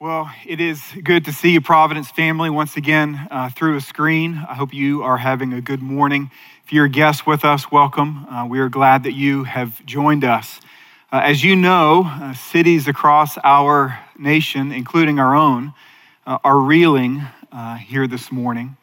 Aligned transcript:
Well, 0.00 0.30
it 0.46 0.60
is 0.60 0.80
good 1.02 1.24
to 1.24 1.32
see 1.32 1.50
you, 1.50 1.60
Providence 1.60 2.08
family, 2.08 2.50
once 2.50 2.76
again 2.76 3.26
uh, 3.32 3.50
through 3.50 3.74
a 3.74 3.80
screen. 3.80 4.36
I 4.48 4.54
hope 4.54 4.72
you 4.72 5.02
are 5.02 5.16
having 5.16 5.52
a 5.52 5.60
good 5.60 5.82
morning. 5.82 6.30
If 6.64 6.72
you're 6.72 6.84
a 6.84 6.88
guest 6.88 7.26
with 7.26 7.44
us, 7.44 7.72
welcome. 7.72 8.24
Uh, 8.26 8.46
we 8.48 8.60
are 8.60 8.68
glad 8.68 9.02
that 9.02 9.14
you 9.14 9.42
have 9.42 9.84
joined 9.84 10.22
us. 10.22 10.60
Uh, 11.10 11.22
as 11.24 11.42
you 11.42 11.56
know, 11.56 12.04
uh, 12.06 12.32
cities 12.32 12.86
across 12.86 13.38
our 13.42 13.98
nation, 14.16 14.70
including 14.70 15.18
our 15.18 15.34
own, 15.34 15.72
uh, 16.28 16.38
are 16.44 16.60
reeling 16.60 17.22
uh, 17.50 17.74
here 17.74 18.06
this 18.06 18.30
morning, 18.30 18.76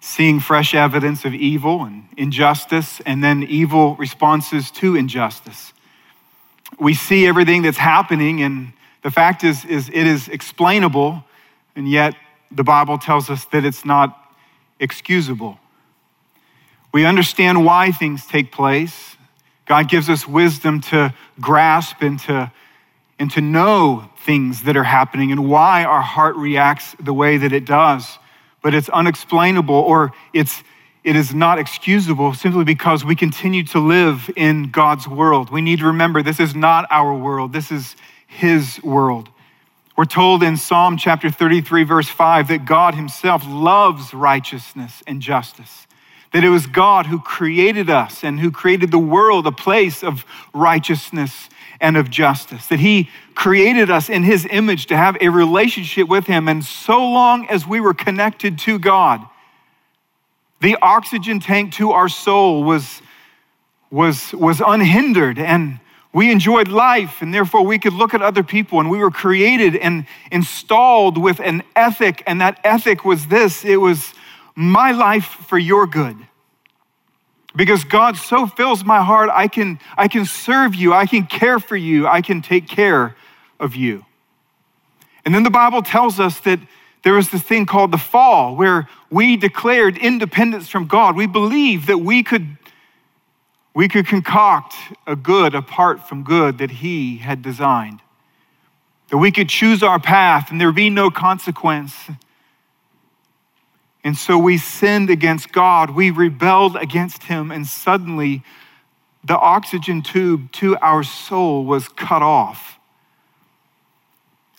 seeing 0.00 0.40
fresh 0.40 0.74
evidence 0.74 1.26
of 1.26 1.34
evil 1.34 1.84
and 1.84 2.04
injustice, 2.16 3.02
and 3.04 3.22
then 3.22 3.42
evil 3.42 3.96
responses 3.96 4.70
to 4.70 4.96
injustice. 4.96 5.74
We 6.78 6.94
see 6.94 7.26
everything 7.26 7.60
that's 7.60 7.76
happening 7.76 8.42
and 8.42 8.72
the 9.02 9.10
fact 9.10 9.44
is, 9.44 9.64
is 9.64 9.88
it 9.88 10.06
is 10.06 10.28
explainable, 10.28 11.24
and 11.74 11.88
yet 11.88 12.14
the 12.50 12.64
Bible 12.64 12.98
tells 12.98 13.30
us 13.30 13.44
that 13.46 13.64
it's 13.64 13.84
not 13.84 14.16
excusable. 14.78 15.58
We 16.92 17.04
understand 17.04 17.64
why 17.64 17.92
things 17.92 18.26
take 18.26 18.50
place. 18.50 19.16
God 19.66 19.88
gives 19.88 20.10
us 20.10 20.26
wisdom 20.26 20.80
to 20.82 21.14
grasp 21.40 22.02
and 22.02 22.18
to, 22.20 22.50
and 23.18 23.30
to 23.30 23.40
know 23.40 24.10
things 24.24 24.64
that 24.64 24.76
are 24.76 24.84
happening 24.84 25.30
and 25.30 25.48
why 25.48 25.84
our 25.84 26.02
heart 26.02 26.36
reacts 26.36 26.96
the 26.98 27.14
way 27.14 27.36
that 27.36 27.52
it 27.52 27.64
does. 27.64 28.18
But 28.62 28.74
it's 28.74 28.88
unexplainable 28.88 29.74
or 29.74 30.12
it's, 30.32 30.62
it 31.04 31.14
is 31.14 31.32
not 31.32 31.58
excusable 31.58 32.34
simply 32.34 32.64
because 32.64 33.04
we 33.04 33.14
continue 33.14 33.64
to 33.66 33.78
live 33.78 34.28
in 34.36 34.70
God's 34.70 35.06
world. 35.06 35.50
We 35.50 35.62
need 35.62 35.78
to 35.78 35.86
remember 35.86 36.22
this 36.22 36.40
is 36.40 36.54
not 36.54 36.86
our 36.90 37.14
world, 37.14 37.52
this 37.52 37.70
is 37.70 37.94
his 38.30 38.80
world. 38.82 39.28
We're 39.96 40.04
told 40.04 40.42
in 40.42 40.56
Psalm 40.56 40.96
chapter 40.96 41.30
33, 41.30 41.84
verse 41.84 42.08
5, 42.08 42.48
that 42.48 42.64
God 42.64 42.94
himself 42.94 43.42
loves 43.46 44.14
righteousness 44.14 45.02
and 45.06 45.20
justice. 45.20 45.86
That 46.32 46.44
it 46.44 46.48
was 46.48 46.66
God 46.66 47.06
who 47.06 47.20
created 47.20 47.90
us 47.90 48.22
and 48.22 48.38
who 48.38 48.52
created 48.52 48.92
the 48.92 48.98
world 48.98 49.46
a 49.46 49.52
place 49.52 50.04
of 50.04 50.24
righteousness 50.54 51.50
and 51.80 51.96
of 51.96 52.08
justice. 52.08 52.68
That 52.68 52.78
he 52.78 53.10
created 53.34 53.90
us 53.90 54.08
in 54.08 54.22
his 54.22 54.46
image 54.48 54.86
to 54.86 54.96
have 54.96 55.16
a 55.20 55.28
relationship 55.28 56.08
with 56.08 56.26
him. 56.26 56.48
And 56.48 56.64
so 56.64 56.98
long 56.98 57.46
as 57.48 57.66
we 57.66 57.80
were 57.80 57.94
connected 57.94 58.58
to 58.60 58.78
God, 58.78 59.26
the 60.60 60.78
oxygen 60.80 61.40
tank 61.40 61.72
to 61.74 61.90
our 61.90 62.08
soul 62.08 62.62
was, 62.62 63.02
was, 63.90 64.32
was 64.32 64.62
unhindered 64.64 65.38
and 65.38 65.80
we 66.12 66.32
enjoyed 66.32 66.68
life, 66.68 67.22
and 67.22 67.32
therefore 67.32 67.64
we 67.64 67.78
could 67.78 67.92
look 67.92 68.14
at 68.14 68.22
other 68.22 68.42
people, 68.42 68.80
and 68.80 68.90
we 68.90 68.98
were 68.98 69.10
created 69.10 69.76
and 69.76 70.06
installed 70.32 71.16
with 71.16 71.38
an 71.40 71.62
ethic, 71.76 72.22
and 72.26 72.40
that 72.40 72.58
ethic 72.64 73.04
was 73.04 73.28
this 73.28 73.64
it 73.64 73.76
was 73.76 74.12
my 74.56 74.90
life 74.90 75.24
for 75.24 75.58
your 75.58 75.86
good. 75.86 76.16
Because 77.54 77.82
God 77.84 78.16
so 78.16 78.46
fills 78.46 78.84
my 78.84 79.02
heart, 79.02 79.28
I 79.32 79.48
can, 79.48 79.80
I 79.96 80.06
can 80.06 80.24
serve 80.24 80.74
you, 80.74 80.92
I 80.92 81.06
can 81.06 81.26
care 81.26 81.58
for 81.58 81.76
you, 81.76 82.06
I 82.06 82.22
can 82.22 82.42
take 82.42 82.68
care 82.68 83.16
of 83.58 83.74
you. 83.74 84.04
And 85.24 85.34
then 85.34 85.42
the 85.42 85.50
Bible 85.50 85.82
tells 85.82 86.20
us 86.20 86.38
that 86.40 86.60
there 87.02 87.14
was 87.14 87.30
this 87.30 87.42
thing 87.42 87.66
called 87.66 87.92
the 87.92 87.98
fall, 87.98 88.54
where 88.54 88.88
we 89.10 89.36
declared 89.36 89.96
independence 89.96 90.68
from 90.68 90.86
God. 90.86 91.16
We 91.16 91.26
believed 91.26 91.86
that 91.88 91.98
we 91.98 92.22
could 92.22 92.59
we 93.74 93.88
could 93.88 94.06
concoct 94.06 94.74
a 95.06 95.14
good 95.14 95.54
apart 95.54 96.08
from 96.08 96.24
good 96.24 96.58
that 96.58 96.70
He 96.70 97.18
had 97.18 97.42
designed. 97.42 98.00
That 99.08 99.18
we 99.18 99.30
could 99.30 99.48
choose 99.48 99.82
our 99.82 100.00
path 100.00 100.50
and 100.50 100.60
there 100.60 100.72
be 100.72 100.90
no 100.90 101.10
consequence. 101.10 101.94
And 104.02 104.16
so 104.16 104.38
we 104.38 104.58
sinned 104.58 105.10
against 105.10 105.52
God. 105.52 105.90
We 105.90 106.10
rebelled 106.10 106.76
against 106.76 107.24
Him, 107.24 107.50
and 107.50 107.66
suddenly 107.66 108.42
the 109.22 109.36
oxygen 109.36 110.02
tube 110.02 110.50
to 110.52 110.76
our 110.78 111.02
soul 111.02 111.64
was 111.64 111.88
cut 111.88 112.22
off. 112.22 112.79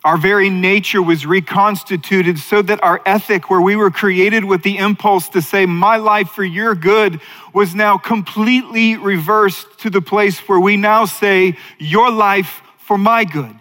Our 0.04 0.18
very 0.18 0.50
nature 0.50 1.02
was 1.02 1.28
reconstituted 1.28 2.40
so 2.40 2.64
that 2.64 2.84
our 2.84 3.02
ethic, 3.06 3.52
where 3.52 3.62
we 3.62 3.76
were 3.76 3.92
created 3.92 4.44
with 4.44 4.64
the 4.64 4.78
impulse 4.78 5.30
to 5.30 5.44
say, 5.44 5.68
My 5.68 5.98
life 5.98 6.30
for 6.30 6.44
your 6.44 6.74
good, 6.74 7.22
was 7.54 7.76
now 7.76 8.00
completely 8.00 8.98
reversed 8.98 9.80
to 9.80 9.92
the 9.92 10.02
place 10.02 10.40
where 10.48 10.60
we 10.60 10.76
now 10.76 11.06
say, 11.06 11.56
Your 11.78 12.10
life 12.10 12.64
for 12.80 12.98
my 12.98 13.26
good. 13.26 13.56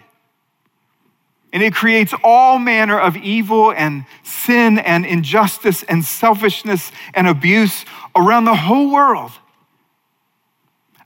And 1.52 1.62
it 1.62 1.74
creates 1.74 2.14
all 2.24 2.58
manner 2.58 2.98
of 2.98 3.16
evil 3.18 3.72
and 3.72 4.06
sin 4.22 4.78
and 4.78 5.04
injustice 5.04 5.82
and 5.82 6.02
selfishness 6.02 6.90
and 7.12 7.26
abuse 7.26 7.84
around 8.16 8.44
the 8.44 8.54
whole 8.54 8.90
world. 8.90 9.32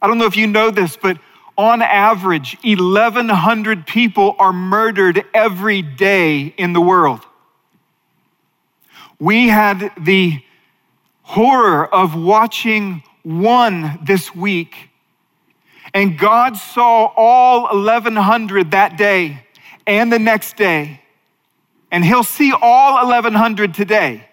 I 0.01 0.07
don't 0.07 0.19
know 0.19 0.27
if 0.27 0.37
you 0.37 0.47
know 0.47 0.71
this, 0.71 0.97
but 0.97 1.19
on 1.57 1.83
average, 1.83 2.59
1,100 2.65 3.87
people 3.87 4.35
are 4.39 4.53
murdered 4.53 5.25
every 5.33 5.83
day 5.83 6.55
in 6.57 6.73
the 6.73 6.81
world. 6.81 7.21
We 9.21 9.49
had 9.49 9.93
the 9.99 10.43
horror 11.23 11.87
of 11.93 12.15
watching 12.15 13.03
one 13.23 13.99
this 14.05 14.35
week, 14.35 14.91
and 15.95 16.19
God 16.19 16.57
saw 16.57 17.13
all 17.17 17.63
1,100 17.75 18.73
that 18.73 18.99
day 18.99 19.47
and 19.87 20.13
the 20.13 20.19
next 20.19 20.57
day, 20.57 21.01
and 21.91 22.05
He'll 22.05 22.25
see 22.25 22.53
all 22.53 22.95
1,100 23.07 23.75
today. 23.75 24.29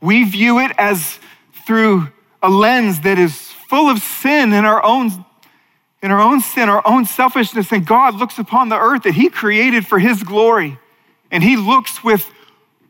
We 0.00 0.24
view 0.24 0.60
it 0.60 0.70
as 0.78 1.18
through 1.66 2.08
a 2.42 2.50
lens 2.50 3.00
that 3.00 3.18
is 3.18 3.53
full 3.74 3.90
of 3.90 3.98
sin 4.00 4.52
in 4.52 4.64
our 4.64 4.84
own 4.84 5.24
in 6.00 6.12
our 6.12 6.20
own 6.20 6.40
sin, 6.40 6.68
our 6.68 6.82
own 6.86 7.06
selfishness, 7.06 7.72
and 7.72 7.84
God 7.84 8.14
looks 8.14 8.38
upon 8.38 8.68
the 8.68 8.78
earth 8.78 9.02
that 9.02 9.14
He 9.14 9.30
created 9.30 9.84
for 9.84 9.98
His 9.98 10.22
glory. 10.22 10.78
And 11.30 11.42
He 11.42 11.56
looks 11.56 12.04
with 12.04 12.30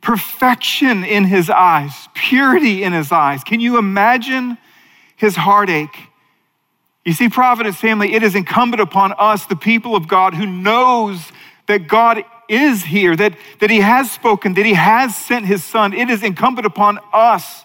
perfection 0.01 1.05
in 1.05 1.25
His 1.25 1.49
eyes, 1.49 2.09
purity 2.13 2.83
in 2.83 2.93
His 2.93 3.13
eyes. 3.13 3.45
Can 3.45 3.61
you 3.61 3.79
imagine 3.79 4.59
His 5.17 5.37
heartache? 5.37 5.97
You 7.05 7.15
see, 7.15 7.29
Providence 7.29 7.77
family, 7.77 8.13
it 8.13 8.23
is 8.23 8.35
incumbent 8.35 8.83
upon 8.83 9.15
us, 9.17 9.47
the 9.47 9.57
people 9.57 9.95
of 9.97 10.07
God, 10.09 10.35
who 10.35 10.45
knows 10.45 11.33
that 11.67 11.87
God 11.87 12.25
is 12.49 12.83
here, 12.83 13.15
that, 13.17 13.35
that 13.61 13.71
He 13.71 13.81
has 13.81 14.11
spoken, 14.11 14.53
that 14.55 14.67
He 14.67 14.75
has 14.75 15.17
sent 15.17 15.47
His 15.47 15.65
Son. 15.65 15.95
It 15.95 16.11
is 16.11 16.23
incumbent 16.23 16.67
upon 16.67 16.99
us 17.13 17.65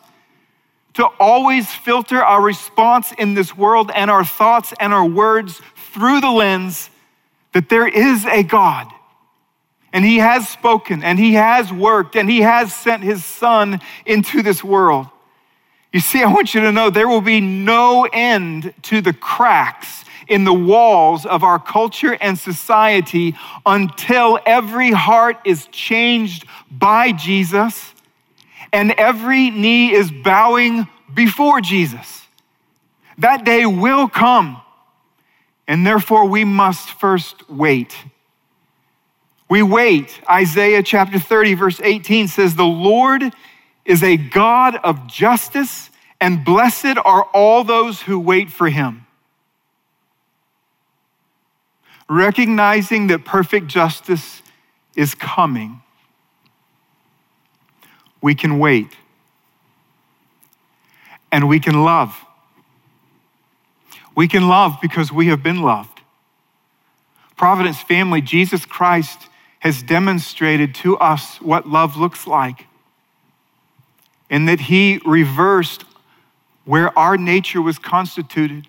to 0.99 1.07
always 1.17 1.73
filter 1.73 2.21
our 2.21 2.41
response 2.41 3.13
in 3.13 3.33
this 3.33 3.55
world 3.55 3.89
and 3.95 4.11
our 4.11 4.25
thoughts 4.25 4.73
and 4.81 4.93
our 4.93 5.05
words 5.05 5.61
through 5.93 6.19
the 6.19 6.29
lens 6.29 6.89
that 7.53 7.69
there 7.69 7.87
is 7.87 8.25
a 8.25 8.43
God. 8.43 8.85
And 9.93 10.03
he 10.03 10.17
has 10.17 10.49
spoken 10.49 11.01
and 11.01 11.17
he 11.17 11.35
has 11.35 11.71
worked 11.71 12.17
and 12.17 12.29
he 12.29 12.41
has 12.41 12.75
sent 12.75 13.01
his 13.01 13.23
son 13.23 13.79
into 14.05 14.41
this 14.41 14.61
world. 14.61 15.07
You 15.93 16.01
see, 16.01 16.21
I 16.23 16.33
want 16.33 16.53
you 16.53 16.59
to 16.61 16.71
know 16.73 16.89
there 16.89 17.07
will 17.07 17.21
be 17.21 17.39
no 17.39 18.05
end 18.11 18.73
to 18.83 18.99
the 18.99 19.13
cracks 19.13 20.03
in 20.27 20.43
the 20.43 20.53
walls 20.53 21.25
of 21.25 21.45
our 21.45 21.59
culture 21.59 22.17
and 22.19 22.37
society 22.37 23.37
until 23.65 24.37
every 24.45 24.91
heart 24.91 25.37
is 25.45 25.65
changed 25.67 26.45
by 26.69 27.13
Jesus 27.13 27.93
and 28.71 28.91
every 28.91 29.49
knee 29.49 29.91
is 29.91 30.11
bowing 30.11 30.87
before 31.13 31.61
Jesus. 31.61 32.27
That 33.17 33.43
day 33.43 33.65
will 33.65 34.07
come, 34.07 34.61
and 35.67 35.85
therefore 35.85 36.25
we 36.25 36.45
must 36.45 36.89
first 36.89 37.49
wait. 37.49 37.95
We 39.49 39.63
wait. 39.63 40.21
Isaiah 40.29 40.83
chapter 40.83 41.19
30, 41.19 41.55
verse 41.55 41.81
18 41.83 42.27
says, 42.27 42.55
The 42.55 42.63
Lord 42.63 43.23
is 43.83 44.03
a 44.03 44.15
God 44.15 44.75
of 44.83 45.07
justice, 45.07 45.89
and 46.21 46.45
blessed 46.45 46.97
are 47.03 47.23
all 47.33 47.63
those 47.63 48.01
who 48.03 48.19
wait 48.19 48.51
for 48.51 48.69
him. 48.69 49.07
Recognizing 52.07 53.07
that 53.07 53.25
perfect 53.25 53.67
justice 53.67 54.41
is 54.95 55.15
coming 55.15 55.81
we 58.21 58.35
can 58.35 58.59
wait 58.59 58.87
and 61.31 61.47
we 61.47 61.59
can 61.59 61.83
love. 61.83 62.15
We 64.15 64.27
can 64.27 64.47
love 64.47 64.77
because 64.81 65.11
we 65.11 65.27
have 65.27 65.41
been 65.41 65.61
loved. 65.61 66.01
Providence 67.37 67.81
family, 67.81 68.21
Jesus 68.21 68.65
Christ 68.65 69.27
has 69.59 69.83
demonstrated 69.83 70.73
to 70.75 70.97
us 70.97 71.41
what 71.41 71.67
love 71.67 71.95
looks 71.97 72.25
like, 72.27 72.65
and 74.29 74.47
that 74.47 74.59
He 74.59 74.99
reversed 75.05 75.85
where 76.65 76.97
our 76.97 77.17
nature 77.17 77.61
was 77.61 77.79
constituted. 77.79 78.67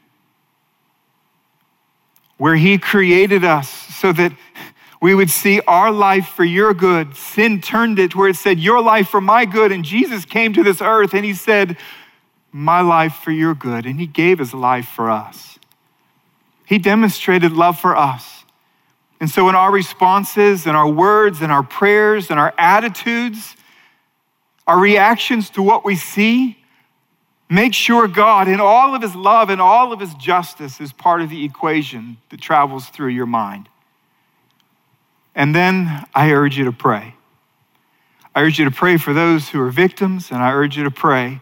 where 2.37 2.57
He 2.57 2.79
created 2.79 3.45
us 3.45 3.69
so 3.69 4.13
that 4.13 4.33
we 5.01 5.15
would 5.15 5.31
see 5.31 5.61
our 5.67 5.91
life 5.91 6.27
for 6.29 6.45
your 6.45 6.75
good. 6.75 7.17
Sin 7.17 7.63
turned 7.63 7.99
it 7.99 8.15
where 8.15 8.29
it 8.29 8.37
said, 8.37 8.61
Your 8.61 8.83
life 8.83 9.09
for 9.09 9.21
my 9.21 9.47
good. 9.47 9.73
And 9.73 9.83
Jesus 9.85 10.27
came 10.27 10.53
to 10.53 10.63
this 10.63 10.83
earth 10.83 11.15
and 11.15 11.25
He 11.25 11.33
said, 11.33 11.79
My 12.53 12.83
life 12.83 13.15
for 13.15 13.31
your 13.31 13.55
good. 13.55 13.87
And 13.87 13.99
He 13.99 14.07
gave 14.07 14.39
His 14.39 14.53
life 14.53 14.87
for 14.89 15.11
us. 15.11 15.59
He 16.67 16.79
demonstrated 16.79 17.53
love 17.53 17.81
for 17.81 17.97
us. 17.97 18.45
And 19.21 19.31
so, 19.31 19.49
in 19.49 19.55
our 19.55 19.73
responses 19.73 20.67
and 20.67 20.77
our 20.77 20.89
words 20.89 21.41
and 21.41 21.51
our 21.51 21.63
prayers 21.63 22.31
and 22.31 22.39
our 22.39 22.55
attitudes, 22.59 23.57
our 24.67 24.79
reactions 24.79 25.49
to 25.51 25.63
what 25.63 25.85
we 25.85 25.97
see, 25.97 26.59
make 27.49 27.73
sure 27.73 28.07
God, 28.07 28.49
in 28.49 28.61
all 28.61 28.95
of 28.95 29.01
His 29.01 29.17
love 29.17 29.49
and 29.49 29.63
all 29.63 29.95
of 29.95 30.01
His 30.01 30.13
justice, 30.15 30.79
is 30.79 30.93
part 30.93 31.23
of 31.23 31.31
the 31.31 31.43
equation 31.45 32.19
that 32.29 32.41
travels 32.41 32.87
through 32.89 33.09
your 33.09 33.27
mind. 33.27 33.70
And 35.35 35.55
then 35.55 36.07
I 36.15 36.33
urge 36.33 36.59
you 36.59 36.65
to 36.65 36.73
pray. 36.73 37.15
I 38.35 38.43
urge 38.43 38.59
you 38.59 38.65
to 38.65 38.71
pray 38.71 38.97
for 38.97 39.13
those 39.13 39.49
who 39.51 39.61
are 39.61 39.71
victims, 39.71 40.31
and 40.31 40.43
I 40.43 40.53
urge 40.53 40.77
you 40.77 40.85
to 40.85 40.91
pray 40.91 41.41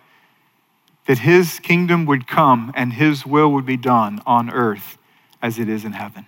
that 1.07 1.21
His 1.21 1.59
kingdom 1.59 2.07
would 2.07 2.27
come 2.27 2.73
and 2.75 2.93
His 2.93 3.25
will 3.25 3.51
would 3.53 3.67
be 3.67 3.77
done 3.77 4.21
on 4.27 4.51
earth 4.51 4.99
as 5.41 5.59
it 5.59 5.69
is 5.69 5.85
in 5.85 5.93
heaven. 5.93 6.27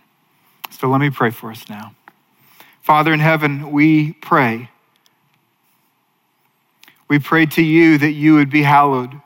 So 0.70 0.88
let 0.88 1.00
me 1.00 1.10
pray 1.10 1.30
for 1.30 1.50
us 1.50 1.68
now. 1.68 1.94
Father 2.80 3.12
in 3.12 3.20
heaven, 3.20 3.70
we 3.70 4.12
pray. 4.14 4.70
We 7.08 7.18
pray 7.18 7.44
to 7.46 7.62
you 7.62 7.98
that 7.98 8.12
you 8.12 8.34
would 8.34 8.50
be 8.50 8.62
hallowed. 8.62 9.20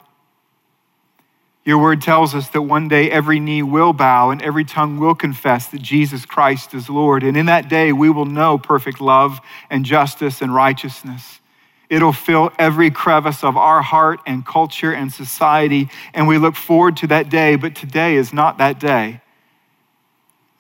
Your 1.65 1.79
word 1.79 2.03
tells 2.03 2.35
us 2.35 2.49
that 2.51 2.63
one 2.63 2.89
day 2.89 3.11
every 3.11 3.41
knee 3.41 3.63
will 3.63 3.95
bow 3.95 4.31
and 4.31 4.43
every 4.43 4.65
tongue 4.65 4.99
will 4.99 5.15
confess 5.15 5.67
that 5.69 5.81
Jesus 5.81 6.27
Christ 6.27 6.75
is 6.75 6.91
Lord. 6.91 7.23
And 7.23 7.37
in 7.37 7.47
that 7.47 7.71
day, 7.71 7.91
we 7.91 8.11
will 8.11 8.27
know 8.27 8.59
perfect 8.59 9.01
love 9.01 9.41
and 9.71 9.85
justice 9.85 10.43
and 10.43 10.55
righteousness. 10.55 11.41
It'll 11.89 12.13
fill 12.13 12.51
every 12.59 12.91
crevice 12.91 13.43
of 13.43 13.57
our 13.57 13.81
heart 13.81 14.21
and 14.27 14.45
culture 14.45 14.93
and 14.93 15.11
society. 15.11 15.89
And 16.13 16.29
we 16.29 16.37
look 16.37 16.57
forward 16.57 16.99
to 16.99 17.07
that 17.07 17.31
day, 17.31 17.57
but 17.57 17.75
today 17.75 18.17
is 18.17 18.33
not 18.33 18.59
that 18.59 18.79
day. 18.79 19.23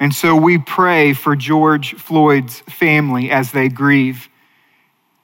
And 0.00 0.14
so 0.14 0.34
we 0.34 0.58
pray 0.58 1.12
for 1.12 1.36
George 1.36 1.94
Floyd's 1.94 2.60
family 2.60 3.30
as 3.30 3.52
they 3.52 3.68
grieve, 3.68 4.28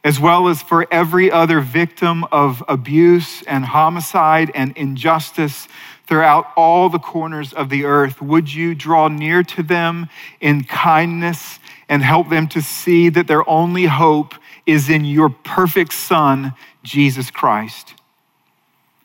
as 0.02 0.18
well 0.18 0.48
as 0.48 0.62
for 0.62 0.86
every 0.90 1.30
other 1.30 1.60
victim 1.60 2.24
of 2.32 2.62
abuse 2.68 3.42
and 3.42 3.64
homicide 3.64 4.50
and 4.54 4.76
injustice 4.76 5.68
throughout 6.06 6.46
all 6.56 6.88
the 6.88 6.98
corners 6.98 7.52
of 7.52 7.68
the 7.68 7.84
earth. 7.84 8.20
Would 8.20 8.52
you 8.52 8.74
draw 8.74 9.08
near 9.08 9.42
to 9.44 9.62
them 9.62 10.08
in 10.40 10.64
kindness 10.64 11.58
and 11.88 12.02
help 12.02 12.30
them 12.30 12.48
to 12.48 12.62
see 12.62 13.08
that 13.10 13.26
their 13.26 13.48
only 13.48 13.86
hope 13.86 14.34
is 14.66 14.88
in 14.88 15.04
your 15.04 15.28
perfect 15.28 15.92
Son, 15.92 16.54
Jesus 16.82 17.30
Christ? 17.30 17.94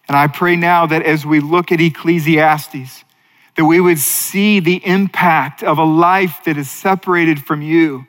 And 0.07 0.15
I 0.15 0.27
pray 0.27 0.55
now 0.55 0.85
that 0.85 1.03
as 1.03 1.25
we 1.25 1.39
look 1.39 1.71
at 1.71 1.81
Ecclesiastes, 1.81 3.03
that 3.55 3.65
we 3.65 3.79
would 3.79 3.99
see 3.99 4.59
the 4.59 4.85
impact 4.85 5.63
of 5.63 5.77
a 5.77 5.83
life 5.83 6.43
that 6.45 6.57
is 6.57 6.69
separated 6.69 7.43
from 7.43 7.61
you, 7.61 8.05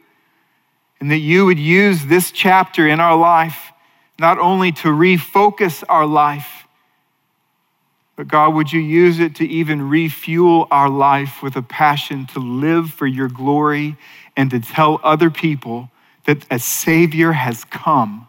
and 1.01 1.11
that 1.11 1.19
you 1.19 1.45
would 1.47 1.59
use 1.59 2.07
this 2.07 2.31
chapter 2.31 2.87
in 2.89 3.01
our 3.01 3.17
life 3.17 3.73
not 4.19 4.39
only 4.39 4.73
to 4.73 4.89
refocus 4.89 5.85
our 5.89 6.07
life, 6.07 6.67
but 8.17 8.29
God, 8.29 8.55
would 8.55 8.73
you 8.73 8.81
use 8.81 9.21
it 9.21 9.35
to 9.37 9.47
even 9.47 9.91
refuel 9.91 10.67
our 10.71 10.89
life 10.89 11.43
with 11.43 11.55
a 11.55 11.63
passion 11.63 12.27
to 12.29 12.39
live 12.39 12.91
for 12.91 13.07
your 13.07 13.29
glory 13.29 13.99
and 14.37 14.51
to 14.51 14.61
tell 14.61 15.01
other 15.03 15.31
people 15.31 15.91
that 16.25 16.47
a 16.51 16.59
Savior 16.59 17.33
has 17.33 17.65
come. 17.65 18.29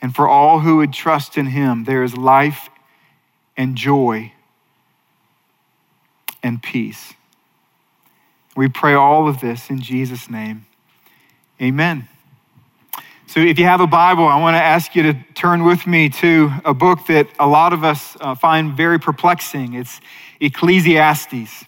And 0.00 0.14
for 0.14 0.28
all 0.28 0.60
who 0.60 0.78
would 0.78 0.92
trust 0.92 1.36
in 1.36 1.46
him, 1.46 1.84
there 1.84 2.02
is 2.02 2.16
life 2.16 2.68
and 3.56 3.76
joy 3.76 4.32
and 6.42 6.62
peace. 6.62 7.14
We 8.56 8.68
pray 8.68 8.94
all 8.94 9.28
of 9.28 9.40
this 9.40 9.70
in 9.70 9.80
Jesus' 9.80 10.30
name. 10.30 10.66
Amen. 11.60 12.08
So, 13.26 13.40
if 13.40 13.58
you 13.58 13.64
have 13.66 13.80
a 13.80 13.86
Bible, 13.86 14.26
I 14.26 14.40
want 14.40 14.54
to 14.54 14.62
ask 14.62 14.94
you 14.94 15.02
to 15.04 15.14
turn 15.34 15.64
with 15.64 15.86
me 15.86 16.08
to 16.08 16.50
a 16.64 16.74
book 16.74 17.06
that 17.06 17.28
a 17.38 17.46
lot 17.46 17.72
of 17.72 17.84
us 17.84 18.16
uh, 18.20 18.34
find 18.34 18.74
very 18.74 18.98
perplexing. 18.98 19.74
It's 19.74 20.00
Ecclesiastes. 20.40 21.64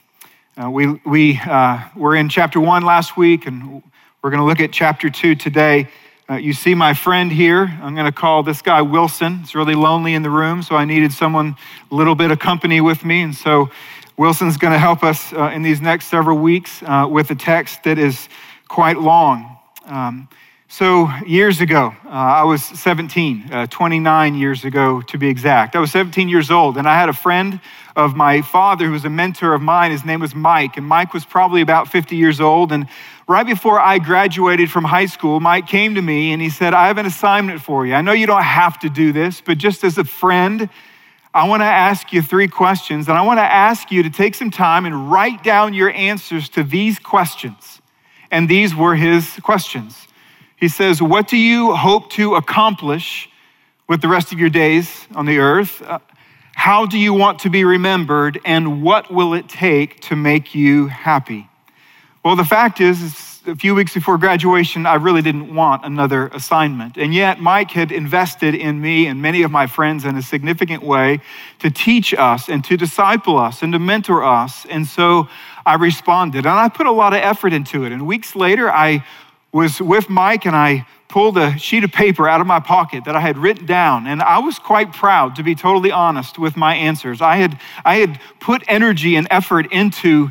Uh, 0.63 0.71
we 0.71 1.01
we 1.05 1.39
uh, 1.39 1.83
were 1.95 2.17
in 2.17 2.29
chapter 2.29 2.61
one 2.61 2.83
last 2.83 3.17
week, 3.17 3.47
and 3.47 3.83
we're 4.23 4.31
going 4.31 4.41
to 4.41 4.47
look 4.47 4.61
at 4.61 4.73
chapter 4.73 5.11
two 5.11 5.35
today. 5.35 5.89
Uh, 6.29 6.37
you 6.37 6.55
see 6.55 6.75
my 6.75 6.95
friend 6.95 7.31
here. 7.31 7.79
I'm 7.83 7.95
going 7.95 8.07
to 8.07 8.13
call 8.13 8.43
this 8.43 8.63
guy 8.63 8.81
Wilson. 8.81 9.41
It's 9.43 9.55
really 9.55 9.75
lonely 9.75 10.15
in 10.15 10.23
the 10.23 10.31
room, 10.31 10.63
so 10.63 10.77
I 10.77 10.87
needed 10.87 11.13
someone 11.13 11.57
a 11.91 11.95
little 11.95 12.15
bit 12.15 12.31
of 12.31 12.39
company 12.39 12.81
with 12.81 13.05
me. 13.05 13.21
And 13.21 13.35
so 13.35 13.71
Wilson's 14.17 14.57
going 14.57 14.73
to 14.73 14.79
help 14.79 15.03
us 15.03 15.33
uh, 15.35 15.51
in 15.55 15.63
these 15.63 15.83
next 15.83 16.07
several 16.07 16.39
weeks 16.39 16.83
uh, 16.83 17.07
with 17.11 17.31
a 17.31 17.35
text 17.35 17.85
that 17.85 17.99
is 17.99 18.29
quite 18.69 18.99
long. 18.99 19.54
Um, 19.87 20.29
so, 20.67 21.09
years 21.27 21.61
ago, 21.61 21.95
uh, 22.07 22.09
I 22.09 22.43
was 22.45 22.65
17, 22.65 23.53
uh, 23.53 23.67
29 23.67 24.35
years 24.35 24.65
ago 24.65 25.03
to 25.03 25.19
be 25.19 25.29
exact. 25.29 25.77
I 25.77 25.79
was 25.79 25.93
17 25.93 26.29
years 26.29 26.51
old, 26.51 26.79
and 26.79 26.89
I 26.89 26.99
had 26.99 27.09
a 27.09 27.13
friend 27.13 27.61
of 27.95 28.17
my 28.17 28.41
father 28.43 28.87
who 28.87 28.93
was 28.93 29.05
a 29.05 29.11
mentor 29.11 29.55
of 29.55 29.63
mine. 29.63 29.93
His 29.93 30.05
name 30.05 30.21
was 30.21 30.35
Mike, 30.35 30.77
and 30.77 30.87
Mike 30.87 31.13
was 31.13 31.25
probably 31.25 31.61
about 31.61 31.89
50 31.89 32.17
years 32.17 32.41
old. 32.41 32.73
And 32.73 32.89
right 33.29 33.47
before 33.47 33.79
I 33.79 33.99
graduated 33.99 34.71
from 34.71 34.85
high 34.85 35.07
school, 35.07 35.39
Mike 35.39 35.69
came 35.69 35.95
to 35.95 36.03
me 36.03 36.33
and 36.33 36.43
he 36.43 36.51
said, 36.51 36.75
I 36.75 36.89
have 36.89 36.99
an 36.99 37.07
assignment 37.07 37.61
for 37.61 37.87
you. 37.87 37.95
I 37.95 38.01
know 38.01 38.13
you 38.13 38.27
don't 38.27 38.43
have 38.43 38.79
to 38.81 38.89
do 38.89 39.13
this, 39.13 39.41
but 39.41 39.59
just 39.59 39.85
as 39.85 39.99
a 39.99 40.05
friend, 40.05 40.69
I 41.33 41.47
want 41.47 41.61
to 41.61 41.67
ask 41.67 42.13
you 42.13 42.23
three 42.23 42.49
questions, 42.49 43.09
and 43.09 43.19
I 43.19 43.23
want 43.23 43.39
to 43.39 43.45
ask 43.45 43.93
you 43.93 44.03
to 44.03 44.11
take 44.11 44.35
some 44.35 44.51
time 44.51 44.87
and 44.87 45.13
write 45.13 45.45
down 45.45 45.75
your 45.75 45.91
answers 45.91 46.49
to 46.51 46.65
these 46.65 46.99
questions. 46.99 47.74
And 48.35 48.49
these 48.49 48.75
were 48.75 48.97
his 48.97 49.39
questions. 49.45 50.09
He 50.57 50.67
says, 50.67 51.01
What 51.01 51.29
do 51.29 51.37
you 51.37 51.77
hope 51.77 52.11
to 52.15 52.35
accomplish 52.35 53.29
with 53.87 54.01
the 54.01 54.09
rest 54.09 54.33
of 54.33 54.41
your 54.41 54.51
days 54.51 55.07
on 55.15 55.25
the 55.25 55.39
earth? 55.39 55.81
Uh, 55.81 56.01
how 56.57 56.85
do 56.85 56.99
you 56.99 57.15
want 57.15 57.39
to 57.41 57.49
be 57.49 57.65
remembered? 57.65 58.41
And 58.45 58.83
what 58.83 59.09
will 59.09 59.35
it 59.35 59.49
take 59.49 60.01
to 60.09 60.17
make 60.17 60.53
you 60.53 60.89
happy? 60.89 61.49
Well, 62.25 62.35
the 62.35 62.45
fact 62.45 62.81
is, 62.81 63.03
is 63.03 63.35
a 63.47 63.55
few 63.55 63.73
weeks 63.73 63.95
before 63.95 64.19
graduation, 64.19 64.87
I 64.87 64.95
really 64.95 65.23
didn't 65.23 65.55
want 65.55 65.85
another 65.85 66.29
assignment. 66.29 66.97
And 66.97 67.15
yet, 67.15 67.41
Mike 67.41 67.71
had 67.71 67.93
invested 67.93 68.55
in 68.55 68.81
me 68.81 69.07
and 69.07 69.21
many 69.23 69.43
of 69.43 69.51
my 69.51 69.67
friends 69.67 70.05
in 70.05 70.17
a 70.17 70.23
significant 70.23 70.83
way 70.83 71.21
to 71.61 71.71
teach 71.71 72.13
us 72.15 72.49
and 72.49 72.65
to 72.65 72.77
disciple 72.77 73.39
us 73.39 73.63
and 73.63 73.73
to 73.75 73.79
mentor 73.79 74.25
us. 74.25 74.67
And 74.67 74.87
so 74.87 75.29
I 75.67 75.75
responded 75.75 76.47
and 76.47 76.55
I 76.55 76.69
put 76.69 76.87
a 76.87 76.93
lot 76.93 77.15
of 77.15 77.21
effort 77.21 77.53
into 77.53 77.85
it. 77.85 77.93
And 77.93 78.07
weeks 78.07 78.37
later, 78.37 78.71
I 78.71 79.05
was 79.53 79.81
with 79.81 80.11
Mike 80.11 80.47
and 80.47 80.57
I 80.57 80.87
pulled 81.09 81.39
a 81.39 81.57
sheet 81.59 81.85
of 81.85 81.93
paper 81.93 82.29
out 82.29 82.41
of 82.41 82.47
my 82.47 82.59
pocket 82.61 83.05
that 83.05 83.15
I 83.15 83.21
had 83.21 83.39
written 83.39 83.67
down, 83.67 84.09
and 84.09 84.21
I 84.21 84.41
was 84.41 84.59
quite 84.59 84.93
proud, 84.93 85.37
to 85.37 85.45
be 85.45 85.55
totally 85.55 85.93
honest, 85.93 86.41
with 86.41 86.57
my 86.57 86.75
answers. 86.75 87.21
I 87.21 87.37
had, 87.37 87.61
I 87.85 87.99
had 87.99 88.21
put 88.41 88.65
energy 88.67 89.15
and 89.15 89.29
effort 89.31 89.71
into 89.71 90.31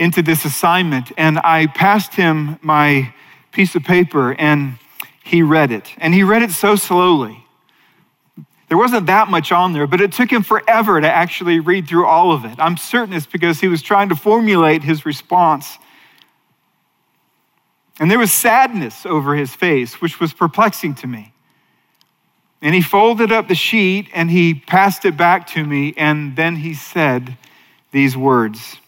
into 0.00 0.22
this 0.22 0.44
assignment. 0.44 1.12
And 1.16 1.38
I 1.38 1.66
passed 1.66 2.14
him 2.14 2.58
my 2.62 3.14
piece 3.52 3.76
of 3.76 3.84
paper 3.84 4.32
and 4.32 4.78
he 5.22 5.42
read 5.42 5.70
it. 5.70 5.92
And 5.98 6.14
he 6.14 6.24
read 6.24 6.42
it 6.42 6.50
so 6.50 6.74
slowly. 6.74 7.44
There 8.70 8.78
wasn't 8.78 9.06
that 9.08 9.28
much 9.28 9.52
on 9.52 9.74
there, 9.74 9.86
but 9.86 10.00
it 10.00 10.12
took 10.12 10.32
him 10.32 10.42
forever 10.42 10.98
to 10.98 11.06
actually 11.06 11.60
read 11.60 11.86
through 11.86 12.06
all 12.06 12.32
of 12.32 12.46
it. 12.46 12.54
I'm 12.58 12.78
certain 12.78 13.12
it's 13.12 13.26
because 13.26 13.60
he 13.60 13.68
was 13.68 13.82
trying 13.82 14.08
to 14.08 14.16
formulate 14.16 14.82
his 14.82 15.04
response. 15.04 15.76
And 17.98 18.10
there 18.10 18.18
was 18.18 18.32
sadness 18.32 19.04
over 19.04 19.34
his 19.34 19.54
face, 19.54 20.00
which 20.00 20.20
was 20.20 20.32
perplexing 20.32 20.94
to 20.94 21.06
me. 21.06 21.34
And 22.62 22.74
he 22.74 22.80
folded 22.80 23.30
up 23.30 23.48
the 23.48 23.54
sheet 23.54 24.08
and 24.14 24.30
he 24.30 24.54
passed 24.54 25.04
it 25.04 25.18
back 25.18 25.46
to 25.48 25.64
me, 25.64 25.92
and 25.98 26.34
then 26.36 26.56
he 26.56 26.72
said 26.72 27.36
these 27.92 28.16
words 28.16 28.78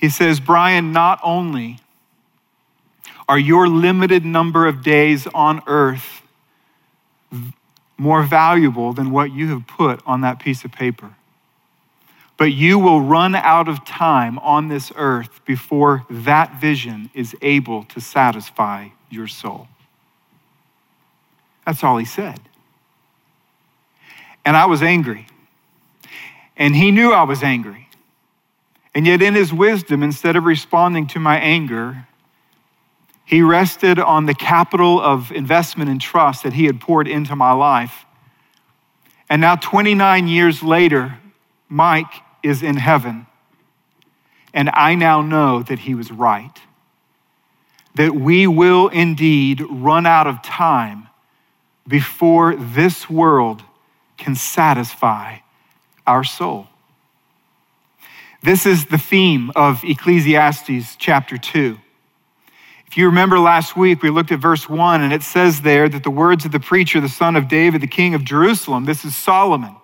he 0.00 0.08
says, 0.08 0.40
Brian, 0.40 0.92
not 0.92 1.20
only 1.22 1.78
are 3.28 3.38
your 3.38 3.68
limited 3.68 4.24
number 4.24 4.66
of 4.66 4.82
days 4.82 5.26
on 5.34 5.62
earth 5.66 6.22
more 8.00 8.22
valuable 8.22 8.94
than 8.94 9.10
what 9.10 9.30
you 9.30 9.48
have 9.48 9.66
put 9.66 10.00
on 10.06 10.22
that 10.22 10.38
piece 10.38 10.64
of 10.64 10.72
paper, 10.72 11.10
but 12.38 12.46
you 12.46 12.78
will 12.78 13.02
run 13.02 13.34
out 13.34 13.68
of 13.68 13.84
time 13.84 14.38
on 14.38 14.68
this 14.68 14.90
earth 14.96 15.44
before 15.44 16.06
that 16.08 16.58
vision 16.58 17.10
is 17.12 17.36
able 17.42 17.84
to 17.84 18.00
satisfy 18.00 18.88
your 19.10 19.26
soul. 19.26 19.68
That's 21.66 21.84
all 21.84 21.98
he 21.98 22.06
said. 22.06 22.40
And 24.46 24.56
I 24.56 24.64
was 24.64 24.82
angry. 24.82 25.26
And 26.56 26.74
he 26.74 26.90
knew 26.90 27.12
I 27.12 27.24
was 27.24 27.42
angry. 27.42 27.90
And 28.94 29.06
yet, 29.06 29.20
in 29.20 29.34
his 29.34 29.52
wisdom, 29.52 30.02
instead 30.02 30.36
of 30.36 30.44
responding 30.44 31.06
to 31.08 31.20
my 31.20 31.38
anger, 31.38 32.06
he 33.30 33.42
rested 33.42 34.00
on 34.00 34.26
the 34.26 34.34
capital 34.34 35.00
of 35.00 35.30
investment 35.30 35.88
and 35.88 36.00
trust 36.00 36.42
that 36.42 36.52
he 36.52 36.64
had 36.64 36.80
poured 36.80 37.06
into 37.06 37.36
my 37.36 37.52
life. 37.52 38.04
And 39.28 39.40
now, 39.40 39.54
29 39.54 40.26
years 40.26 40.64
later, 40.64 41.16
Mike 41.68 42.12
is 42.42 42.60
in 42.60 42.76
heaven. 42.76 43.28
And 44.52 44.68
I 44.74 44.96
now 44.96 45.22
know 45.22 45.62
that 45.62 45.78
he 45.78 45.94
was 45.94 46.10
right. 46.10 46.58
That 47.94 48.16
we 48.16 48.48
will 48.48 48.88
indeed 48.88 49.60
run 49.70 50.06
out 50.06 50.26
of 50.26 50.42
time 50.42 51.06
before 51.86 52.56
this 52.56 53.08
world 53.08 53.62
can 54.16 54.34
satisfy 54.34 55.36
our 56.04 56.24
soul. 56.24 56.66
This 58.42 58.66
is 58.66 58.86
the 58.86 58.98
theme 58.98 59.52
of 59.54 59.84
Ecclesiastes 59.84 60.96
chapter 60.96 61.38
2. 61.38 61.78
If 62.90 62.96
you 62.96 63.06
remember 63.06 63.38
last 63.38 63.76
week, 63.76 64.02
we 64.02 64.10
looked 64.10 64.32
at 64.32 64.40
verse 64.40 64.68
1, 64.68 65.00
and 65.00 65.12
it 65.12 65.22
says 65.22 65.60
there 65.60 65.88
that 65.88 66.02
the 66.02 66.10
words 66.10 66.44
of 66.44 66.50
the 66.50 66.58
preacher, 66.58 67.00
the 67.00 67.08
son 67.08 67.36
of 67.36 67.46
David, 67.46 67.82
the 67.82 67.86
king 67.86 68.16
of 68.16 68.24
Jerusalem, 68.24 68.84
this 68.84 69.04
is 69.04 69.14
Solomon. 69.14 69.76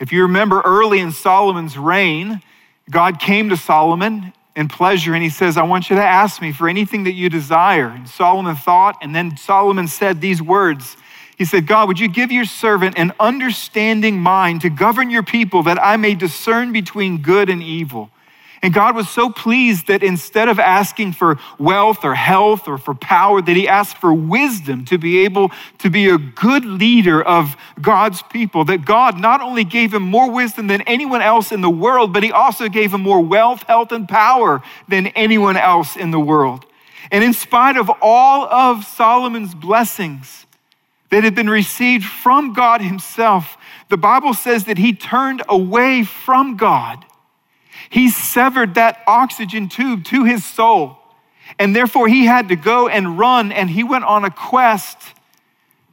If 0.00 0.12
you 0.12 0.22
remember 0.22 0.60
early 0.64 0.98
in 0.98 1.12
Solomon's 1.12 1.78
reign, 1.78 2.42
God 2.90 3.20
came 3.20 3.48
to 3.50 3.56
Solomon 3.56 4.32
in 4.56 4.66
pleasure 4.66 5.14
and 5.14 5.22
he 5.22 5.28
says, 5.28 5.56
I 5.56 5.62
want 5.62 5.88
you 5.88 5.94
to 5.94 6.04
ask 6.04 6.42
me 6.42 6.50
for 6.50 6.68
anything 6.68 7.04
that 7.04 7.12
you 7.12 7.28
desire. 7.28 7.86
And 7.86 8.08
Solomon 8.08 8.56
thought, 8.56 8.98
and 9.00 9.14
then 9.14 9.36
Solomon 9.36 9.86
said 9.86 10.20
these 10.20 10.42
words 10.42 10.96
he 11.38 11.44
said, 11.44 11.66
God, 11.66 11.88
would 11.88 11.98
you 11.98 12.08
give 12.08 12.30
your 12.30 12.44
servant 12.44 12.98
an 12.98 13.12
understanding 13.18 14.20
mind 14.20 14.60
to 14.60 14.70
govern 14.70 15.10
your 15.10 15.22
people 15.22 15.62
that 15.64 15.82
I 15.82 15.96
may 15.96 16.14
discern 16.14 16.72
between 16.72 17.22
good 17.22 17.48
and 17.48 17.62
evil? 17.62 18.10
And 18.62 18.72
God 18.72 18.94
was 18.94 19.08
so 19.08 19.28
pleased 19.28 19.88
that 19.88 20.04
instead 20.04 20.48
of 20.48 20.60
asking 20.60 21.14
for 21.14 21.38
wealth 21.58 22.04
or 22.04 22.14
health 22.14 22.68
or 22.68 22.78
for 22.78 22.94
power, 22.94 23.42
that 23.42 23.56
he 23.56 23.66
asked 23.66 23.98
for 23.98 24.14
wisdom 24.14 24.84
to 24.84 24.98
be 24.98 25.24
able 25.24 25.50
to 25.78 25.90
be 25.90 26.08
a 26.08 26.16
good 26.16 26.64
leader 26.64 27.20
of 27.20 27.56
God's 27.80 28.22
people. 28.22 28.64
That 28.64 28.84
God 28.84 29.18
not 29.18 29.40
only 29.40 29.64
gave 29.64 29.92
him 29.92 30.04
more 30.04 30.30
wisdom 30.30 30.68
than 30.68 30.80
anyone 30.82 31.22
else 31.22 31.50
in 31.50 31.60
the 31.60 31.70
world, 31.70 32.12
but 32.12 32.22
he 32.22 32.30
also 32.30 32.68
gave 32.68 32.94
him 32.94 33.00
more 33.00 33.20
wealth, 33.20 33.64
health, 33.64 33.90
and 33.90 34.08
power 34.08 34.62
than 34.86 35.08
anyone 35.08 35.56
else 35.56 35.96
in 35.96 36.12
the 36.12 36.20
world. 36.20 36.64
And 37.10 37.24
in 37.24 37.32
spite 37.32 37.76
of 37.76 37.90
all 38.00 38.46
of 38.46 38.84
Solomon's 38.84 39.56
blessings, 39.56 40.46
that 41.12 41.24
had 41.24 41.34
been 41.34 41.50
received 41.50 42.06
from 42.06 42.54
God 42.54 42.80
Himself, 42.80 43.58
the 43.90 43.98
Bible 43.98 44.32
says 44.32 44.64
that 44.64 44.78
he 44.78 44.94
turned 44.94 45.42
away 45.46 46.04
from 46.04 46.56
God. 46.56 47.04
He 47.92 48.08
severed 48.08 48.76
that 48.76 49.02
oxygen 49.06 49.68
tube 49.68 50.04
to 50.04 50.24
his 50.24 50.46
soul. 50.46 50.96
And 51.58 51.76
therefore, 51.76 52.08
he 52.08 52.24
had 52.24 52.48
to 52.48 52.56
go 52.56 52.88
and 52.88 53.18
run, 53.18 53.52
and 53.52 53.68
he 53.68 53.84
went 53.84 54.04
on 54.04 54.24
a 54.24 54.30
quest 54.30 54.96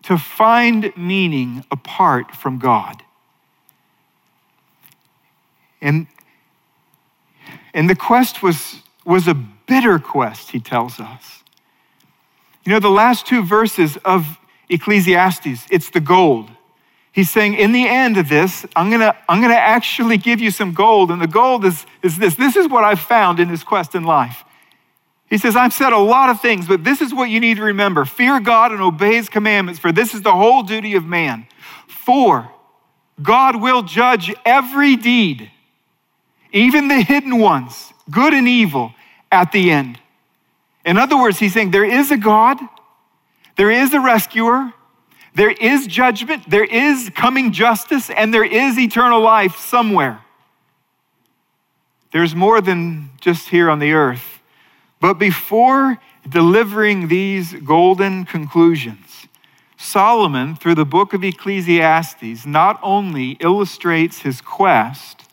to 0.03 0.18
find 0.18 0.94
meaning 0.96 1.65
apart 1.70 2.34
from 2.34 2.58
God. 2.58 3.03
And, 5.82 6.08
and 7.74 7.89
the 7.89 7.96
quest 7.96 8.41
was, 8.41 8.82
was 9.03 9.27
a 9.27 9.34
bitter 9.34 10.00
quest, 10.00 10.51
he 10.51 10.62
tells 10.62 11.01
us. 11.01 11.44
You 12.63 12.72
know, 12.72 12.79
the 12.79 12.89
last 12.89 13.27
two 13.27 13.44
verses 13.44 13.98
of 14.06 14.38
Ecclesiastes, 14.70 15.68
it's 15.70 15.89
the 15.89 16.00
gold. 16.00 16.50
He's 17.19 17.29
saying, 17.29 17.55
in 17.55 17.73
the 17.73 17.85
end 17.85 18.15
of 18.15 18.29
this, 18.29 18.65
I'm 18.77 18.89
gonna, 18.89 19.13
I'm 19.27 19.41
gonna 19.41 19.53
actually 19.53 20.17
give 20.17 20.39
you 20.39 20.51
some 20.51 20.73
gold. 20.73 21.11
And 21.11 21.21
the 21.21 21.27
gold 21.27 21.65
is, 21.65 21.85
is 22.01 22.17
this. 22.17 22.35
This 22.35 22.55
is 22.55 22.69
what 22.69 22.85
I've 22.85 23.01
found 23.01 23.41
in 23.41 23.49
this 23.49 23.61
quest 23.61 23.93
in 23.93 24.05
life. 24.05 24.45
He 25.29 25.38
says, 25.38 25.57
I've 25.57 25.73
said 25.73 25.91
a 25.91 25.97
lot 25.97 26.29
of 26.29 26.41
things, 26.41 26.65
but 26.65 26.85
this 26.85 27.01
is 27.01 27.13
what 27.13 27.29
you 27.29 27.41
need 27.41 27.57
to 27.57 27.63
remember 27.63 28.05
fear 28.05 28.39
God 28.39 28.71
and 28.71 28.79
obey 28.79 29.15
his 29.15 29.27
commandments, 29.27 29.81
for 29.81 29.91
this 29.91 30.13
is 30.13 30.21
the 30.21 30.31
whole 30.31 30.63
duty 30.63 30.95
of 30.95 31.03
man. 31.03 31.45
For 31.89 32.49
God 33.21 33.61
will 33.61 33.81
judge 33.81 34.33
every 34.45 34.95
deed, 34.95 35.51
even 36.53 36.88
the 36.88 37.01
hidden 37.01 37.38
ones, 37.38 37.91
good 38.09 38.33
and 38.33 38.47
evil, 38.47 38.93
at 39.29 39.51
the 39.51 39.71
end. 39.71 39.99
In 40.85 40.97
other 40.97 41.19
words, 41.19 41.38
he's 41.38 41.51
saying 41.51 41.71
there 41.71 41.83
is 41.83 42.11
a 42.11 42.17
God, 42.17 42.59
there 43.57 43.71
is 43.71 43.93
a 43.93 43.99
rescuer, 43.99 44.71
there 45.36 45.51
is 45.51 45.88
judgment, 45.88 46.50
there 46.50 46.63
is 46.65 47.12
coming 47.15 47.51
justice, 47.51 48.09
and 48.09 48.33
there 48.33 48.43
is 48.43 48.77
eternal 48.77 49.21
life 49.21 49.57
somewhere. 49.57 50.21
There's 52.12 52.36
more 52.36 52.62
than 52.62 53.09
just 53.21 53.50
here 53.50 53.69
on 53.69 53.79
the 53.79 53.93
earth. 53.93 54.39
But 55.00 55.13
before 55.13 56.00
delivering 56.27 57.07
these 57.07 57.53
golden 57.53 58.25
conclusions, 58.25 59.27
Solomon, 59.77 60.55
through 60.55 60.75
the 60.75 60.86
book 60.86 61.13
of 61.13 61.24
Ecclesiastes, 61.24 62.45
not 62.45 62.79
only 62.83 63.31
illustrates 63.39 64.19
his 64.19 64.41
quest 64.41 65.24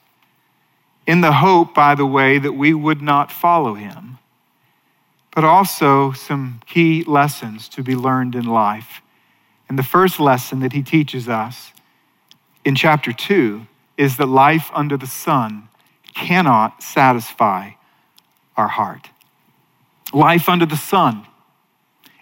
in 1.06 1.20
the 1.20 1.32
hope, 1.32 1.74
by 1.74 1.94
the 1.94 2.06
way, 2.06 2.38
that 2.38 2.52
we 2.52 2.72
would 2.72 3.02
not 3.02 3.32
follow 3.32 3.74
him, 3.74 4.18
but 5.34 5.44
also 5.44 6.12
some 6.12 6.60
key 6.66 7.02
lessons 7.04 7.68
to 7.70 7.82
be 7.82 7.96
learned 7.96 8.34
in 8.34 8.44
life. 8.44 9.02
And 9.68 9.78
the 9.78 9.82
first 9.82 10.20
lesson 10.20 10.60
that 10.60 10.72
he 10.72 10.82
teaches 10.82 11.28
us 11.28 11.72
in 12.64 12.74
chapter 12.74 13.12
2 13.12 13.66
is 13.96 14.16
that 14.16 14.26
life 14.26 14.70
under 14.74 14.96
the 14.96 15.06
sun 15.06 15.68
cannot 16.14 16.82
satisfy 16.82 17.70
our 18.56 18.68
heart. 18.68 19.10
Life 20.12 20.48
under 20.48 20.66
the 20.66 20.76
sun, 20.76 21.26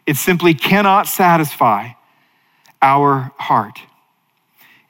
it 0.06 0.16
simply 0.16 0.54
cannot 0.54 1.06
satisfy 1.06 1.90
our 2.80 3.32
heart. 3.38 3.78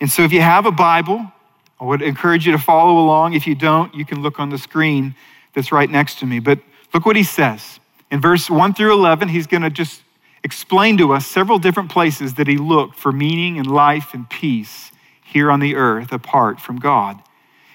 And 0.01 0.11
so 0.11 0.23
if 0.23 0.33
you 0.33 0.41
have 0.41 0.67
a 0.67 0.73
Bible, 0.73 1.33
I 1.81 1.85
would 1.85 2.03
encourage 2.03 2.47
you 2.47 2.53
to 2.53 2.59
follow 2.59 2.99
along. 2.99 3.35
If 3.35 3.47
you 3.47 3.55
don't, 3.55 3.95
you 3.95 4.05
can 4.05 4.23
look 4.23 4.39
on 4.39 4.51
the 4.51 4.59
screen 4.59 5.15
that's 5.55 5.73
right 5.73 5.91
next 5.91 6.19
to 6.21 6.27
me. 6.27 6.39
But 6.41 6.61
look 6.93 7.07
what 7.07 7.17
he 7.17 7.23
says. 7.23 7.81
In 8.11 8.21
verse 8.21 8.49
1 8.49 8.75
through 8.75 8.93
11, 8.93 9.29
he's 9.29 9.47
going 9.47 9.63
to 9.63 9.71
just 9.71 10.03
explain 10.45 10.99
to 10.99 11.13
us 11.13 11.27
several 11.27 11.59
different 11.59 11.91
places 11.91 12.35
that 12.35 12.47
he 12.47 12.59
looked 12.59 12.97
for 12.97 13.11
meaning 13.11 13.59
and 13.59 13.67
life 13.67 14.13
and 14.15 14.29
peace 14.29 14.93
here 15.25 15.51
on 15.51 15.59
the 15.59 15.75
earth 15.75 16.13
apart 16.13 16.61
from 16.61 16.79
God. 16.79 17.21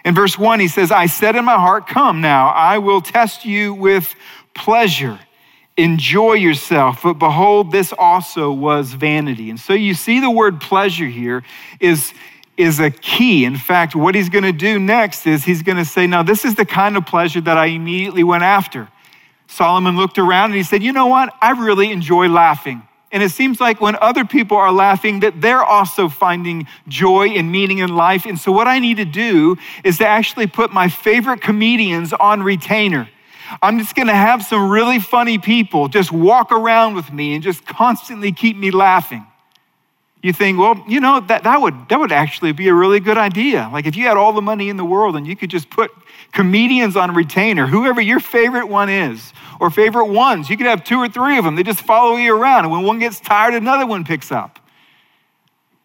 In 0.06 0.16
verse 0.16 0.38
1, 0.38 0.60
he 0.60 0.68
says, 0.68 0.92
I 0.92 1.08
said 1.08 1.36
in 1.36 1.44
my 1.44 1.56
heart, 1.56 1.88
Come 1.88 2.22
now, 2.22 2.50
I 2.50 2.78
will 2.78 3.02
test 3.02 3.44
you 3.44 3.74
with 3.74 4.16
pleasure. 4.54 5.20
Enjoy 5.76 6.34
yourself. 6.34 7.02
But 7.04 7.16
behold, 7.16 7.72
this 7.72 7.92
also 7.98 8.52
was 8.52 8.94
vanity. 8.94 9.50
And 9.50 9.60
so 9.60 9.74
you 9.74 9.94
see 9.94 10.20
the 10.20 10.32
word 10.32 10.62
pleasure 10.62 11.08
here 11.08 11.44
is, 11.80 12.14
is 12.56 12.80
a 12.80 12.92
key. 12.92 13.46
In 13.46 13.58
fact, 13.58 13.96
what 13.96 14.16
he's 14.16 14.30
going 14.30 14.44
to 14.44 14.54
do 14.54 14.80
next 14.80 15.26
is 15.26 15.44
he's 15.44 15.64
going 15.64 15.78
to 15.78 15.86
say, 15.86 16.06
Now, 16.08 16.24
this 16.24 16.46
is 16.46 16.56
the 16.56 16.66
kind 16.66 16.96
of 16.96 17.06
pleasure 17.06 17.42
that 17.42 17.58
I 17.58 17.66
immediately 17.68 18.24
went 18.24 18.44
after. 18.44 18.90
Solomon 19.50 19.98
looked 19.98 20.20
around 20.20 20.52
and 20.52 20.56
he 20.56 20.64
said, 20.64 20.84
You 20.84 20.94
know 20.94 21.08
what? 21.08 21.34
I 21.42 21.52
really 21.52 21.92
enjoy 21.92 22.30
laughing. 22.30 22.84
And 23.12 23.24
it 23.24 23.32
seems 23.32 23.60
like 23.60 23.82
when 23.82 23.96
other 24.00 24.24
people 24.24 24.56
are 24.56 24.72
laughing, 24.72 25.22
that 25.22 25.42
they're 25.42 25.64
also 25.64 26.08
finding 26.08 26.68
joy 26.88 27.30
and 27.30 27.52
meaning 27.52 27.80
in 27.80 27.96
life. 27.96 28.28
And 28.28 28.40
so, 28.40 28.52
what 28.52 28.68
I 28.68 28.78
need 28.78 28.98
to 28.98 29.06
do 29.06 29.58
is 29.84 29.98
to 29.98 30.08
actually 30.08 30.46
put 30.46 30.72
my 30.72 30.88
favorite 30.88 31.42
comedians 31.42 32.14
on 32.14 32.44
retainer. 32.44 33.10
I'm 33.64 33.80
just 33.80 33.96
gonna 33.96 34.14
have 34.14 34.46
some 34.46 34.70
really 34.70 35.00
funny 35.00 35.40
people 35.40 35.88
just 35.88 36.12
walk 36.12 36.52
around 36.52 36.94
with 36.94 37.12
me 37.12 37.34
and 37.34 37.42
just 37.42 37.66
constantly 37.66 38.32
keep 38.32 38.56
me 38.56 38.70
laughing. 38.70 39.26
You 40.22 40.34
think, 40.34 40.60
well, 40.60 40.84
you 40.88 41.00
know, 41.00 41.22
that, 41.22 41.44
that, 41.44 41.62
would, 41.62 41.88
that 41.88 41.98
would 42.00 42.12
actually 42.12 42.52
be 42.52 42.68
a 42.68 42.74
really 42.74 43.00
good 43.00 43.18
idea. 43.18 43.70
Like 43.72 43.86
if 43.86 43.96
you 43.96 44.06
had 44.08 44.18
all 44.18 44.34
the 44.34 44.42
money 44.42 44.68
in 44.68 44.76
the 44.76 44.84
world 44.84 45.16
and 45.16 45.26
you 45.26 45.36
could 45.36 45.50
just 45.50 45.70
put 45.70 45.92
comedians 46.34 46.98
on 46.98 47.14
retainer, 47.16 47.68
whoever 47.68 48.02
your 48.02 48.20
favorite 48.20 48.68
one 48.68 48.90
is, 48.90 49.34
or 49.60 49.70
favorite 49.70 50.08
ones. 50.08 50.50
You 50.50 50.58
could 50.58 50.68
have 50.68 50.84
two 50.84 50.98
or 50.98 51.10
three 51.10 51.38
of 51.38 51.44
them. 51.44 51.56
They 51.56 51.64
just 51.64 51.82
follow 51.82 52.16
you 52.16 52.36
around. 52.36 52.66
And 52.66 52.72
when 52.72 52.84
one 52.84 53.00
gets 53.00 53.20
tired, 53.20 53.54
another 53.54 53.86
one 53.86 54.04
picks 54.04 54.32
up. 54.32 54.60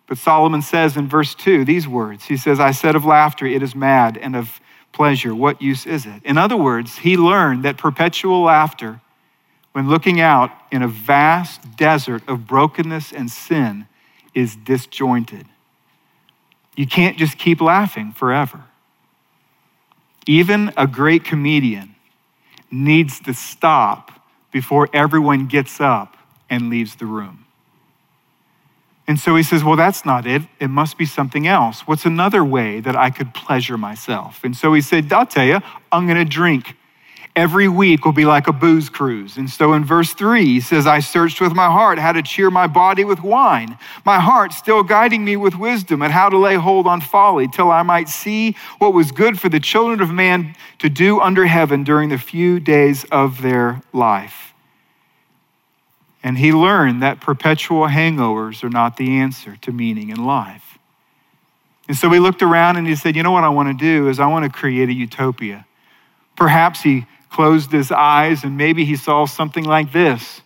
But 0.06 0.18
Solomon 0.18 0.62
says 0.62 0.96
in 0.96 1.08
verse 1.08 1.34
2 1.34 1.64
these 1.64 1.88
words 1.88 2.24
He 2.24 2.36
says, 2.36 2.60
I 2.60 2.70
said 2.70 2.94
of 2.94 3.04
laughter, 3.04 3.46
it 3.46 3.62
is 3.62 3.74
mad, 3.74 4.16
and 4.16 4.36
of 4.36 4.60
pleasure, 4.92 5.34
what 5.34 5.60
use 5.60 5.86
is 5.86 6.06
it? 6.06 6.22
In 6.24 6.38
other 6.38 6.56
words, 6.56 6.98
he 6.98 7.16
learned 7.16 7.64
that 7.64 7.76
perpetual 7.76 8.42
laughter, 8.42 9.00
when 9.72 9.88
looking 9.88 10.20
out 10.20 10.50
in 10.70 10.82
a 10.82 10.88
vast 10.88 11.76
desert 11.76 12.22
of 12.28 12.46
brokenness 12.46 13.12
and 13.12 13.28
sin, 13.28 13.88
is 14.34 14.56
disjointed. 14.56 15.46
You 16.76 16.86
can't 16.86 17.16
just 17.16 17.38
keep 17.38 17.60
laughing 17.60 18.12
forever. 18.12 18.64
Even 20.26 20.72
a 20.76 20.86
great 20.86 21.24
comedian 21.24 21.94
needs 22.70 23.20
to 23.20 23.34
stop 23.34 24.10
before 24.50 24.88
everyone 24.92 25.46
gets 25.46 25.80
up 25.80 26.16
and 26.50 26.70
leaves 26.70 26.96
the 26.96 27.06
room. 27.06 27.44
And 29.06 29.18
so 29.20 29.36
he 29.36 29.42
says, 29.42 29.62
Well, 29.62 29.76
that's 29.76 30.04
not 30.04 30.26
it. 30.26 30.42
It 30.58 30.68
must 30.68 30.96
be 30.96 31.04
something 31.04 31.46
else. 31.46 31.86
What's 31.86 32.06
another 32.06 32.42
way 32.42 32.80
that 32.80 32.96
I 32.96 33.10
could 33.10 33.34
pleasure 33.34 33.76
myself? 33.76 34.42
And 34.44 34.56
so 34.56 34.72
he 34.72 34.80
said, 34.80 35.12
I'll 35.12 35.26
tell 35.26 35.44
you, 35.44 35.60
I'm 35.92 36.06
going 36.06 36.18
to 36.18 36.24
drink. 36.24 36.76
Every 37.36 37.66
week 37.66 38.04
will 38.04 38.12
be 38.12 38.24
like 38.24 38.46
a 38.46 38.52
booze 38.52 38.88
cruise. 38.88 39.36
And 39.36 39.50
so 39.50 39.72
in 39.72 39.84
verse 39.84 40.12
three, 40.12 40.44
he 40.44 40.60
says, 40.60 40.86
I 40.86 41.00
searched 41.00 41.40
with 41.40 41.52
my 41.52 41.66
heart 41.66 41.98
how 41.98 42.12
to 42.12 42.22
cheer 42.22 42.48
my 42.48 42.68
body 42.68 43.02
with 43.02 43.24
wine, 43.24 43.76
my 44.04 44.20
heart 44.20 44.52
still 44.52 44.84
guiding 44.84 45.24
me 45.24 45.36
with 45.36 45.56
wisdom 45.56 46.00
and 46.00 46.12
how 46.12 46.28
to 46.28 46.38
lay 46.38 46.54
hold 46.54 46.86
on 46.86 47.00
folly, 47.00 47.48
till 47.48 47.72
I 47.72 47.82
might 47.82 48.08
see 48.08 48.54
what 48.78 48.94
was 48.94 49.10
good 49.10 49.40
for 49.40 49.48
the 49.48 49.58
children 49.58 50.00
of 50.00 50.12
man 50.12 50.54
to 50.78 50.88
do 50.88 51.20
under 51.20 51.46
heaven 51.46 51.82
during 51.82 52.08
the 52.08 52.18
few 52.18 52.60
days 52.60 53.04
of 53.10 53.42
their 53.42 53.82
life. 53.92 54.54
And 56.22 56.38
he 56.38 56.52
learned 56.52 57.02
that 57.02 57.20
perpetual 57.20 57.88
hangovers 57.88 58.62
are 58.62 58.70
not 58.70 58.96
the 58.96 59.18
answer 59.18 59.56
to 59.56 59.72
meaning 59.72 60.10
in 60.10 60.24
life. 60.24 60.78
And 61.88 61.96
so 61.96 62.08
he 62.10 62.18
looked 62.18 62.42
around 62.42 62.76
and 62.76 62.86
he 62.86 62.94
said, 62.94 63.16
You 63.16 63.24
know 63.24 63.32
what 63.32 63.44
I 63.44 63.48
want 63.48 63.76
to 63.76 63.84
do 63.84 64.08
is 64.08 64.20
I 64.20 64.26
want 64.26 64.44
to 64.44 64.50
create 64.50 64.88
a 64.88 64.92
utopia. 64.94 65.66
Perhaps 66.36 66.82
he 66.82 67.06
closed 67.34 67.72
his 67.72 67.90
eyes 67.90 68.44
and 68.44 68.56
maybe 68.56 68.84
he 68.84 68.94
saw 68.94 69.26
something 69.26 69.64
like 69.64 69.92
this 69.92 70.40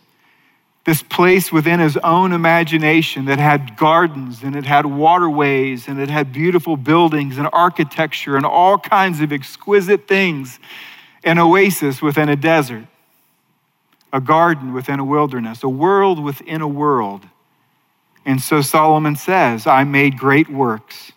this 0.89 1.03
place 1.03 1.53
within 1.53 1.81
his 1.81 1.99
own 1.99 2.33
imagination 2.33 3.27
that 3.27 3.39
had 3.39 3.77
gardens 3.77 4.43
and 4.43 4.57
it 4.57 4.65
had 4.65 4.87
waterways 4.87 5.87
and 5.87 6.01
it 6.01 6.09
had 6.09 6.33
beautiful 6.33 6.79
buildings 6.79 7.37
and 7.37 7.47
architecture 7.53 8.39
and 8.39 8.47
all 8.47 8.79
kinds 8.79 9.21
of 9.21 9.31
exquisite 9.31 10.09
things 10.09 10.59
an 11.25 11.39
oasis 11.39 12.01
within 12.01 12.31
a 12.31 12.37
desert, 12.37 12.87
a 14.15 14.21
garden 14.21 14.73
within 14.73 14.99
a 14.99 15.05
wilderness, 15.05 15.63
a 15.63 15.69
world 15.69 16.19
within 16.19 16.63
a 16.63 16.69
world. 16.69 17.27
And 18.25 18.41
so 18.41 18.63
Solomon 18.63 19.17
says, 19.17 19.67
I 19.67 19.85
made 19.85 20.17
great 20.17 20.49
works. 20.49 21.13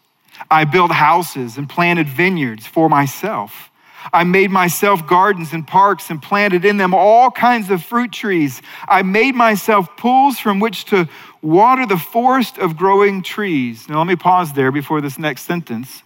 I 0.50 0.66
built 0.66 0.92
houses 0.92 1.58
and 1.58 1.70
planted 1.70 2.10
vineyards 2.10 2.68
for 2.68 2.90
myself. 2.90 3.71
I 4.14 4.24
made 4.24 4.52
myself 4.52 5.08
gardens 5.08 5.54
and 5.54 5.66
parks 5.66 6.10
and 6.10 6.22
planted 6.22 6.66
in 6.66 6.78
them 6.78 6.94
all 6.94 7.32
kinds 7.32 7.70
of 7.70 7.84
fruit 7.84 8.12
trees. 8.12 8.62
I 8.88 9.02
made 9.02 9.36
myself 9.36 9.96
pools 9.98 10.40
from 10.40 10.60
which 10.60 10.86
to 10.86 11.08
water 11.42 11.86
the 11.86 11.98
forest 11.98 12.58
of 12.58 12.78
growing 12.78 13.22
trees. 13.22 13.88
Now, 13.88 14.00
let 14.00 14.08
me 14.08 14.16
pause 14.16 14.54
there 14.54 14.72
before 14.72 15.02
this 15.02 15.18
next 15.18 15.44
sentence 15.44 16.04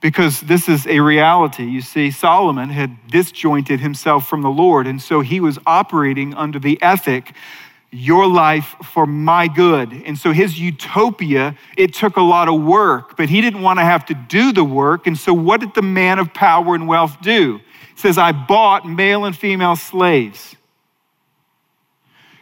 because 0.00 0.40
this 0.40 0.68
is 0.68 0.86
a 0.86 1.00
reality. 1.00 1.64
You 1.64 1.80
see, 1.80 2.10
Solomon 2.10 2.70
had 2.70 3.08
disjointed 3.08 3.80
himself 3.80 4.28
from 4.28 4.42
the 4.42 4.50
Lord, 4.50 4.86
and 4.86 5.02
so 5.02 5.20
he 5.20 5.40
was 5.40 5.58
operating 5.66 6.34
under 6.34 6.58
the 6.58 6.80
ethic 6.82 7.34
your 7.90 8.26
life 8.26 8.74
for 8.84 9.06
my 9.06 9.48
good. 9.48 9.92
And 9.92 10.18
so 10.18 10.32
his 10.32 10.58
utopia, 10.58 11.56
it 11.76 11.94
took 11.94 12.16
a 12.16 12.22
lot 12.22 12.48
of 12.48 12.60
work, 12.60 13.16
but 13.16 13.28
he 13.28 13.40
didn't 13.40 13.62
want 13.62 13.78
to 13.78 13.84
have 13.84 14.04
to 14.06 14.14
do 14.14 14.52
the 14.52 14.64
work. 14.64 15.06
And 15.06 15.16
so 15.16 15.32
what 15.32 15.60
did 15.60 15.74
the 15.74 15.82
man 15.82 16.18
of 16.18 16.34
power 16.34 16.74
and 16.74 16.86
wealth 16.86 17.20
do? 17.22 17.60
It 17.92 17.98
says, 17.98 18.18
I 18.18 18.32
bought 18.32 18.86
male 18.86 19.24
and 19.24 19.36
female 19.36 19.74
slaves, 19.74 20.54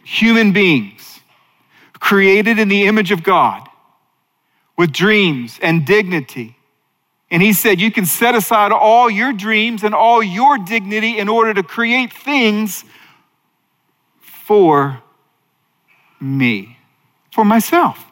human 0.03 0.51
beings 0.51 1.21
created 1.99 2.59
in 2.59 2.67
the 2.67 2.85
image 2.85 3.11
of 3.11 3.23
God 3.23 3.67
with 4.77 4.91
dreams 4.91 5.59
and 5.61 5.85
dignity. 5.85 6.55
And 7.29 7.41
he 7.41 7.53
said, 7.53 7.81
You 7.81 7.91
can 7.91 8.05
set 8.05 8.35
aside 8.35 8.71
all 8.71 9.09
your 9.09 9.33
dreams 9.33 9.83
and 9.83 9.93
all 9.93 10.21
your 10.21 10.57
dignity 10.57 11.17
in 11.17 11.27
order 11.27 11.53
to 11.53 11.63
create 11.63 12.13
things 12.13 12.85
for 14.21 15.01
me 16.19 16.77
for 17.31 17.45
myself. 17.45 18.03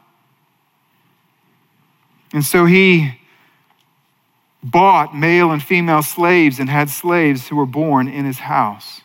And 2.34 2.44
so 2.44 2.66
he 2.66 3.20
bought 4.64 5.16
male 5.16 5.52
and 5.52 5.62
female 5.62 6.02
slaves 6.02 6.60
and 6.60 6.70
had 6.70 6.90
slaves 6.90 7.48
who 7.48 7.56
were 7.56 7.66
born 7.66 8.08
in 8.08 8.26
his 8.26 8.40
house. 8.40 9.02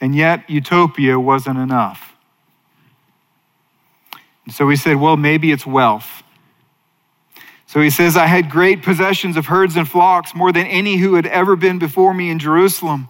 And 0.00 0.14
yet, 0.14 0.48
utopia 0.48 1.18
wasn't 1.18 1.58
enough. 1.58 2.14
And 4.44 4.54
so 4.54 4.68
he 4.68 4.76
said, 4.76 4.96
Well, 4.96 5.16
maybe 5.16 5.50
it's 5.50 5.66
wealth. 5.66 6.22
So 7.66 7.80
he 7.80 7.90
says, 7.90 8.16
I 8.16 8.26
had 8.26 8.48
great 8.48 8.82
possessions 8.82 9.36
of 9.36 9.46
herds 9.46 9.76
and 9.76 9.88
flocks, 9.88 10.32
more 10.32 10.52
than 10.52 10.66
any 10.66 10.96
who 10.98 11.14
had 11.14 11.26
ever 11.26 11.56
been 11.56 11.80
before 11.80 12.14
me 12.14 12.30
in 12.30 12.38
Jerusalem. 12.38 13.08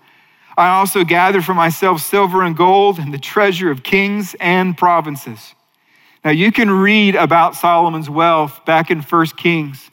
I 0.57 0.69
also 0.69 1.05
gathered 1.05 1.45
for 1.45 1.55
myself 1.55 2.01
silver 2.01 2.43
and 2.43 2.57
gold 2.57 2.99
and 2.99 3.13
the 3.13 3.19
treasure 3.19 3.71
of 3.71 3.83
kings 3.83 4.35
and 4.41 4.77
provinces. 4.77 5.55
Now, 6.25 6.31
you 6.31 6.51
can 6.51 6.71
read 6.71 7.15
about 7.15 7.55
Solomon's 7.55 8.09
wealth 8.09 8.65
back 8.65 8.91
in 8.91 9.01
1 9.01 9.27
Kings, 9.37 9.91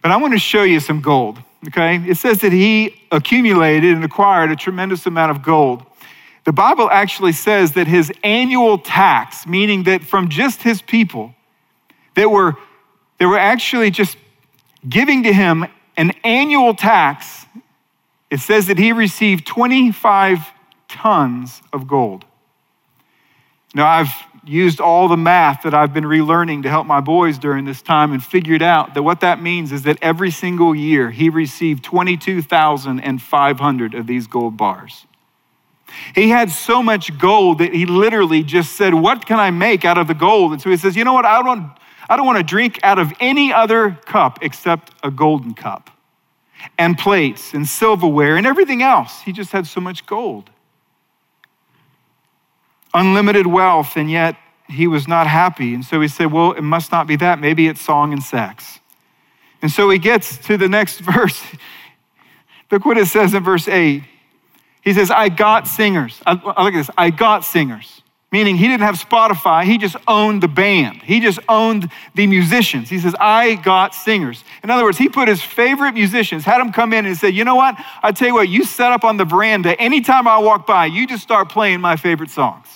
but 0.00 0.10
I 0.10 0.16
want 0.16 0.32
to 0.34 0.38
show 0.38 0.62
you 0.62 0.80
some 0.80 1.00
gold, 1.00 1.42
okay? 1.66 1.96
It 1.96 2.16
says 2.16 2.40
that 2.42 2.52
he 2.52 3.02
accumulated 3.10 3.94
and 3.94 4.04
acquired 4.04 4.50
a 4.50 4.56
tremendous 4.56 5.04
amount 5.04 5.32
of 5.32 5.42
gold. 5.42 5.84
The 6.44 6.52
Bible 6.52 6.88
actually 6.90 7.32
says 7.32 7.72
that 7.72 7.86
his 7.86 8.12
annual 8.22 8.78
tax, 8.78 9.46
meaning 9.46 9.82
that 9.82 10.04
from 10.04 10.28
just 10.28 10.62
his 10.62 10.80
people, 10.80 11.34
that 12.14 12.30
were, 12.30 12.56
they 13.18 13.26
were 13.26 13.38
actually 13.38 13.90
just 13.90 14.16
giving 14.88 15.24
to 15.24 15.32
him 15.32 15.66
an 15.96 16.12
annual 16.22 16.72
tax 16.72 17.44
it 18.30 18.40
says 18.40 18.66
that 18.66 18.78
he 18.78 18.92
received 18.92 19.46
25 19.46 20.40
tons 20.88 21.62
of 21.72 21.86
gold. 21.86 22.24
Now, 23.74 23.86
I've 23.86 24.12
used 24.44 24.80
all 24.80 25.08
the 25.08 25.16
math 25.16 25.62
that 25.62 25.74
I've 25.74 25.92
been 25.92 26.04
relearning 26.04 26.62
to 26.62 26.70
help 26.70 26.86
my 26.86 27.00
boys 27.00 27.38
during 27.38 27.64
this 27.64 27.82
time 27.82 28.12
and 28.12 28.24
figured 28.24 28.62
out 28.62 28.94
that 28.94 29.02
what 29.02 29.18
that 29.20 29.42
means 29.42 29.72
is 29.72 29.82
that 29.82 29.98
every 30.00 30.30
single 30.30 30.74
year 30.74 31.10
he 31.10 31.28
received 31.28 31.84
22,500 31.84 33.94
of 33.94 34.06
these 34.06 34.26
gold 34.26 34.56
bars. 34.56 35.04
He 36.14 36.30
had 36.30 36.50
so 36.50 36.82
much 36.82 37.18
gold 37.18 37.58
that 37.58 37.74
he 37.74 37.84
literally 37.86 38.42
just 38.42 38.72
said, 38.72 38.94
What 38.94 39.26
can 39.26 39.38
I 39.38 39.50
make 39.50 39.84
out 39.84 39.98
of 39.98 40.06
the 40.06 40.14
gold? 40.14 40.52
And 40.52 40.60
so 40.60 40.70
he 40.70 40.76
says, 40.76 40.96
You 40.96 41.04
know 41.04 41.14
what? 41.14 41.24
I 41.24 41.42
don't, 41.42 41.70
I 42.08 42.16
don't 42.16 42.26
want 42.26 42.38
to 42.38 42.44
drink 42.44 42.78
out 42.82 42.98
of 42.98 43.12
any 43.20 43.52
other 43.52 43.92
cup 44.04 44.40
except 44.42 44.92
a 45.02 45.10
golden 45.10 45.54
cup 45.54 45.90
and 46.78 46.98
plates 46.98 47.54
and 47.54 47.66
silverware 47.66 48.36
and 48.36 48.46
everything 48.46 48.82
else. 48.82 49.20
He 49.22 49.32
just 49.32 49.52
had 49.52 49.66
so 49.66 49.80
much 49.80 50.06
gold. 50.06 50.50
Unlimited 52.94 53.46
wealth, 53.46 53.96
and 53.96 54.10
yet 54.10 54.36
he 54.68 54.86
was 54.86 55.06
not 55.06 55.26
happy. 55.26 55.74
And 55.74 55.84
so 55.84 56.00
he 56.00 56.08
said, 56.08 56.32
Well, 56.32 56.52
it 56.52 56.62
must 56.62 56.90
not 56.90 57.06
be 57.06 57.16
that. 57.16 57.38
Maybe 57.38 57.68
it's 57.68 57.80
song 57.80 58.12
and 58.12 58.22
sex. 58.22 58.80
And 59.60 59.70
so 59.70 59.90
he 59.90 59.98
gets 59.98 60.38
to 60.46 60.56
the 60.56 60.68
next 60.68 61.00
verse. 61.00 61.42
Look 62.70 62.84
what 62.84 62.98
it 62.98 63.06
says 63.06 63.34
in 63.34 63.42
verse 63.42 63.68
8. 63.68 64.02
He 64.82 64.94
says, 64.94 65.10
I 65.10 65.28
got 65.28 65.66
singers. 65.66 66.20
I, 66.24 66.32
look 66.34 66.74
at 66.74 66.74
this. 66.74 66.90
I 66.96 67.10
got 67.10 67.44
singers 67.44 68.02
meaning 68.30 68.56
he 68.56 68.66
didn't 68.68 68.82
have 68.82 68.96
Spotify, 68.96 69.64
he 69.64 69.78
just 69.78 69.96
owned 70.06 70.42
the 70.42 70.48
band. 70.48 71.02
He 71.02 71.20
just 71.20 71.38
owned 71.48 71.90
the 72.14 72.26
musicians. 72.26 72.90
He 72.90 72.98
says, 72.98 73.14
I 73.18 73.54
got 73.54 73.94
singers. 73.94 74.44
In 74.62 74.70
other 74.70 74.84
words, 74.84 74.98
he 74.98 75.08
put 75.08 75.28
his 75.28 75.40
favorite 75.40 75.94
musicians, 75.94 76.44
had 76.44 76.58
them 76.58 76.72
come 76.72 76.92
in 76.92 77.06
and 77.06 77.16
said, 77.16 77.34
You 77.34 77.44
know 77.44 77.54
what? 77.54 77.76
I 78.02 78.12
tell 78.12 78.28
you 78.28 78.34
what, 78.34 78.48
you 78.48 78.64
set 78.64 78.92
up 78.92 79.04
on 79.04 79.16
the 79.16 79.24
veranda. 79.24 79.80
Anytime 79.80 80.28
I 80.28 80.38
walk 80.38 80.66
by, 80.66 80.86
you 80.86 81.06
just 81.06 81.22
start 81.22 81.48
playing 81.48 81.80
my 81.80 81.96
favorite 81.96 82.30
songs. 82.30 82.66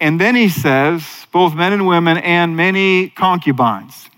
And 0.00 0.20
then 0.20 0.36
he 0.36 0.48
says, 0.48 1.26
both 1.32 1.54
men 1.54 1.72
and 1.72 1.86
women 1.86 2.18
and 2.18 2.56
many 2.56 3.10
concubines. 3.10 4.08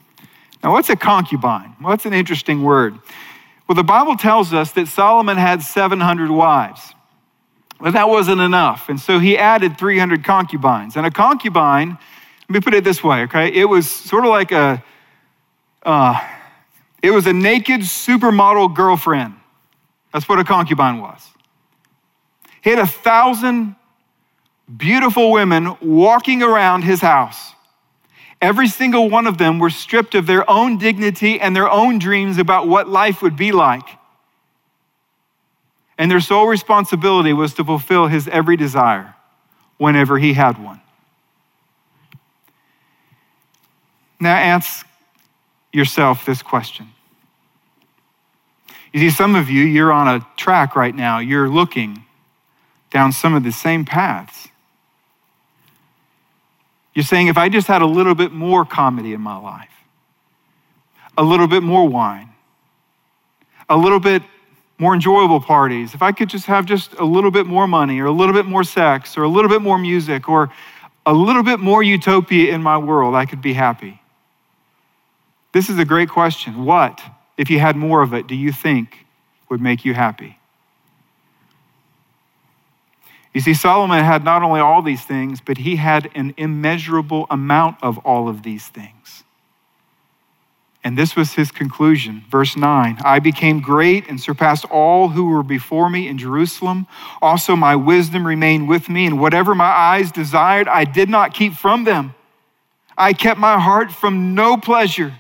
Now, 0.62 0.72
what's 0.72 0.90
a 0.90 0.96
concubine? 0.96 1.74
Well, 1.80 1.90
that's 1.90 2.04
an 2.04 2.12
interesting 2.12 2.62
word. 2.62 2.98
Well, 3.66 3.76
the 3.76 3.82
Bible 3.82 4.16
tells 4.16 4.52
us 4.52 4.72
that 4.72 4.88
Solomon 4.88 5.38
had 5.38 5.62
700 5.62 6.30
wives. 6.30 6.94
But 7.80 7.92
that 7.94 8.08
wasn't 8.08 8.40
enough. 8.40 8.88
And 8.88 9.00
so 9.00 9.18
he 9.18 9.38
added 9.38 9.78
300 9.78 10.22
concubines. 10.24 10.96
And 10.96 11.06
a 11.06 11.10
concubine, 11.10 11.90
let 11.90 12.50
me 12.50 12.60
put 12.60 12.74
it 12.74 12.84
this 12.84 13.02
way, 13.02 13.22
okay? 13.22 13.48
It 13.48 13.64
was 13.64 13.88
sort 13.88 14.24
of 14.24 14.30
like 14.30 14.52
a, 14.52 14.82
uh, 15.82 16.20
it 17.02 17.10
was 17.10 17.26
a 17.26 17.32
naked 17.32 17.80
supermodel 17.80 18.74
girlfriend. 18.74 19.34
That's 20.12 20.28
what 20.28 20.38
a 20.38 20.44
concubine 20.44 21.00
was. 21.00 21.26
He 22.62 22.70
had 22.70 22.78
a 22.78 22.86
thousand 22.86 23.76
beautiful 24.76 25.32
women 25.32 25.76
walking 25.80 26.42
around 26.42 26.82
his 26.82 27.00
house 27.00 27.54
Every 28.40 28.68
single 28.68 29.10
one 29.10 29.26
of 29.26 29.36
them 29.36 29.58
were 29.58 29.70
stripped 29.70 30.14
of 30.14 30.26
their 30.26 30.48
own 30.48 30.78
dignity 30.78 31.38
and 31.38 31.54
their 31.54 31.70
own 31.70 31.98
dreams 31.98 32.38
about 32.38 32.66
what 32.66 32.88
life 32.88 33.20
would 33.20 33.36
be 33.36 33.52
like. 33.52 33.86
And 36.00 36.10
their 36.10 36.20
sole 36.20 36.46
responsibility 36.46 37.34
was 37.34 37.52
to 37.54 37.62
fulfill 37.62 38.06
his 38.06 38.26
every 38.26 38.56
desire 38.56 39.14
whenever 39.76 40.18
he 40.18 40.32
had 40.32 40.56
one. 40.56 40.80
Now, 44.18 44.34
ask 44.34 44.86
yourself 45.74 46.24
this 46.24 46.40
question. 46.40 46.88
You 48.94 49.00
see, 49.00 49.10
some 49.10 49.34
of 49.34 49.50
you, 49.50 49.62
you're 49.62 49.92
on 49.92 50.08
a 50.08 50.26
track 50.38 50.74
right 50.74 50.94
now, 50.94 51.18
you're 51.18 51.50
looking 51.50 52.06
down 52.90 53.12
some 53.12 53.34
of 53.34 53.42
the 53.42 53.52
same 53.52 53.84
paths. 53.84 54.48
You're 56.94 57.04
saying, 57.04 57.26
if 57.26 57.36
I 57.36 57.50
just 57.50 57.66
had 57.66 57.82
a 57.82 57.86
little 57.86 58.14
bit 58.14 58.32
more 58.32 58.64
comedy 58.64 59.12
in 59.12 59.20
my 59.20 59.36
life, 59.36 59.68
a 61.18 61.22
little 61.22 61.46
bit 61.46 61.62
more 61.62 61.86
wine, 61.86 62.30
a 63.68 63.76
little 63.76 64.00
bit 64.00 64.22
more 64.80 64.94
enjoyable 64.94 65.40
parties, 65.40 65.94
if 65.94 66.00
I 66.00 66.10
could 66.10 66.30
just 66.30 66.46
have 66.46 66.64
just 66.64 66.94
a 66.94 67.04
little 67.04 67.30
bit 67.30 67.46
more 67.46 67.68
money 67.68 68.00
or 68.00 68.06
a 68.06 68.12
little 68.12 68.32
bit 68.32 68.46
more 68.46 68.64
sex 68.64 69.18
or 69.18 69.22
a 69.22 69.28
little 69.28 69.50
bit 69.50 69.60
more 69.60 69.76
music 69.76 70.26
or 70.26 70.50
a 71.04 71.12
little 71.12 71.42
bit 71.42 71.60
more 71.60 71.82
utopia 71.82 72.54
in 72.54 72.62
my 72.62 72.78
world, 72.78 73.14
I 73.14 73.26
could 73.26 73.42
be 73.42 73.52
happy. 73.52 74.00
This 75.52 75.68
is 75.68 75.78
a 75.78 75.84
great 75.84 76.08
question. 76.08 76.64
What, 76.64 76.98
if 77.36 77.50
you 77.50 77.60
had 77.60 77.76
more 77.76 78.00
of 78.00 78.14
it, 78.14 78.26
do 78.26 78.34
you 78.34 78.52
think 78.52 79.04
would 79.50 79.60
make 79.60 79.84
you 79.84 79.92
happy? 79.92 80.38
You 83.34 83.42
see, 83.42 83.52
Solomon 83.52 84.02
had 84.02 84.24
not 84.24 84.42
only 84.42 84.60
all 84.60 84.80
these 84.80 85.02
things, 85.02 85.42
but 85.42 85.58
he 85.58 85.76
had 85.76 86.10
an 86.14 86.32
immeasurable 86.38 87.26
amount 87.28 87.76
of 87.82 87.98
all 87.98 88.30
of 88.30 88.42
these 88.42 88.66
things. 88.66 89.24
And 90.82 90.96
this 90.96 91.14
was 91.14 91.34
his 91.34 91.52
conclusion. 91.52 92.24
Verse 92.30 92.56
9 92.56 92.98
I 93.04 93.18
became 93.18 93.60
great 93.60 94.08
and 94.08 94.20
surpassed 94.20 94.64
all 94.66 95.08
who 95.08 95.26
were 95.28 95.42
before 95.42 95.90
me 95.90 96.08
in 96.08 96.16
Jerusalem. 96.16 96.86
Also, 97.20 97.54
my 97.54 97.76
wisdom 97.76 98.26
remained 98.26 98.68
with 98.68 98.88
me, 98.88 99.06
and 99.06 99.20
whatever 99.20 99.54
my 99.54 99.66
eyes 99.66 100.10
desired, 100.10 100.68
I 100.68 100.84
did 100.84 101.08
not 101.08 101.34
keep 101.34 101.54
from 101.54 101.84
them. 101.84 102.14
I 102.96 103.12
kept 103.12 103.38
my 103.38 103.58
heart 103.58 103.92
from 103.92 104.34
no 104.34 104.56
pleasure. 104.56 105.14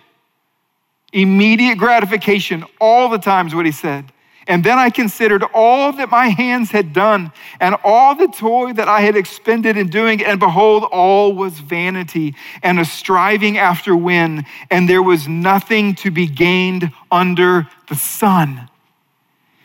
Immediate 1.12 1.76
gratification 1.76 2.64
all 2.80 3.08
the 3.08 3.18
times, 3.18 3.54
what 3.54 3.66
he 3.66 3.72
said. 3.72 4.12
And 4.50 4.64
then 4.64 4.80
I 4.80 4.90
considered 4.90 5.44
all 5.54 5.92
that 5.92 6.10
my 6.10 6.26
hands 6.26 6.72
had 6.72 6.92
done 6.92 7.30
and 7.60 7.76
all 7.84 8.16
the 8.16 8.26
toil 8.26 8.74
that 8.74 8.88
I 8.88 9.00
had 9.00 9.14
expended 9.14 9.76
in 9.76 9.90
doing. 9.90 10.24
And 10.24 10.40
behold, 10.40 10.88
all 10.90 11.32
was 11.32 11.60
vanity 11.60 12.34
and 12.60 12.80
a 12.80 12.84
striving 12.84 13.58
after 13.58 13.94
wind, 13.94 14.44
and 14.68 14.88
there 14.88 15.04
was 15.04 15.28
nothing 15.28 15.94
to 15.96 16.10
be 16.10 16.26
gained 16.26 16.90
under 17.12 17.68
the 17.88 17.94
sun. 17.94 18.68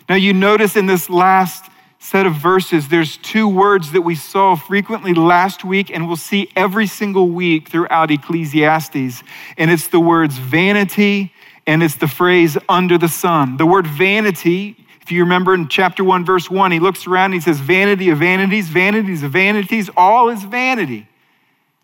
Now, 0.07 0.15
you 0.15 0.33
notice 0.33 0.75
in 0.75 0.85
this 0.85 1.09
last 1.09 1.65
set 1.97 2.27
of 2.27 2.35
verses, 2.35 2.87
there's 2.87 3.17
two 3.17 3.47
words 3.47 3.91
that 3.93 4.01
we 4.01 4.13
saw 4.13 4.55
frequently 4.55 5.15
last 5.15 5.65
week 5.65 5.89
and 5.89 6.05
we'll 6.05 6.15
see 6.15 6.51
every 6.55 6.85
single 6.85 7.29
week 7.29 7.69
throughout 7.69 8.11
Ecclesiastes. 8.11 9.23
And 9.57 9.71
it's 9.71 9.87
the 9.87 9.99
words 9.99 10.37
vanity 10.37 11.33
and 11.67 11.81
it's 11.81 11.95
the 11.95 12.07
phrase 12.07 12.57
under 12.69 12.97
the 12.97 13.07
sun. 13.07 13.57
The 13.57 13.65
word 13.65 13.87
vanity, 13.87 14.77
if 15.01 15.11
you 15.11 15.23
remember 15.23 15.53
in 15.53 15.67
chapter 15.67 16.03
1, 16.03 16.25
verse 16.25 16.49
1, 16.49 16.71
he 16.71 16.79
looks 16.79 17.07
around 17.07 17.25
and 17.25 17.33
he 17.35 17.39
says, 17.39 17.59
Vanity 17.59 18.09
of 18.09 18.19
vanities, 18.19 18.69
vanities 18.69 19.23
of 19.23 19.31
vanities, 19.31 19.89
all 19.97 20.29
is 20.29 20.43
vanity. 20.43 21.07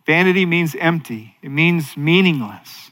Vanity 0.05 0.45
means 0.45 0.75
empty, 0.75 1.35
it 1.41 1.49
means 1.49 1.95
meaningless. 1.95 2.91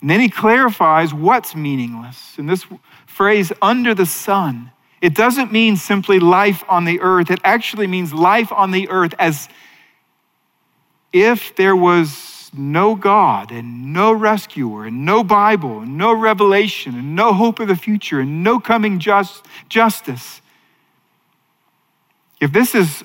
And 0.00 0.10
then 0.10 0.20
he 0.20 0.28
clarifies 0.28 1.14
what's 1.14 1.54
meaningless. 1.54 2.36
In 2.36 2.46
this 2.46 2.66
phrase, 3.06 3.52
under 3.62 3.94
the 3.94 4.06
sun, 4.06 4.72
it 5.00 5.14
doesn't 5.14 5.52
mean 5.52 5.76
simply 5.76 6.18
life 6.18 6.64
on 6.68 6.84
the 6.84 7.00
earth, 7.00 7.30
it 7.30 7.40
actually 7.44 7.86
means 7.86 8.12
life 8.12 8.52
on 8.52 8.70
the 8.70 8.88
earth 8.88 9.14
as 9.18 9.48
if 11.12 11.54
there 11.56 11.76
was 11.76 12.31
no 12.52 12.94
God 12.94 13.50
and 13.50 13.92
no 13.92 14.12
rescuer 14.12 14.86
and 14.86 15.04
no 15.04 15.24
Bible 15.24 15.80
and 15.80 15.96
no 15.96 16.12
revelation 16.12 16.94
and 16.94 17.16
no 17.16 17.32
hope 17.32 17.60
of 17.60 17.68
the 17.68 17.76
future 17.76 18.20
and 18.20 18.44
no 18.44 18.60
coming 18.60 18.98
just, 18.98 19.46
justice. 19.68 20.42
If 22.40 22.52
this 22.52 22.74
is, 22.74 23.04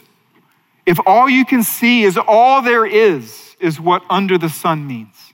if 0.86 0.98
all 1.06 1.30
you 1.30 1.46
can 1.46 1.64
see 1.64 2.04
is 2.04 2.18
all 2.18 2.62
there 2.62 2.86
is, 2.86 3.56
is 3.60 3.80
what 3.80 4.04
under 4.10 4.38
the 4.38 4.50
sun 4.50 4.86
means. 4.86 5.34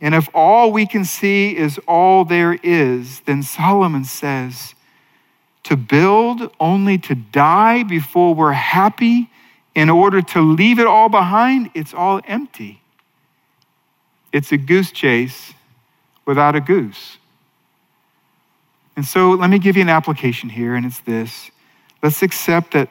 And 0.00 0.14
if 0.14 0.28
all 0.34 0.72
we 0.72 0.86
can 0.86 1.04
see 1.04 1.56
is 1.56 1.78
all 1.86 2.24
there 2.24 2.54
is, 2.54 3.20
then 3.20 3.42
Solomon 3.42 4.04
says, 4.04 4.74
to 5.62 5.76
build 5.76 6.50
only 6.58 6.98
to 6.98 7.14
die 7.14 7.84
before 7.84 8.34
we're 8.34 8.52
happy 8.52 9.30
in 9.74 9.88
order 9.88 10.20
to 10.20 10.40
leave 10.40 10.78
it 10.78 10.86
all 10.86 11.08
behind, 11.08 11.70
it's 11.74 11.94
all 11.94 12.20
empty. 12.26 12.80
It's 14.32 14.52
a 14.52 14.56
goose 14.56 14.92
chase 14.92 15.52
without 16.24 16.54
a 16.54 16.60
goose. 16.60 17.18
And 18.96 19.04
so 19.04 19.30
let 19.30 19.48
me 19.48 19.58
give 19.58 19.76
you 19.76 19.82
an 19.82 19.88
application 19.88 20.50
here, 20.50 20.74
and 20.74 20.84
it's 20.84 21.00
this. 21.00 21.50
Let's 22.02 22.22
accept 22.22 22.72
that 22.72 22.90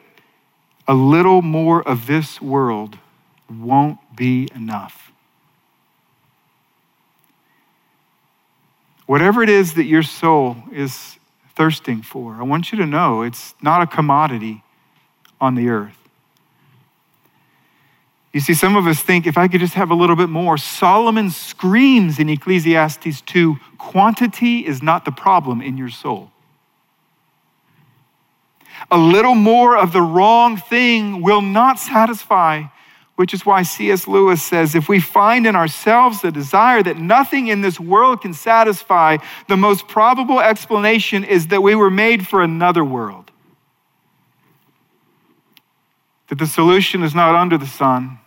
a 0.88 0.94
little 0.94 1.42
more 1.42 1.86
of 1.86 2.06
this 2.06 2.40
world 2.40 2.98
won't 3.48 3.98
be 4.16 4.48
enough. 4.54 5.12
Whatever 9.06 9.42
it 9.42 9.48
is 9.48 9.74
that 9.74 9.84
your 9.84 10.02
soul 10.02 10.56
is 10.72 11.18
thirsting 11.54 12.02
for, 12.02 12.34
I 12.34 12.42
want 12.42 12.72
you 12.72 12.78
to 12.78 12.86
know 12.86 13.22
it's 13.22 13.54
not 13.62 13.82
a 13.82 13.86
commodity 13.86 14.64
on 15.40 15.54
the 15.54 15.68
earth. 15.68 16.01
You 18.32 18.40
see, 18.40 18.54
some 18.54 18.76
of 18.76 18.86
us 18.86 19.00
think 19.00 19.26
if 19.26 19.36
I 19.36 19.46
could 19.46 19.60
just 19.60 19.74
have 19.74 19.90
a 19.90 19.94
little 19.94 20.16
bit 20.16 20.30
more. 20.30 20.56
Solomon 20.56 21.30
screams 21.30 22.18
in 22.18 22.28
Ecclesiastes 22.30 23.20
2 23.22 23.56
quantity 23.76 24.66
is 24.66 24.82
not 24.82 25.04
the 25.04 25.12
problem 25.12 25.60
in 25.60 25.76
your 25.76 25.90
soul. 25.90 26.30
A 28.90 28.96
little 28.96 29.34
more 29.34 29.76
of 29.76 29.92
the 29.92 30.00
wrong 30.00 30.56
thing 30.56 31.20
will 31.20 31.42
not 31.42 31.78
satisfy, 31.78 32.64
which 33.16 33.34
is 33.34 33.44
why 33.44 33.62
C.S. 33.62 34.08
Lewis 34.08 34.42
says 34.42 34.74
if 34.74 34.88
we 34.88 34.98
find 34.98 35.46
in 35.46 35.54
ourselves 35.54 36.22
the 36.22 36.32
desire 36.32 36.82
that 36.82 36.96
nothing 36.96 37.48
in 37.48 37.60
this 37.60 37.78
world 37.78 38.22
can 38.22 38.32
satisfy, 38.32 39.18
the 39.48 39.58
most 39.58 39.88
probable 39.88 40.40
explanation 40.40 41.22
is 41.22 41.48
that 41.48 41.62
we 41.62 41.74
were 41.74 41.90
made 41.90 42.26
for 42.26 42.42
another 42.42 42.82
world. 42.82 43.30
That 46.28 46.38
the 46.38 46.46
solution 46.46 47.02
is 47.02 47.14
not 47.14 47.34
under 47.34 47.58
the 47.58 47.66
sun, 47.66 48.18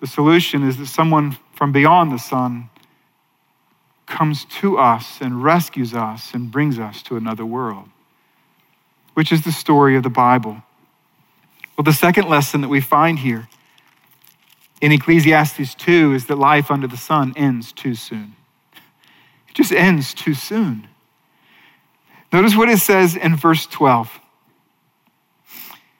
the 0.00 0.06
solution 0.06 0.62
is 0.62 0.76
that 0.76 0.86
someone 0.86 1.36
from 1.54 1.72
beyond 1.72 2.12
the 2.12 2.18
sun 2.18 2.68
comes 4.06 4.44
to 4.44 4.78
us 4.78 5.20
and 5.20 5.42
rescues 5.42 5.94
us 5.94 6.32
and 6.32 6.50
brings 6.50 6.78
us 6.78 7.02
to 7.02 7.16
another 7.16 7.44
world, 7.44 7.88
which 9.14 9.32
is 9.32 9.42
the 9.42 9.52
story 9.52 9.96
of 9.96 10.02
the 10.02 10.10
Bible. 10.10 10.62
Well, 11.76 11.84
the 11.84 11.92
second 11.92 12.28
lesson 12.28 12.60
that 12.60 12.68
we 12.68 12.80
find 12.80 13.18
here 13.18 13.48
in 14.80 14.92
Ecclesiastes 14.92 15.74
2 15.74 16.14
is 16.14 16.26
that 16.26 16.36
life 16.36 16.70
under 16.70 16.86
the 16.86 16.96
sun 16.96 17.32
ends 17.36 17.72
too 17.72 17.94
soon. 17.94 18.36
It 19.48 19.54
just 19.54 19.72
ends 19.72 20.14
too 20.14 20.34
soon. 20.34 20.88
Notice 22.32 22.56
what 22.56 22.68
it 22.68 22.78
says 22.78 23.16
in 23.16 23.36
verse 23.36 23.66
12. 23.66 24.20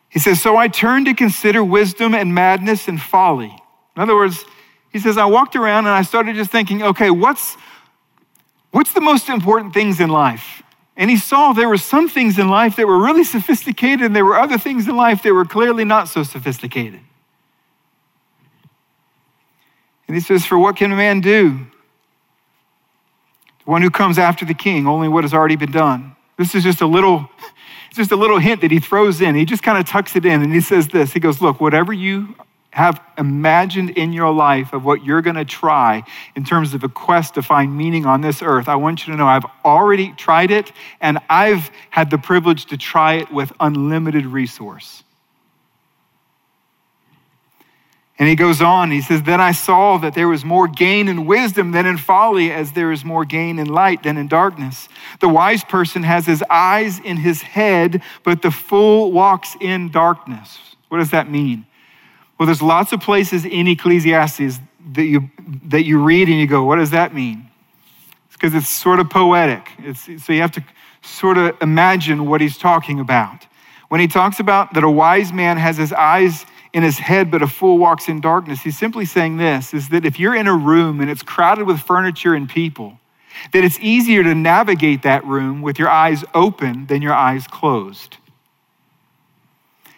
He 0.08 0.18
says, 0.18 0.40
So 0.40 0.56
I 0.56 0.68
turned 0.68 1.06
to 1.06 1.14
consider 1.14 1.62
wisdom 1.62 2.14
and 2.14 2.34
madness 2.34 2.88
and 2.88 3.00
folly. 3.00 3.56
In 3.96 4.02
other 4.02 4.14
words, 4.14 4.44
he 4.90 4.98
says, 4.98 5.16
I 5.18 5.24
walked 5.24 5.56
around 5.56 5.86
and 5.86 5.94
I 5.94 6.02
started 6.02 6.36
just 6.36 6.50
thinking, 6.50 6.82
okay, 6.82 7.10
what's, 7.10 7.56
what's 8.70 8.92
the 8.92 9.00
most 9.00 9.28
important 9.28 9.74
things 9.74 10.00
in 10.00 10.10
life? 10.10 10.62
And 10.96 11.10
he 11.10 11.16
saw 11.16 11.52
there 11.52 11.68
were 11.68 11.76
some 11.76 12.08
things 12.08 12.38
in 12.38 12.48
life 12.48 12.76
that 12.76 12.86
were 12.86 12.98
really 12.98 13.24
sophisticated, 13.24 14.06
and 14.06 14.16
there 14.16 14.24
were 14.24 14.38
other 14.38 14.56
things 14.56 14.88
in 14.88 14.96
life 14.96 15.22
that 15.22 15.34
were 15.34 15.44
clearly 15.44 15.84
not 15.84 16.08
so 16.08 16.22
sophisticated. 16.22 17.00
And 20.08 20.14
he 20.14 20.20
says, 20.20 20.46
For 20.46 20.58
what 20.58 20.76
can 20.76 20.92
a 20.92 20.96
man 20.96 21.20
do? 21.20 21.66
The 23.64 23.70
one 23.70 23.82
who 23.82 23.90
comes 23.90 24.18
after 24.18 24.46
the 24.46 24.54
king, 24.54 24.86
only 24.86 25.08
what 25.08 25.24
has 25.24 25.34
already 25.34 25.56
been 25.56 25.72
done. 25.72 26.16
This 26.38 26.54
is 26.54 26.62
just 26.62 26.80
a 26.80 26.86
little, 26.86 27.28
just 27.92 28.10
a 28.12 28.16
little 28.16 28.38
hint 28.38 28.62
that 28.62 28.70
he 28.70 28.78
throws 28.78 29.20
in. 29.20 29.34
He 29.34 29.44
just 29.44 29.62
kind 29.62 29.76
of 29.76 29.86
tucks 29.86 30.16
it 30.16 30.24
in 30.24 30.42
and 30.42 30.52
he 30.52 30.62
says 30.62 30.88
this. 30.88 31.12
He 31.12 31.20
goes, 31.20 31.42
Look, 31.42 31.60
whatever 31.60 31.92
you 31.92 32.34
have 32.76 33.00
imagined 33.16 33.88
in 33.88 34.12
your 34.12 34.30
life 34.30 34.74
of 34.74 34.84
what 34.84 35.02
you're 35.02 35.22
going 35.22 35.36
to 35.36 35.46
try 35.46 36.02
in 36.34 36.44
terms 36.44 36.74
of 36.74 36.84
a 36.84 36.88
quest 36.90 37.32
to 37.32 37.40
find 37.40 37.74
meaning 37.74 38.04
on 38.04 38.20
this 38.20 38.42
earth, 38.42 38.68
I 38.68 38.76
want 38.76 39.06
you 39.06 39.14
to 39.14 39.16
know 39.16 39.26
I've 39.26 39.46
already 39.64 40.12
tried 40.12 40.50
it 40.50 40.72
and 41.00 41.18
I've 41.30 41.70
had 41.88 42.10
the 42.10 42.18
privilege 42.18 42.66
to 42.66 42.76
try 42.76 43.14
it 43.14 43.32
with 43.32 43.50
unlimited 43.60 44.26
resource. 44.26 45.04
And 48.18 48.28
he 48.28 48.36
goes 48.36 48.60
on, 48.60 48.90
he 48.90 49.00
says, 49.00 49.22
Then 49.22 49.40
I 49.40 49.52
saw 49.52 49.96
that 49.96 50.12
there 50.12 50.28
was 50.28 50.44
more 50.44 50.68
gain 50.68 51.08
in 51.08 51.24
wisdom 51.24 51.70
than 51.70 51.86
in 51.86 51.96
folly, 51.96 52.52
as 52.52 52.72
there 52.72 52.92
is 52.92 53.06
more 53.06 53.24
gain 53.24 53.58
in 53.58 53.68
light 53.68 54.02
than 54.02 54.18
in 54.18 54.28
darkness. 54.28 54.86
The 55.20 55.30
wise 55.30 55.64
person 55.64 56.02
has 56.02 56.26
his 56.26 56.44
eyes 56.50 56.98
in 56.98 57.16
his 57.16 57.40
head, 57.40 58.02
but 58.22 58.42
the 58.42 58.50
fool 58.50 59.12
walks 59.12 59.56
in 59.62 59.90
darkness. 59.90 60.58
What 60.88 60.98
does 60.98 61.12
that 61.12 61.30
mean? 61.30 61.64
Well, 62.38 62.46
there's 62.46 62.62
lots 62.62 62.92
of 62.92 63.00
places 63.00 63.44
in 63.44 63.66
Ecclesiastes 63.66 64.60
that 64.92 65.04
you, 65.04 65.30
that 65.64 65.84
you 65.84 66.02
read 66.02 66.28
and 66.28 66.38
you 66.38 66.46
go, 66.46 66.64
What 66.64 66.76
does 66.76 66.90
that 66.90 67.14
mean? 67.14 67.50
It's 68.26 68.36
because 68.36 68.54
it's 68.54 68.68
sort 68.68 69.00
of 69.00 69.08
poetic. 69.08 69.70
It's, 69.78 70.04
so 70.24 70.32
you 70.32 70.40
have 70.40 70.52
to 70.52 70.64
sort 71.02 71.38
of 71.38 71.56
imagine 71.62 72.26
what 72.26 72.40
he's 72.40 72.58
talking 72.58 73.00
about. 73.00 73.46
When 73.88 74.00
he 74.00 74.08
talks 74.08 74.40
about 74.40 74.74
that 74.74 74.84
a 74.84 74.90
wise 74.90 75.32
man 75.32 75.56
has 75.56 75.76
his 75.76 75.92
eyes 75.92 76.44
in 76.72 76.82
his 76.82 76.98
head, 76.98 77.30
but 77.30 77.42
a 77.42 77.46
fool 77.46 77.78
walks 77.78 78.08
in 78.08 78.20
darkness. 78.20 78.60
He's 78.60 78.76
simply 78.76 79.06
saying 79.06 79.38
this 79.38 79.72
is 79.72 79.88
that 79.90 80.04
if 80.04 80.18
you're 80.18 80.34
in 80.34 80.46
a 80.46 80.54
room 80.54 81.00
and 81.00 81.08
it's 81.08 81.22
crowded 81.22 81.66
with 81.66 81.80
furniture 81.80 82.34
and 82.34 82.48
people, 82.48 82.98
that 83.52 83.64
it's 83.64 83.78
easier 83.80 84.22
to 84.22 84.34
navigate 84.34 85.02
that 85.02 85.24
room 85.24 85.62
with 85.62 85.78
your 85.78 85.88
eyes 85.88 86.24
open 86.34 86.86
than 86.86 87.00
your 87.00 87.14
eyes 87.14 87.46
closed. 87.46 88.18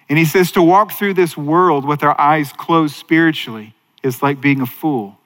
And 0.08 0.18
he 0.18 0.24
says 0.24 0.52
to 0.52 0.62
walk 0.62 0.92
through 0.92 1.14
this 1.14 1.36
world 1.36 1.84
with 1.84 2.02
our 2.02 2.18
eyes 2.18 2.52
closed 2.52 2.96
spiritually 2.96 3.74
is 4.02 4.22
like 4.22 4.40
being 4.40 4.60
a 4.60 4.66
fool. 4.66 5.18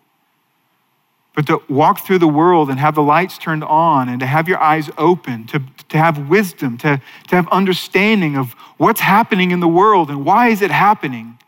But 1.35 1.47
to 1.47 1.63
walk 1.69 2.05
through 2.05 2.19
the 2.19 2.29
world 2.29 2.69
and 2.69 2.79
have 2.79 2.95
the 2.95 3.03
lights 3.03 3.39
turned 3.39 3.65
on 3.65 4.09
and 4.09 4.21
to 4.21 4.27
have 4.27 4.49
your 4.49 4.59
eyes 4.59 4.91
open, 4.99 5.47
to, 5.47 5.63
to 5.89 5.97
have 5.97 6.29
wisdom, 6.29 6.77
to, 6.79 7.01
to 7.29 7.37
have 7.37 7.49
understanding 7.49 8.37
of 8.37 8.53
what's 8.77 9.01
happening 9.01 9.51
in 9.51 9.61
the 9.61 9.69
world 9.69 10.11
and 10.11 10.27
why 10.27 10.49
is 10.49 10.61
it 10.61 10.71
happening, 10.71 11.39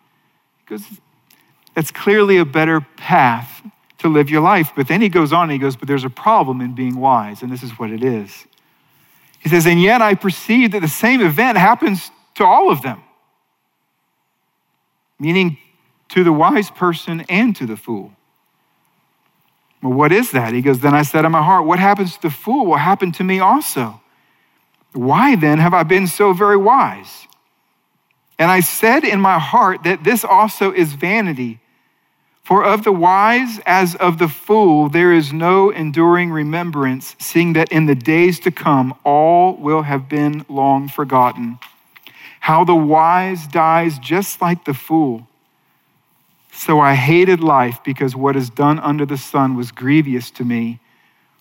because 0.65 0.87
that's 1.75 1.91
clearly 1.91 2.39
a 2.39 2.45
better 2.45 2.81
path 2.81 3.63
to 3.99 4.09
live 4.09 4.31
your 4.31 4.41
life. 4.41 4.73
But 4.75 4.89
then 4.89 5.03
he 5.03 5.09
goes 5.09 5.33
on 5.33 5.45
and 5.45 5.53
he 5.53 5.59
goes, 5.59 5.77
But 5.77 5.89
there's 5.89 6.05
a 6.05 6.11
problem 6.11 6.61
in 6.61 6.75
being 6.75 6.97
wise, 6.97 7.43
and 7.43 7.53
this 7.53 7.63
is 7.63 7.73
what 7.79 7.91
it 7.91 8.03
is. 8.03 8.47
He 9.41 9.51
says, 9.51 9.67
And 9.67 9.83
yet 9.83 10.01
I 10.01 10.15
perceive 10.15 10.73
that 10.73 10.81
the 10.81 10.89
same 10.89 11.21
event 11.21 11.59
happens 11.59 12.11
to 12.37 12.45
all 12.45 12.71
of 12.71 12.81
them, 12.81 13.03
meaning 15.19 15.59
to 16.11 16.25
the 16.25 16.33
wise 16.33 16.71
person 16.71 17.25
and 17.29 17.55
to 17.57 17.67
the 17.67 17.77
fool. 17.77 18.13
Well, 19.83 19.93
what 19.93 20.13
is 20.13 20.31
that? 20.33 20.55
He 20.55 20.63
goes, 20.63 20.81
Then 20.81 20.95
I 20.95 21.03
said 21.03 21.25
in 21.25 21.33
my 21.33 21.43
heart, 21.43 21.67
What 21.67 21.79
happens 21.79 22.15
to 22.17 22.23
the 22.23 22.31
fool 22.31 22.67
will 22.67 22.77
happen 22.77 23.13
to 23.13 23.25
me 23.25 23.39
also. 23.39 24.01
Why 24.93 25.37
then 25.37 25.59
have 25.59 25.75
I 25.75 25.83
been 25.83 26.07
so 26.07 26.33
very 26.33 26.57
wise? 26.57 27.27
And 28.39 28.51
I 28.51 28.61
said 28.61 29.05
in 29.05 29.21
my 29.21 29.39
heart 29.39 29.85
that 29.85 30.05
this 30.05 30.25
also 30.25 30.73
is 30.73 30.95
vanity. 30.95 31.61
For 32.43 32.65
of 32.65 32.85
the 32.85 32.93
wise 32.93 33.59
as 33.65 33.95
of 33.97 34.19
the 34.19 34.29
fool, 34.29 34.89
there 34.89 35.13
is 35.13 35.33
no 35.33 35.71
enduring 35.71 36.31
remembrance, 36.31 37.17
seeing 37.19 37.55
that 37.55 37.73
in 37.73 37.87
the 37.87 37.95
days 37.95 38.39
to 38.41 38.51
come 38.51 38.95
all 39.03 39.57
will 39.57 39.83
have 39.83 40.09
been 40.09 40.45
long 40.49 40.89
forgotten. 40.89 41.59
How 42.45 42.63
the 42.63 42.75
wise 42.75 43.47
dies 43.47 43.99
just 43.99 44.43
like 44.43 44.67
the 44.67 44.75
fool. 44.75 45.27
So 46.53 46.79
I 46.79 46.95
hated 46.95 47.41
life 47.41 47.83
because 47.83 48.15
what 48.15 48.37
is 48.37 48.51
done 48.51 48.79
under 48.81 49.07
the 49.07 49.17
sun 49.17 49.57
was 49.57 49.73
grievous 49.73 50.31
to 50.33 50.45
me, 50.45 50.79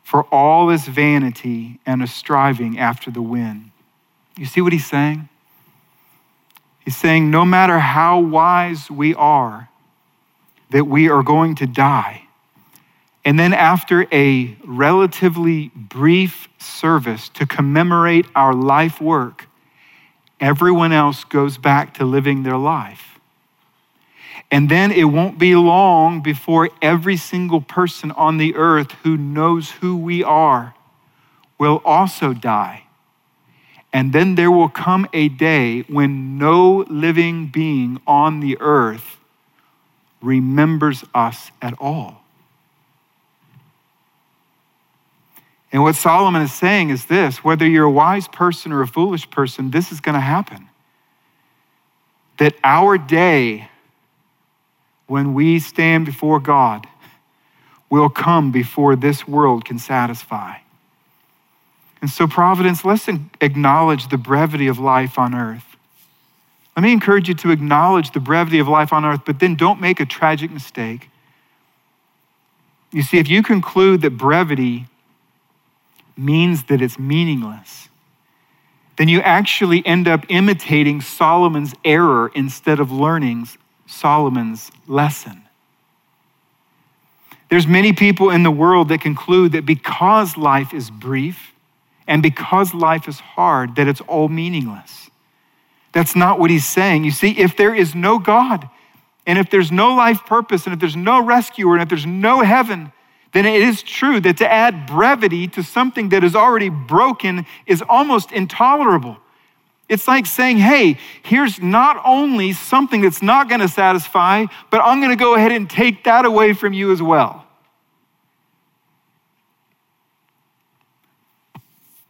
for 0.02 0.24
all 0.32 0.70
is 0.70 0.88
vanity 0.88 1.82
and 1.86 2.02
a 2.02 2.08
striving 2.08 2.80
after 2.80 3.12
the 3.12 3.22
wind. 3.22 3.72
You 4.38 4.46
see 4.46 4.62
what 4.62 4.72
he's 4.72 4.86
saying? 4.86 5.28
He's 6.86 6.96
saying, 6.96 7.30
no 7.30 7.44
matter 7.44 7.80
how 7.80 8.22
wise 8.22 8.89
we 8.89 9.13
are, 9.13 9.68
that 10.70 10.86
we 10.86 11.10
are 11.10 11.22
going 11.22 11.56
to 11.56 11.68
die. 11.68 12.30
And 13.26 13.38
then, 13.38 13.52
after 13.52 14.08
a 14.10 14.56
relatively 14.63 15.68
brief 15.76 16.48
service 16.60 17.28
to 17.30 17.46
commemorate 17.46 18.26
our 18.36 18.54
life 18.54 19.02
work, 19.02 19.50
everyone 20.43 20.91
else 20.91 21.23
goes 21.23 21.58
back 21.58 21.93
to 21.93 22.03
living 22.03 22.43
their 22.43 22.58
life. 22.58 23.17
And 24.51 24.67
then 24.69 24.91
it 24.91 25.06
won't 25.06 25.39
be 25.39 25.56
long 25.56 26.21
before 26.21 26.69
every 26.82 27.15
single 27.15 27.62
person 27.62 28.12
on 28.12 28.38
the 28.38 28.53
earth 28.56 28.91
who 29.03 29.15
knows 29.15 29.71
who 29.71 29.95
we 29.95 30.21
are 30.21 30.75
will 31.58 31.82
also 31.86 32.34
die. 32.34 32.84
And 33.93 34.12
then 34.12 34.36
there 34.36 34.51
will 34.51 34.69
come 34.69 35.08
a 35.13 35.29
day 35.29 35.82
when 35.84 36.38
no 36.38 36.86
living 36.89 37.47
being 37.47 38.01
on 38.06 38.41
the 38.41 38.58
earth 38.60 39.17
remembers 40.21 41.06
us 41.15 41.51
at 41.62 41.73
all. 41.79 42.22
And 45.73 45.81
what 45.81 45.95
Solomon 45.95 46.43
is 46.43 46.53
saying 46.53 46.91
is 46.91 47.05
this 47.05 47.43
whether 47.43 47.67
you're 47.67 47.86
a 47.86 47.91
wise 47.91 48.27
person 48.27 48.71
or 48.71 48.81
a 48.81 48.88
foolish 48.88 49.29
person, 49.29 49.71
this 49.71 49.91
is 49.91 49.99
going 49.99 50.13
to 50.13 50.21
happen. 50.21 50.69
That 52.38 52.53
our 52.63 52.97
day, 52.97 53.69
when 55.07 55.33
we 55.33 55.59
stand 55.59 56.05
before 56.05 56.39
God, 56.39 56.88
will 57.89 58.09
come 58.09 58.51
before 58.51 58.95
this 58.95 59.27
world 59.27 59.65
can 59.65 59.79
satisfy. 59.79 60.57
And 62.01 62.09
so, 62.09 62.27
Providence, 62.27 62.86
let's 62.86 63.07
acknowledge 63.41 64.09
the 64.09 64.17
brevity 64.17 64.67
of 64.67 64.77
life 64.77 65.17
on 65.17 65.33
earth. 65.33 65.65
Let 66.75 66.83
me 66.83 66.91
encourage 66.91 67.27
you 67.27 67.36
to 67.36 67.51
acknowledge 67.51 68.12
the 68.12 68.19
brevity 68.19 68.59
of 68.59 68.67
life 68.67 68.91
on 68.91 69.05
earth, 69.05 69.21
but 69.25 69.39
then 69.39 69.55
don't 69.55 69.79
make 69.79 69.99
a 69.99 70.05
tragic 70.05 70.51
mistake. 70.51 71.09
You 72.91 73.03
see, 73.03 73.19
if 73.19 73.29
you 73.29 73.41
conclude 73.41 74.01
that 74.01 74.17
brevity 74.17 74.88
means 76.15 76.65
that 76.65 76.82
it's 76.82 76.99
meaningless, 76.99 77.89
then 78.97 79.08
you 79.08 79.21
actually 79.21 79.86
end 79.86 80.08
up 80.08 80.26
imitating 80.30 81.02
Solomon's 81.02 81.73
error 81.84 82.32
instead 82.36 82.80
of 82.80 82.91
learning 82.91 83.47
Solomon's 83.88 84.71
lesson. 84.88 85.43
There's 87.49 87.67
many 87.67 87.93
people 87.93 88.30
in 88.30 88.43
the 88.43 88.52
world 88.52 88.89
that 88.89 89.02
conclude 89.02 89.52
that 89.52 89.65
because 89.65 90.38
life 90.38 90.73
is 90.73 90.89
brief, 90.89 91.54
and 92.08 92.21
because 92.21 92.73
life 92.73 93.08
is 93.08 93.19
hard, 93.19 93.76
that 93.76 93.88
it's 93.88 94.02
all 94.02 94.28
meaningless. 94.28 95.10
That's 95.91 96.15
not 96.15 96.39
what 96.39 96.49
he's 96.49 96.65
saying. 96.65 97.04
You 97.04 97.12
see, 97.12 97.32
if 97.32 97.56
there 97.56 97.73
is 97.73 97.95
no 97.95 98.19
God, 98.19 98.69
and 99.26 99.38
if 99.38 99.49
there's 99.49 99.71
no 99.71 99.93
life 99.93 100.26
purpose, 100.26 100.65
and 100.65 100.73
if 100.73 100.80
there's 100.80 100.95
no 100.95 101.23
rescuer, 101.23 101.76
and 101.76 101.84
if 101.84 101.89
there's 101.89 102.06
no 102.06 102.41
heaven, 102.41 102.91
then 103.34 103.46
it 103.46 103.62
is 103.62 103.82
true 103.82 104.19
that 104.22 104.38
to 104.38 104.52
add 104.52 104.86
brevity 104.86 105.48
to 105.50 105.63
something 105.63 106.10
that 106.10 106.24
is 106.24 106.36
already 106.36 106.69
broken 106.69 107.46
is 107.65 107.84
almost 107.89 108.32
intolerable. 108.32 109.17
It's 109.89 110.08
like 110.08 110.26
saying, 110.26 110.58
hey, 110.58 110.98
here's 111.24 111.62
not 111.62 112.02
only 112.06 112.54
something 112.54 113.02
that's 113.02 113.22
not 113.22 113.50
going 113.50 113.62
to 113.62 113.67
satisfy, 113.67 114.46
but 114.69 114.82
I'm 114.82 115.00
going 115.00 115.12
to 115.12 115.22
go 115.22 115.36
ahead 115.36 115.52
and 115.52 115.69
take 115.69 116.06
that 116.06 116.26
away 116.26 116.54
from 116.54 116.74
you 116.74 116.91
as 116.91 117.02
well. 117.02 117.46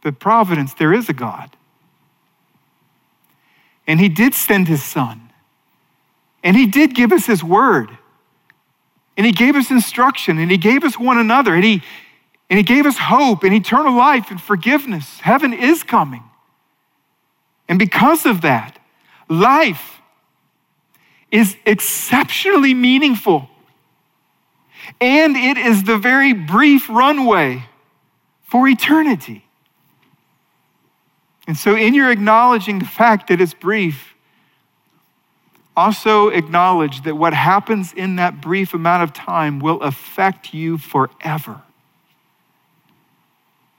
But 0.02 0.18
providence, 0.18 0.74
there 0.74 0.92
is 0.92 1.08
a 1.08 1.14
God. 1.14 1.56
And 3.86 3.98
He 3.98 4.10
did 4.10 4.34
send 4.34 4.68
His 4.68 4.82
Son. 4.82 5.30
And 6.42 6.56
He 6.56 6.66
did 6.66 6.94
give 6.94 7.10
us 7.10 7.26
His 7.26 7.42
word. 7.42 7.96
And 9.16 9.26
He 9.26 9.32
gave 9.32 9.56
us 9.56 9.70
instruction. 9.70 10.38
And 10.38 10.50
He 10.50 10.56
gave 10.56 10.84
us 10.84 10.98
one 10.98 11.18
another. 11.18 11.54
And 11.54 11.64
He, 11.64 11.82
and 12.50 12.58
he 12.58 12.62
gave 12.62 12.86
us 12.86 12.98
hope 12.98 13.42
and 13.42 13.54
eternal 13.54 13.96
life 13.96 14.30
and 14.30 14.40
forgiveness. 14.40 15.20
Heaven 15.20 15.52
is 15.52 15.82
coming. 15.82 16.22
And 17.68 17.78
because 17.78 18.26
of 18.26 18.42
that, 18.42 18.78
life 19.28 20.00
is 21.30 21.56
exceptionally 21.64 22.74
meaningful. 22.74 23.48
And 25.00 25.36
it 25.36 25.56
is 25.56 25.84
the 25.84 25.96
very 25.96 26.34
brief 26.34 26.88
runway 26.90 27.64
for 28.42 28.68
eternity. 28.68 29.44
And 31.46 31.56
so, 31.56 31.74
in 31.74 31.94
your 31.94 32.10
acknowledging 32.10 32.78
the 32.78 32.84
fact 32.84 33.28
that 33.28 33.40
it's 33.40 33.54
brief, 33.54 34.13
also 35.76 36.28
acknowledge 36.28 37.02
that 37.02 37.16
what 37.16 37.34
happens 37.34 37.92
in 37.92 38.16
that 38.16 38.40
brief 38.40 38.74
amount 38.74 39.02
of 39.02 39.12
time 39.12 39.58
will 39.58 39.80
affect 39.80 40.54
you 40.54 40.78
forever 40.78 41.62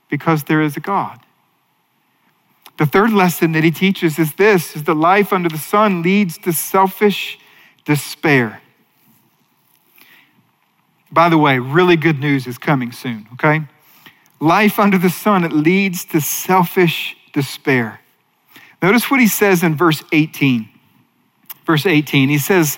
because 0.10 0.44
there 0.44 0.62
is 0.62 0.76
a 0.76 0.80
God. 0.80 1.20
The 2.78 2.86
third 2.86 3.14
lesson 3.14 3.54
that 3.54 3.64
he 3.64 3.72
teaches 3.72 4.20
is 4.20 4.34
this 4.34 4.76
is 4.76 4.84
that 4.84 4.96
life 4.96 5.32
under 5.32 5.48
the 5.48 5.58
sun 5.58 6.02
leads 6.02 6.38
to 6.40 6.52
selfish 6.52 7.40
despair. 7.86 8.62
By 11.12 11.30
the 11.30 11.38
way, 11.38 11.60
really 11.60 11.96
good 11.96 12.20
news 12.20 12.46
is 12.46 12.58
coming 12.58 12.92
soon, 12.92 13.28
okay? 13.34 13.62
Life 14.42 14.80
under 14.80 14.98
the 14.98 15.10
sun, 15.10 15.46
it 15.46 15.54
leads 15.54 16.04
to 16.06 16.20
selfish 16.20 17.16
despair. 17.32 18.02
Notice 18.82 19.10
what 19.10 19.22
he 19.22 19.28
says 19.28 19.64
in 19.64 19.76
verse 19.76 20.04
18. 20.12 20.68
Verse 21.66 21.86
18, 21.86 22.30
he 22.30 22.38
says, 22.38 22.78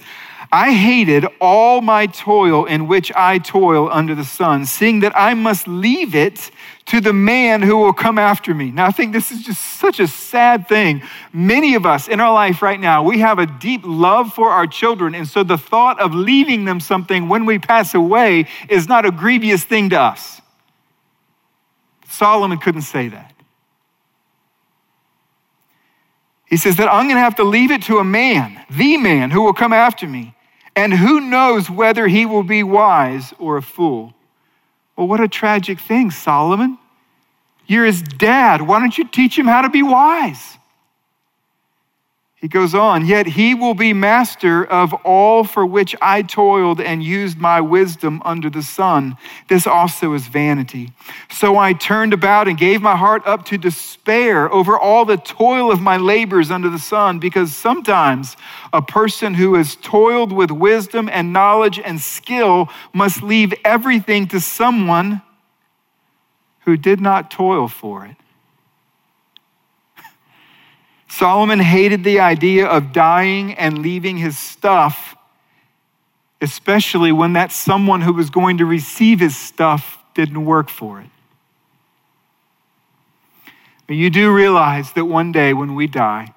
I 0.51 0.71
hated 0.71 1.25
all 1.41 1.81
my 1.81 2.05
toil 2.05 2.65
in 2.65 2.87
which 2.87 3.11
I 3.15 3.37
toil 3.37 3.89
under 3.91 4.15
the 4.15 4.23
sun, 4.23 4.65
seeing 4.65 5.01
that 5.01 5.11
I 5.15 5.33
must 5.33 5.67
leave 5.67 6.15
it 6.15 6.51
to 6.85 7.01
the 7.01 7.11
man 7.11 7.61
who 7.61 7.75
will 7.75 7.91
come 7.91 8.17
after 8.17 8.53
me. 8.53 8.71
Now, 8.71 8.85
I 8.85 8.91
think 8.91 9.11
this 9.11 9.29
is 9.29 9.43
just 9.43 9.61
such 9.61 9.99
a 9.99 10.07
sad 10.07 10.69
thing. 10.69 11.03
Many 11.33 11.75
of 11.75 11.85
us 11.85 12.07
in 12.07 12.21
our 12.21 12.33
life 12.33 12.61
right 12.61 12.79
now, 12.79 13.03
we 13.03 13.19
have 13.19 13.39
a 13.39 13.45
deep 13.45 13.81
love 13.83 14.33
for 14.33 14.49
our 14.49 14.67
children. 14.67 15.13
And 15.15 15.27
so 15.27 15.43
the 15.43 15.57
thought 15.57 15.99
of 15.99 16.15
leaving 16.15 16.63
them 16.63 16.79
something 16.79 17.27
when 17.27 17.45
we 17.45 17.59
pass 17.59 17.93
away 17.93 18.47
is 18.69 18.87
not 18.87 19.05
a 19.05 19.11
grievous 19.11 19.65
thing 19.65 19.89
to 19.89 19.99
us. 19.99 20.41
Solomon 22.07 22.57
couldn't 22.57 22.83
say 22.83 23.09
that. 23.09 23.33
He 26.49 26.57
says 26.57 26.77
that 26.77 26.91
I'm 26.91 27.05
going 27.05 27.17
to 27.17 27.21
have 27.21 27.35
to 27.35 27.43
leave 27.43 27.71
it 27.71 27.83
to 27.83 27.97
a 27.97 28.03
man, 28.03 28.63
the 28.69 28.97
man 28.97 29.31
who 29.31 29.41
will 29.43 29.53
come 29.53 29.73
after 29.73 30.07
me. 30.07 30.33
And 30.75 30.93
who 30.93 31.19
knows 31.19 31.69
whether 31.69 32.07
he 32.07 32.25
will 32.25 32.43
be 32.43 32.63
wise 32.63 33.33
or 33.39 33.57
a 33.57 33.61
fool? 33.61 34.13
Well, 34.95 35.07
what 35.07 35.19
a 35.19 35.27
tragic 35.27 35.79
thing, 35.79 36.11
Solomon. 36.11 36.77
You're 37.65 37.85
his 37.85 38.01
dad. 38.01 38.61
Why 38.61 38.79
don't 38.79 38.97
you 38.97 39.07
teach 39.07 39.37
him 39.37 39.47
how 39.47 39.61
to 39.61 39.69
be 39.69 39.83
wise? 39.83 40.57
He 42.39 42.47
goes 42.47 42.75
on, 42.75 43.07
yet 43.07 43.25
he 43.25 43.55
will 43.55 43.73
be 43.73 43.93
master 43.93 44.63
of 44.63 44.93
all 45.03 45.43
for 45.43 45.65
which 45.65 45.95
I 45.99 46.21
toiled 46.21 46.79
and 46.79 47.01
used 47.01 47.39
my 47.39 47.59
wisdom 47.61 48.21
under 48.23 48.47
the 48.47 48.61
sun. 48.61 49.17
This 49.47 49.65
also 49.65 50.13
is 50.13 50.27
vanity. 50.27 50.91
So 51.31 51.57
I 51.57 51.73
turned 51.73 52.13
about 52.13 52.47
and 52.47 52.55
gave 52.55 52.79
my 52.79 52.95
heart 52.95 53.23
up 53.25 53.43
to 53.45 53.57
despair 53.57 54.53
over 54.53 54.77
all 54.77 55.03
the 55.03 55.17
toil 55.17 55.71
of 55.71 55.81
my 55.81 55.97
labors 55.97 56.51
under 56.51 56.69
the 56.69 56.77
sun, 56.77 57.17
because 57.17 57.55
sometimes 57.55 58.37
a 58.71 58.83
person 58.83 59.33
who 59.33 59.55
has 59.55 59.75
toiled 59.75 60.31
with 60.31 60.51
wisdom 60.51 61.09
and 61.11 61.33
knowledge 61.33 61.79
and 61.79 61.99
skill 61.99 62.69
must 62.93 63.23
leave 63.23 63.51
everything 63.65 64.27
to 64.27 64.39
someone 64.39 65.23
who 66.65 66.77
did 66.77 67.01
not 67.01 67.31
toil 67.31 67.67
for 67.67 68.05
it. 68.05 68.15
Solomon 71.07 71.59
hated 71.59 72.03
the 72.03 72.19
idea 72.19 72.67
of 72.67 72.91
dying 72.91 73.53
and 73.53 73.79
leaving 73.79 74.17
his 74.17 74.37
stuff, 74.37 75.15
especially 76.41 77.11
when 77.11 77.33
that 77.33 77.51
someone 77.51 78.01
who 78.01 78.13
was 78.13 78.29
going 78.29 78.57
to 78.57 78.65
receive 78.65 79.19
his 79.19 79.35
stuff 79.35 79.97
didn't 80.13 80.45
work 80.45 80.69
for 80.69 81.01
it. 81.01 81.09
But 83.87 83.95
you 83.95 84.09
do 84.09 84.33
realize 84.33 84.91
that 84.93 85.05
one 85.05 85.31
day 85.31 85.53
when 85.53 85.73
we 85.73 85.87
die, 85.87 86.33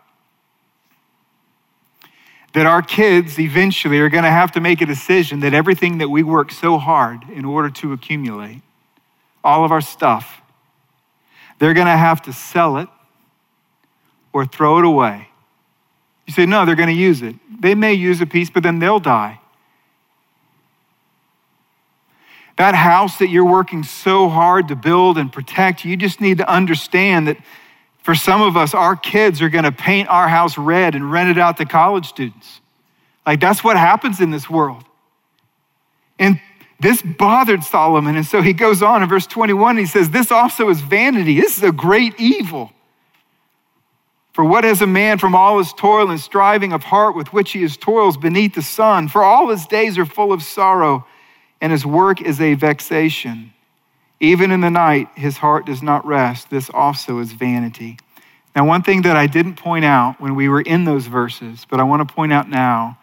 that 2.52 2.66
our 2.66 2.82
kids 2.82 3.38
eventually 3.38 3.98
are 3.98 4.08
going 4.08 4.24
to 4.24 4.30
have 4.30 4.52
to 4.52 4.60
make 4.60 4.80
a 4.80 4.86
decision 4.86 5.40
that 5.40 5.52
everything 5.52 5.98
that 5.98 6.08
we 6.08 6.22
work 6.22 6.52
so 6.52 6.78
hard 6.78 7.24
in 7.28 7.44
order 7.44 7.70
to 7.70 7.92
accumulate, 7.92 8.62
all 9.42 9.64
of 9.64 9.72
our 9.72 9.80
stuff, 9.80 10.40
they're 11.58 11.74
going 11.74 11.86
to 11.86 11.96
have 11.96 12.22
to 12.22 12.32
sell 12.32 12.76
it 12.76 12.88
or 14.32 14.44
throw 14.44 14.78
it 14.78 14.84
away. 14.84 15.28
You 16.26 16.32
say, 16.32 16.46
no, 16.46 16.64
they're 16.64 16.76
going 16.76 16.88
to 16.88 16.94
use 16.94 17.22
it. 17.22 17.34
They 17.60 17.74
may 17.74 17.94
use 17.94 18.20
a 18.20 18.26
piece, 18.26 18.50
but 18.50 18.62
then 18.62 18.78
they'll 18.78 19.00
die. 19.00 19.40
That 22.56 22.74
house 22.74 23.18
that 23.18 23.28
you're 23.28 23.44
working 23.44 23.82
so 23.82 24.28
hard 24.28 24.68
to 24.68 24.76
build 24.76 25.18
and 25.18 25.32
protect, 25.32 25.84
you 25.84 25.96
just 25.96 26.20
need 26.20 26.38
to 26.38 26.48
understand 26.48 27.26
that 27.26 27.38
for 28.02 28.14
some 28.14 28.42
of 28.42 28.56
us, 28.56 28.74
our 28.74 28.96
kids 28.96 29.42
are 29.42 29.48
going 29.48 29.64
to 29.64 29.72
paint 29.72 30.08
our 30.08 30.28
house 30.28 30.56
red 30.56 30.94
and 30.94 31.10
rent 31.10 31.30
it 31.30 31.38
out 31.38 31.56
to 31.56 31.64
college 31.64 32.06
students. 32.06 32.60
Like 33.26 33.40
that's 33.40 33.62
what 33.62 33.76
happens 33.76 34.20
in 34.20 34.30
this 34.30 34.48
world. 34.48 34.84
And 36.18 36.40
this 36.80 37.02
bothered 37.02 37.62
Solomon. 37.62 38.16
And 38.16 38.26
so 38.26 38.42
he 38.42 38.52
goes 38.52 38.82
on 38.82 39.02
in 39.02 39.08
verse 39.08 39.26
21, 39.26 39.76
he 39.76 39.86
says, 39.86 40.10
This 40.10 40.30
also 40.30 40.68
is 40.70 40.80
vanity. 40.80 41.40
This 41.40 41.58
is 41.58 41.62
a 41.62 41.72
great 41.72 42.18
evil. 42.18 42.72
For 44.32 44.44
what 44.44 44.64
has 44.64 44.80
a 44.80 44.86
man 44.86 45.18
from 45.18 45.34
all 45.34 45.58
his 45.58 45.72
toil 45.72 46.10
and 46.10 46.20
striving 46.20 46.72
of 46.72 46.84
heart 46.84 47.16
with 47.16 47.32
which 47.32 47.52
he 47.52 47.62
is 47.62 47.76
toils 47.76 48.16
beneath 48.16 48.54
the 48.54 48.62
sun? 48.62 49.08
For 49.08 49.24
all 49.24 49.48
his 49.48 49.66
days 49.66 49.98
are 49.98 50.06
full 50.06 50.32
of 50.32 50.42
sorrow, 50.42 51.04
and 51.60 51.72
his 51.72 51.84
work 51.84 52.22
is 52.22 52.40
a 52.40 52.54
vexation. 52.54 53.52
Even 54.20 54.50
in 54.50 54.60
the 54.60 54.70
night, 54.70 55.08
his 55.16 55.38
heart 55.38 55.66
does 55.66 55.82
not 55.82 56.06
rest. 56.06 56.50
This 56.50 56.70
also 56.72 57.18
is 57.18 57.32
vanity. 57.32 57.98
Now, 58.54 58.66
one 58.66 58.82
thing 58.82 59.02
that 59.02 59.16
I 59.16 59.26
didn't 59.26 59.54
point 59.54 59.84
out 59.84 60.20
when 60.20 60.34
we 60.34 60.48
were 60.48 60.60
in 60.60 60.84
those 60.84 61.06
verses, 61.06 61.66
but 61.68 61.80
I 61.80 61.84
want 61.84 62.06
to 62.06 62.14
point 62.14 62.32
out 62.32 62.48
now, 62.48 62.98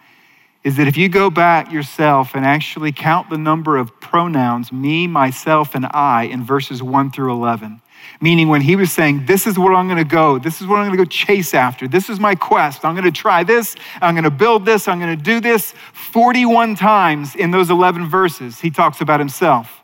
is 0.63 0.75
that 0.75 0.87
if 0.87 0.97
you 0.97 1.07
go 1.07 1.29
back 1.29 1.71
yourself 1.71 2.35
and 2.35 2.45
actually 2.45 2.91
count 2.91 3.29
the 3.29 3.37
number 3.37 3.77
of 3.77 3.99
pronouns, 3.99 4.71
me, 4.71 5.07
myself, 5.07 5.75
and 5.75 5.85
I, 5.85 6.23
in 6.23 6.43
verses 6.43 6.83
1 6.83 7.11
through 7.11 7.31
11, 7.31 7.81
Meaning, 8.19 8.47
when 8.47 8.61
he 8.61 8.75
was 8.75 8.91
saying, 8.91 9.25
This 9.25 9.45
is 9.45 9.59
where 9.59 9.73
I'm 9.73 9.87
going 9.87 9.97
to 9.97 10.03
go, 10.03 10.39
this 10.39 10.61
is 10.61 10.67
what 10.67 10.79
I'm 10.79 10.87
going 10.87 10.97
to 10.97 11.03
go 11.03 11.09
chase 11.09 11.53
after, 11.53 11.87
this 11.87 12.09
is 12.09 12.19
my 12.19 12.35
quest, 12.35 12.83
I'm 12.83 12.95
going 12.95 13.05
to 13.05 13.11
try 13.11 13.43
this, 13.43 13.75
I'm 14.01 14.15
going 14.15 14.23
to 14.23 14.31
build 14.31 14.65
this, 14.65 14.87
I'm 14.87 14.99
going 14.99 15.15
to 15.15 15.23
do 15.23 15.39
this. 15.39 15.73
41 15.93 16.75
times 16.75 17.35
in 17.35 17.51
those 17.51 17.69
11 17.69 18.07
verses, 18.07 18.59
he 18.59 18.71
talks 18.71 19.01
about 19.01 19.19
himself. 19.19 19.83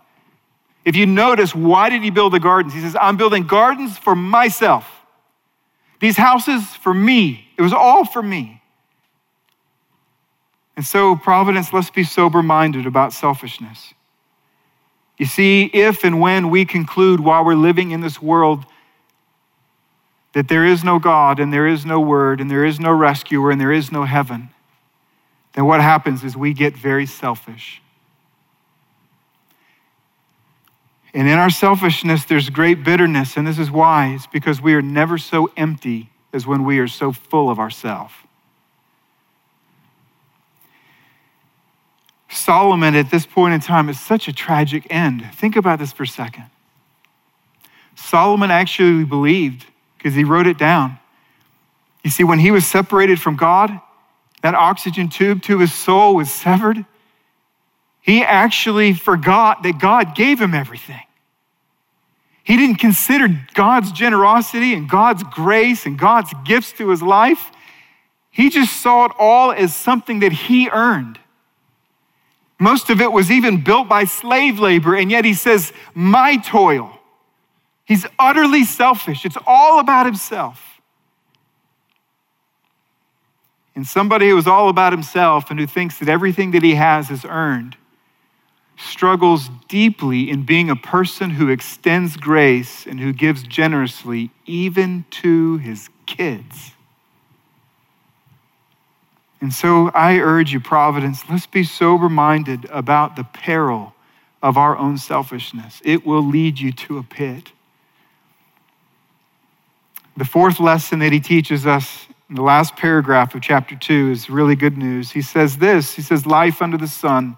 If 0.86 0.96
you 0.96 1.06
notice, 1.06 1.56
why 1.56 1.90
did 1.90 2.04
he 2.04 2.10
build 2.10 2.34
the 2.34 2.40
gardens? 2.40 2.74
He 2.74 2.82
says, 2.82 2.96
I'm 3.00 3.18
building 3.18 3.48
gardens 3.48 3.98
for 3.98 4.16
myself. 4.16 4.90
These 6.00 6.18
houses 6.18 6.76
for 6.76 6.94
me. 6.94 7.48
It 7.58 7.62
was 7.62 7.72
all 7.72 8.04
for 8.04 8.22
me. 8.22 8.62
And 10.76 10.86
so, 10.86 11.16
Providence, 11.16 11.72
let's 11.72 11.90
be 11.90 12.04
sober 12.04 12.42
minded 12.42 12.86
about 12.86 13.14
selfishness. 13.14 13.94
You 15.18 15.26
see, 15.26 15.66
if 15.66 16.04
and 16.04 16.20
when 16.20 16.50
we 16.50 16.66
conclude 16.66 17.20
while 17.20 17.46
we're 17.46 17.56
living 17.56 17.92
in 17.92 18.02
this 18.02 18.22
world 18.22 18.66
that 20.34 20.48
there 20.48 20.66
is 20.66 20.84
no 20.84 20.98
God 20.98 21.40
and 21.40 21.54
there 21.54 21.68
is 21.68 21.86
no 21.86 22.00
word 22.00 22.42
and 22.42 22.50
there 22.50 22.66
is 22.66 22.80
no 22.80 22.92
rescuer 22.92 23.52
and 23.52 23.62
there 23.62 23.72
is 23.72 23.92
no 23.92 24.06
heaven, 24.06 24.50
then 25.54 25.66
what 25.66 25.82
happens 25.82 26.24
is 26.24 26.36
we 26.36 26.54
get 26.54 26.76
very 26.76 27.06
selfish. 27.06 27.82
And 31.14 31.28
in 31.28 31.38
our 31.38 31.52
selfishness, 31.52 32.26
there's 32.26 32.50
great 32.50 32.84
bitterness, 32.84 33.38
and 33.38 33.46
this 33.46 33.60
is 33.60 33.70
why. 33.70 34.14
It's 34.16 34.26
because 34.26 34.60
we 34.60 34.74
are 34.74 34.82
never 34.82 35.20
so 35.20 35.52
empty 35.56 36.10
as 36.34 36.48
when 36.48 36.66
we 36.66 36.80
are 36.80 36.88
so 36.88 37.12
full 37.12 37.52
of 37.52 37.60
ourselves. 37.60 38.14
Solomon 42.44 42.94
at 42.96 43.10
this 43.10 43.26
point 43.26 43.54
in 43.54 43.62
time 43.62 43.88
is 43.88 44.00
such 44.00 44.28
a 44.28 44.34
tragic 44.34 44.86
end. 44.90 45.26
Think 45.34 45.56
about 45.56 45.80
this 45.80 45.94
for 45.94 46.04
a 46.04 46.08
second. 46.08 46.46
Solomon 47.96 48.52
actually 48.52 49.06
believed 49.06 49.66
because 49.98 50.14
he 50.14 50.26
wrote 50.26 50.48
it 50.48 50.58
down. 50.58 51.00
You 52.04 52.12
see, 52.12 52.26
when 52.26 52.40
he 52.40 52.52
was 52.52 52.66
separated 52.66 53.22
from 53.22 53.38
God, 53.38 53.72
that 54.42 54.56
oxygen 54.56 55.08
tube 55.08 55.42
to 55.44 55.60
his 55.60 55.74
soul 55.74 56.16
was 56.16 56.30
severed. 56.30 56.86
He 58.02 58.22
actually 58.22 58.94
forgot 58.94 59.64
that 59.64 59.80
God 59.80 60.14
gave 60.14 60.42
him 60.42 60.54
everything. 60.54 61.04
He 62.44 62.58
didn't 62.58 62.76
consider 62.76 63.30
God's 63.54 63.94
generosity 63.94 64.74
and 64.74 64.90
God's 64.90 65.24
grace 65.24 65.86
and 65.86 65.98
God's 65.98 66.34
gifts 66.44 66.74
to 66.74 66.90
his 66.90 67.02
life. 67.02 67.52
He 68.32 68.50
just 68.50 68.82
saw 68.82 69.06
it 69.06 69.14
all 69.18 69.54
as 69.54 69.74
something 69.74 70.20
that 70.20 70.34
he 70.34 70.68
earned. 70.70 71.20
Most 72.60 72.90
of 72.90 73.02
it 73.02 73.12
was 73.12 73.30
even 73.32 73.64
built 73.64 73.90
by 73.90 74.06
slave 74.06 74.60
labor, 74.60 74.96
and 74.96 75.12
yet 75.12 75.26
he 75.26 75.34
says, 75.34 75.74
My 75.94 76.38
toil. 76.38 77.00
He's 77.86 78.06
utterly 78.18 78.64
selfish. 78.64 79.26
It's 79.26 79.38
all 79.46 79.80
about 79.80 80.06
himself. 80.06 80.80
And 83.76 83.86
somebody 83.86 84.30
who 84.30 84.38
is 84.38 84.48
all 84.48 84.70
about 84.70 84.94
himself 84.94 85.50
and 85.50 85.60
who 85.60 85.68
thinks 85.68 85.98
that 86.00 86.08
everything 86.08 86.52
that 86.52 86.64
he 86.64 86.76
has 86.76 87.10
is 87.10 87.26
earned 87.26 87.76
struggles 88.78 89.50
deeply 89.68 90.30
in 90.30 90.44
being 90.44 90.70
a 90.70 90.76
person 90.76 91.32
who 91.32 91.50
extends 91.50 92.18
grace 92.18 92.86
and 92.86 93.00
who 93.00 93.14
gives 93.14 93.44
generously 93.44 94.32
even 94.46 95.06
to 95.10 95.58
his 95.58 95.90
kids. 96.06 96.73
And 99.44 99.54
so 99.54 99.92
I 99.94 100.20
urge 100.20 100.54
you, 100.54 100.62
Providence, 100.62 101.26
let's 101.30 101.48
be 101.48 101.66
sober 101.66 102.08
minded 102.08 102.64
about 102.70 103.18
the 103.18 103.26
peril 103.26 103.94
of 104.42 104.56
our 104.56 104.78
own 104.78 104.98
selfishness. 104.98 105.82
It 105.84 106.06
will 106.06 106.24
lead 106.24 106.62
you 106.62 106.72
to 106.72 106.98
a 106.98 107.04
pit. 107.04 107.52
The 110.16 110.24
fourth 110.24 110.62
lesson 110.62 111.00
that 111.00 111.12
he 111.12 111.20
teaches 111.20 111.68
us 111.68 112.08
in 112.30 112.36
the 112.36 112.42
last 112.42 112.78
paragraph 112.78 113.36
of 113.36 113.42
chapter 113.42 113.76
2 113.76 114.12
is 114.12 114.30
really 114.30 114.56
good 114.56 114.78
news. 114.78 115.12
He 115.12 115.22
says 115.22 115.58
this 115.58 115.94
He 115.94 116.02
says, 116.02 116.26
Life 116.26 116.62
under 116.62 116.78
the 116.78 116.88
sun 116.88 117.36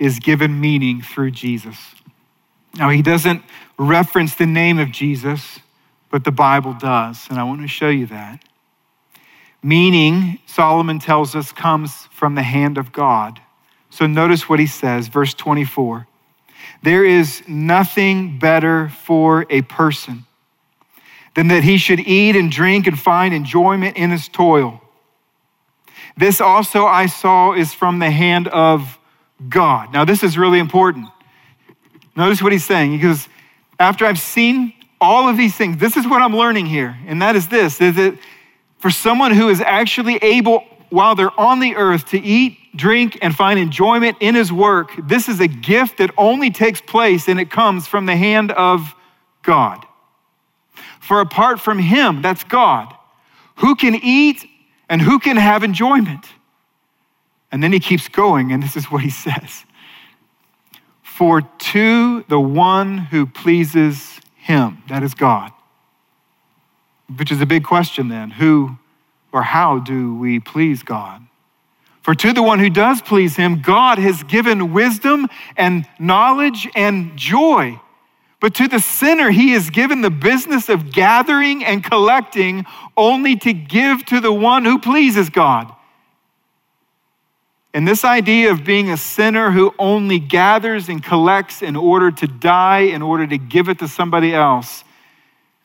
is 0.00 0.18
given 0.18 0.60
meaning 0.60 1.00
through 1.00 1.30
Jesus. 1.30 1.78
Now, 2.74 2.90
he 2.90 3.02
doesn't 3.02 3.44
reference 3.78 4.34
the 4.34 4.46
name 4.46 4.80
of 4.80 4.90
Jesus, 4.90 5.60
but 6.10 6.24
the 6.24 6.32
Bible 6.32 6.72
does. 6.72 7.28
And 7.30 7.38
I 7.38 7.44
want 7.44 7.60
to 7.60 7.68
show 7.68 7.88
you 7.88 8.06
that. 8.06 8.40
Meaning, 9.64 10.38
Solomon 10.44 10.98
tells 10.98 11.34
us, 11.34 11.50
comes 11.50 12.06
from 12.10 12.34
the 12.34 12.42
hand 12.42 12.76
of 12.76 12.92
God. 12.92 13.40
So 13.88 14.06
notice 14.06 14.48
what 14.48 14.60
he 14.60 14.66
says, 14.66 15.08
verse 15.08 15.32
24. 15.32 16.06
There 16.82 17.04
is 17.04 17.42
nothing 17.48 18.38
better 18.38 18.90
for 18.90 19.46
a 19.48 19.62
person 19.62 20.26
than 21.34 21.48
that 21.48 21.64
he 21.64 21.78
should 21.78 22.00
eat 22.00 22.36
and 22.36 22.52
drink 22.52 22.86
and 22.86 22.98
find 22.98 23.32
enjoyment 23.32 23.96
in 23.96 24.10
his 24.10 24.28
toil. 24.28 24.82
This 26.16 26.40
also 26.40 26.84
I 26.84 27.06
saw 27.06 27.54
is 27.54 27.72
from 27.72 28.00
the 28.00 28.10
hand 28.10 28.48
of 28.48 28.98
God. 29.48 29.92
Now, 29.92 30.04
this 30.04 30.22
is 30.22 30.36
really 30.36 30.58
important. 30.58 31.08
Notice 32.14 32.42
what 32.42 32.52
he's 32.52 32.64
saying. 32.64 32.92
He 32.92 32.98
goes, 32.98 33.28
after 33.80 34.04
I've 34.04 34.20
seen 34.20 34.74
all 35.00 35.28
of 35.28 35.36
these 35.36 35.56
things, 35.56 35.78
this 35.78 35.96
is 35.96 36.06
what 36.06 36.22
I'm 36.22 36.36
learning 36.36 36.66
here. 36.66 36.96
And 37.06 37.20
that 37.22 37.34
is 37.34 37.48
this 37.48 37.80
is 37.80 37.96
that 37.96 38.16
for 38.84 38.90
someone 38.90 39.32
who 39.32 39.48
is 39.48 39.62
actually 39.62 40.16
able, 40.16 40.62
while 40.90 41.14
they're 41.14 41.40
on 41.40 41.58
the 41.58 41.74
earth, 41.74 42.10
to 42.10 42.20
eat, 42.20 42.58
drink, 42.76 43.16
and 43.22 43.34
find 43.34 43.58
enjoyment 43.58 44.18
in 44.20 44.34
his 44.34 44.52
work, 44.52 44.90
this 45.08 45.26
is 45.26 45.40
a 45.40 45.48
gift 45.48 45.96
that 45.96 46.10
only 46.18 46.50
takes 46.50 46.82
place 46.82 47.26
and 47.26 47.40
it 47.40 47.50
comes 47.50 47.86
from 47.86 48.04
the 48.04 48.14
hand 48.14 48.52
of 48.52 48.94
God. 49.42 49.86
For 51.00 51.22
apart 51.22 51.60
from 51.60 51.78
him, 51.78 52.20
that's 52.20 52.44
God, 52.44 52.94
who 53.54 53.74
can 53.74 53.94
eat 53.94 54.46
and 54.90 55.00
who 55.00 55.18
can 55.18 55.38
have 55.38 55.64
enjoyment? 55.64 56.26
And 57.50 57.62
then 57.62 57.72
he 57.72 57.80
keeps 57.80 58.08
going, 58.08 58.52
and 58.52 58.62
this 58.62 58.76
is 58.76 58.90
what 58.90 59.00
he 59.00 59.08
says 59.08 59.64
For 61.02 61.40
to 61.40 62.22
the 62.28 62.38
one 62.38 62.98
who 62.98 63.24
pleases 63.24 64.20
him, 64.36 64.82
that 64.88 65.02
is 65.02 65.14
God. 65.14 65.53
Which 67.16 67.32
is 67.32 67.40
a 67.40 67.46
big 67.46 67.64
question 67.64 68.08
then. 68.08 68.30
Who 68.30 68.78
or 69.32 69.42
how 69.42 69.78
do 69.78 70.16
we 70.16 70.40
please 70.40 70.82
God? 70.82 71.22
For 72.02 72.14
to 72.14 72.32
the 72.32 72.42
one 72.42 72.58
who 72.58 72.68
does 72.68 73.00
please 73.00 73.36
him, 73.36 73.62
God 73.62 73.98
has 73.98 74.22
given 74.22 74.72
wisdom 74.72 75.26
and 75.56 75.88
knowledge 75.98 76.68
and 76.74 77.16
joy. 77.16 77.80
But 78.40 78.54
to 78.56 78.68
the 78.68 78.78
sinner, 78.78 79.30
he 79.30 79.52
has 79.52 79.70
given 79.70 80.02
the 80.02 80.10
business 80.10 80.68
of 80.68 80.92
gathering 80.92 81.64
and 81.64 81.82
collecting 81.82 82.66
only 82.94 83.36
to 83.36 83.54
give 83.54 84.04
to 84.06 84.20
the 84.20 84.32
one 84.32 84.66
who 84.66 84.78
pleases 84.78 85.30
God. 85.30 85.74
And 87.72 87.88
this 87.88 88.04
idea 88.04 88.52
of 88.52 88.62
being 88.62 88.90
a 88.90 88.98
sinner 88.98 89.50
who 89.50 89.74
only 89.78 90.18
gathers 90.18 90.90
and 90.90 91.02
collects 91.02 91.62
in 91.62 91.74
order 91.74 92.10
to 92.10 92.26
die, 92.26 92.80
in 92.80 93.00
order 93.00 93.26
to 93.26 93.38
give 93.38 93.68
it 93.70 93.78
to 93.78 93.88
somebody 93.88 94.34
else, 94.34 94.84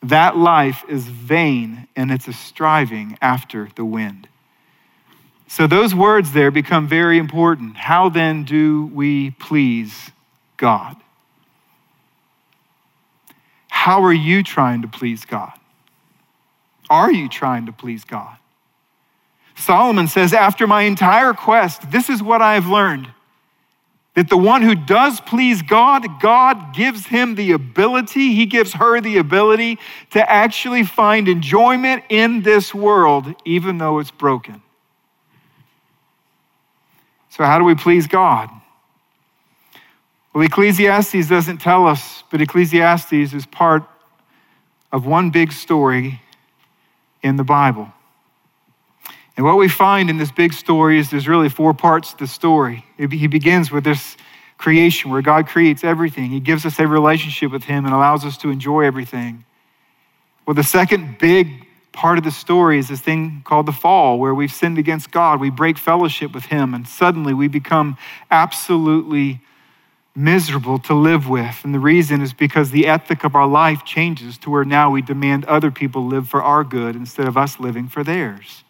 that 0.02 0.36
life 0.36 0.84
is 0.88 1.04
vain 1.04 1.86
and 1.94 2.10
it's 2.10 2.28
a 2.28 2.32
striving 2.32 3.18
after 3.20 3.68
the 3.74 3.84
wind. 3.84 4.28
So 5.46 5.66
those 5.66 5.94
words 5.94 6.32
there 6.32 6.50
become 6.50 6.86
very 6.86 7.18
important. 7.18 7.76
How 7.76 8.08
then 8.08 8.44
do 8.44 8.86
we 8.94 9.32
please 9.32 10.10
God? 10.56 10.96
How 13.68 14.04
are 14.04 14.12
you 14.12 14.42
trying 14.42 14.82
to 14.82 14.88
please 14.88 15.24
God? 15.24 15.52
Are 16.88 17.12
you 17.12 17.28
trying 17.28 17.66
to 17.66 17.72
please 17.72 18.04
God? 18.04 18.36
Solomon 19.56 20.08
says, 20.08 20.32
After 20.32 20.66
my 20.66 20.82
entire 20.82 21.34
quest, 21.34 21.90
this 21.90 22.08
is 22.08 22.22
what 22.22 22.42
I 22.42 22.54
have 22.54 22.66
learned 22.66 23.08
that 24.20 24.28
the 24.28 24.36
one 24.36 24.60
who 24.60 24.74
does 24.74 25.18
please 25.18 25.62
God, 25.62 26.20
God 26.20 26.74
gives 26.74 27.06
him 27.06 27.36
the 27.36 27.52
ability, 27.52 28.34
he 28.34 28.44
gives 28.44 28.74
her 28.74 29.00
the 29.00 29.16
ability 29.16 29.78
to 30.10 30.30
actually 30.30 30.82
find 30.84 31.26
enjoyment 31.26 32.04
in 32.10 32.42
this 32.42 32.74
world, 32.74 33.34
even 33.46 33.78
though 33.78 33.98
it's 33.98 34.10
broken. 34.10 34.60
So, 37.30 37.44
how 37.44 37.58
do 37.58 37.64
we 37.64 37.74
please 37.74 38.06
God? 38.06 38.50
Well, 40.34 40.44
Ecclesiastes 40.44 41.26
doesn't 41.26 41.62
tell 41.62 41.86
us, 41.86 42.22
but 42.30 42.42
Ecclesiastes 42.42 43.32
is 43.32 43.46
part 43.46 43.84
of 44.92 45.06
one 45.06 45.30
big 45.30 45.50
story 45.50 46.20
in 47.22 47.36
the 47.36 47.44
Bible. 47.44 47.90
And 49.40 49.46
what 49.46 49.56
we 49.56 49.68
find 49.68 50.10
in 50.10 50.18
this 50.18 50.30
big 50.30 50.52
story 50.52 50.98
is 50.98 51.08
there's 51.08 51.26
really 51.26 51.48
four 51.48 51.72
parts 51.72 52.12
to 52.12 52.18
the 52.18 52.26
story. 52.26 52.84
He 52.98 53.26
begins 53.26 53.70
with 53.70 53.84
this 53.84 54.18
creation 54.58 55.10
where 55.10 55.22
God 55.22 55.48
creates 55.48 55.82
everything. 55.82 56.28
He 56.28 56.40
gives 56.40 56.66
us 56.66 56.78
a 56.78 56.86
relationship 56.86 57.50
with 57.50 57.64
Him 57.64 57.86
and 57.86 57.94
allows 57.94 58.22
us 58.26 58.36
to 58.36 58.50
enjoy 58.50 58.82
everything. 58.82 59.46
Well, 60.44 60.52
the 60.52 60.62
second 60.62 61.16
big 61.16 61.66
part 61.90 62.18
of 62.18 62.24
the 62.24 62.30
story 62.30 62.78
is 62.78 62.88
this 62.88 63.00
thing 63.00 63.40
called 63.42 63.64
the 63.64 63.72
fall, 63.72 64.18
where 64.18 64.34
we've 64.34 64.52
sinned 64.52 64.76
against 64.76 65.10
God. 65.10 65.40
We 65.40 65.48
break 65.48 65.78
fellowship 65.78 66.34
with 66.34 66.44
Him, 66.44 66.74
and 66.74 66.86
suddenly 66.86 67.32
we 67.32 67.48
become 67.48 67.96
absolutely 68.30 69.40
miserable 70.14 70.78
to 70.80 70.92
live 70.92 71.30
with. 71.30 71.64
And 71.64 71.72
the 71.72 71.78
reason 71.78 72.20
is 72.20 72.34
because 72.34 72.72
the 72.72 72.86
ethic 72.86 73.24
of 73.24 73.34
our 73.34 73.48
life 73.48 73.86
changes 73.86 74.36
to 74.36 74.50
where 74.50 74.66
now 74.66 74.90
we 74.90 75.00
demand 75.00 75.46
other 75.46 75.70
people 75.70 76.04
live 76.04 76.28
for 76.28 76.42
our 76.42 76.62
good 76.62 76.94
instead 76.94 77.26
of 77.26 77.38
us 77.38 77.58
living 77.58 77.88
for 77.88 78.04
theirs. 78.04 78.64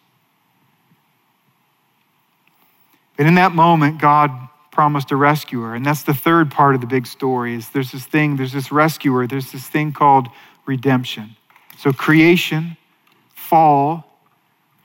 And 3.21 3.27
in 3.27 3.35
that 3.35 3.51
moment, 3.51 4.01
God 4.01 4.31
promised 4.71 5.11
a 5.11 5.15
rescuer. 5.15 5.75
And 5.75 5.85
that's 5.85 6.01
the 6.01 6.13
third 6.15 6.49
part 6.49 6.73
of 6.73 6.81
the 6.81 6.87
big 6.87 7.05
story 7.05 7.53
is 7.53 7.69
there's 7.69 7.91
this 7.91 8.03
thing, 8.03 8.35
there's 8.35 8.51
this 8.51 8.71
rescuer, 8.71 9.27
there's 9.27 9.51
this 9.51 9.67
thing 9.67 9.91
called 9.93 10.29
redemption. 10.65 11.35
So 11.77 11.93
creation, 11.93 12.77
fall, 13.35 14.17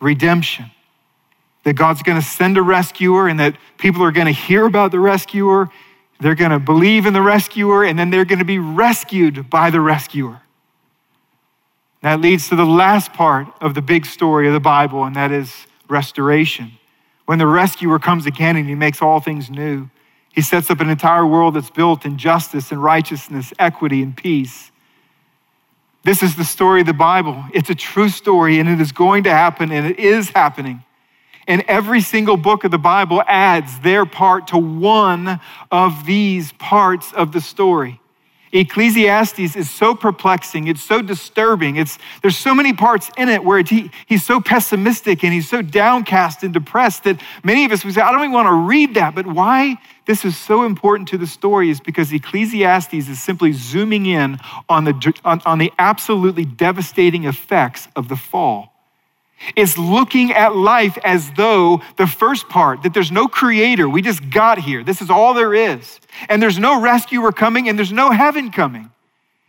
redemption. 0.00 0.70
That 1.64 1.76
God's 1.76 2.02
going 2.02 2.20
to 2.20 2.26
send 2.26 2.58
a 2.58 2.62
rescuer 2.62 3.26
and 3.26 3.40
that 3.40 3.56
people 3.78 4.02
are 4.02 4.12
going 4.12 4.26
to 4.26 4.38
hear 4.38 4.66
about 4.66 4.90
the 4.90 5.00
rescuer 5.00 5.70
they're 6.20 6.34
going 6.34 6.50
to 6.50 6.58
believe 6.58 7.06
in 7.06 7.14
the 7.14 7.22
rescuer, 7.22 7.84
and 7.84 7.98
then 7.98 8.10
they're 8.10 8.24
going 8.24 8.38
to 8.38 8.44
be 8.44 8.58
rescued 8.58 9.50
by 9.50 9.70
the 9.70 9.80
rescuer. 9.80 10.40
That 12.02 12.20
leads 12.20 12.48
to 12.48 12.56
the 12.56 12.66
last 12.66 13.12
part 13.12 13.48
of 13.60 13.74
the 13.74 13.82
big 13.82 14.06
story 14.06 14.46
of 14.46 14.52
the 14.52 14.60
Bible, 14.60 15.04
and 15.04 15.16
that 15.16 15.32
is 15.32 15.66
restoration. 15.88 16.72
When 17.26 17.38
the 17.38 17.46
rescuer 17.46 17.98
comes 17.98 18.24
again 18.24 18.56
and 18.56 18.68
he 18.68 18.74
makes 18.74 19.02
all 19.02 19.20
things 19.20 19.50
new, 19.50 19.90
he 20.32 20.40
sets 20.40 20.70
up 20.70 20.80
an 20.80 20.88
entire 20.88 21.26
world 21.26 21.54
that's 21.54 21.70
built 21.70 22.04
in 22.04 22.18
justice 22.18 22.70
and 22.70 22.82
righteousness, 22.82 23.52
equity 23.58 24.02
and 24.02 24.16
peace. 24.16 24.70
This 26.04 26.22
is 26.22 26.36
the 26.36 26.44
story 26.44 26.82
of 26.82 26.86
the 26.86 26.92
Bible. 26.92 27.44
It's 27.52 27.68
a 27.68 27.74
true 27.74 28.08
story, 28.08 28.60
and 28.60 28.68
it 28.68 28.80
is 28.80 28.92
going 28.92 29.24
to 29.24 29.30
happen, 29.30 29.72
and 29.72 29.86
it 29.86 29.98
is 29.98 30.30
happening. 30.30 30.84
And 31.48 31.62
every 31.66 32.00
single 32.00 32.36
book 32.36 32.64
of 32.64 32.70
the 32.70 32.78
Bible 32.78 33.22
adds 33.26 33.80
their 33.80 34.06
part 34.06 34.48
to 34.48 34.58
one 34.58 35.40
of 35.70 36.06
these 36.06 36.52
parts 36.52 37.12
of 37.12 37.32
the 37.32 37.40
story. 37.40 38.00
Ecclesiastes 38.60 39.56
is 39.56 39.70
so 39.70 39.94
perplexing, 39.94 40.68
it's 40.68 40.82
so 40.82 41.02
disturbing. 41.02 41.76
It's, 41.76 41.98
there's 42.22 42.36
so 42.36 42.54
many 42.54 42.72
parts 42.72 43.10
in 43.16 43.28
it 43.28 43.44
where 43.44 43.62
he, 43.62 43.90
he's 44.06 44.24
so 44.24 44.40
pessimistic 44.40 45.24
and 45.24 45.32
he's 45.32 45.48
so 45.48 45.62
downcast 45.62 46.42
and 46.42 46.54
depressed 46.54 47.04
that 47.04 47.20
many 47.42 47.64
of 47.64 47.72
us 47.72 47.84
would 47.84 47.94
say, 47.94 48.00
I 48.00 48.12
don't 48.12 48.20
even 48.20 48.32
want 48.32 48.46
to 48.46 48.54
read 48.54 48.94
that. 48.94 49.14
But 49.14 49.26
why 49.26 49.76
this 50.06 50.24
is 50.24 50.36
so 50.36 50.64
important 50.64 51.08
to 51.08 51.18
the 51.18 51.26
story 51.26 51.70
is 51.70 51.80
because 51.80 52.12
Ecclesiastes 52.12 52.94
is 52.94 53.22
simply 53.22 53.52
zooming 53.52 54.06
in 54.06 54.38
on 54.68 54.84
the, 54.84 55.14
on, 55.24 55.42
on 55.44 55.58
the 55.58 55.72
absolutely 55.78 56.44
devastating 56.44 57.24
effects 57.24 57.88
of 57.96 58.08
the 58.08 58.16
fall 58.16 58.75
is 59.54 59.76
looking 59.76 60.32
at 60.32 60.56
life 60.56 60.98
as 61.04 61.30
though 61.32 61.82
the 61.96 62.06
first 62.06 62.48
part, 62.48 62.82
that 62.82 62.94
there's 62.94 63.12
no 63.12 63.28
creator, 63.28 63.88
we 63.88 64.02
just 64.02 64.28
got 64.30 64.58
here. 64.58 64.82
This 64.82 65.02
is 65.02 65.10
all 65.10 65.34
there 65.34 65.54
is. 65.54 66.00
And 66.28 66.42
there's 66.42 66.58
no 66.58 66.80
rescuer 66.80 67.32
coming 67.32 67.68
and 67.68 67.78
there's 67.78 67.92
no 67.92 68.10
heaven 68.10 68.50
coming. 68.50 68.90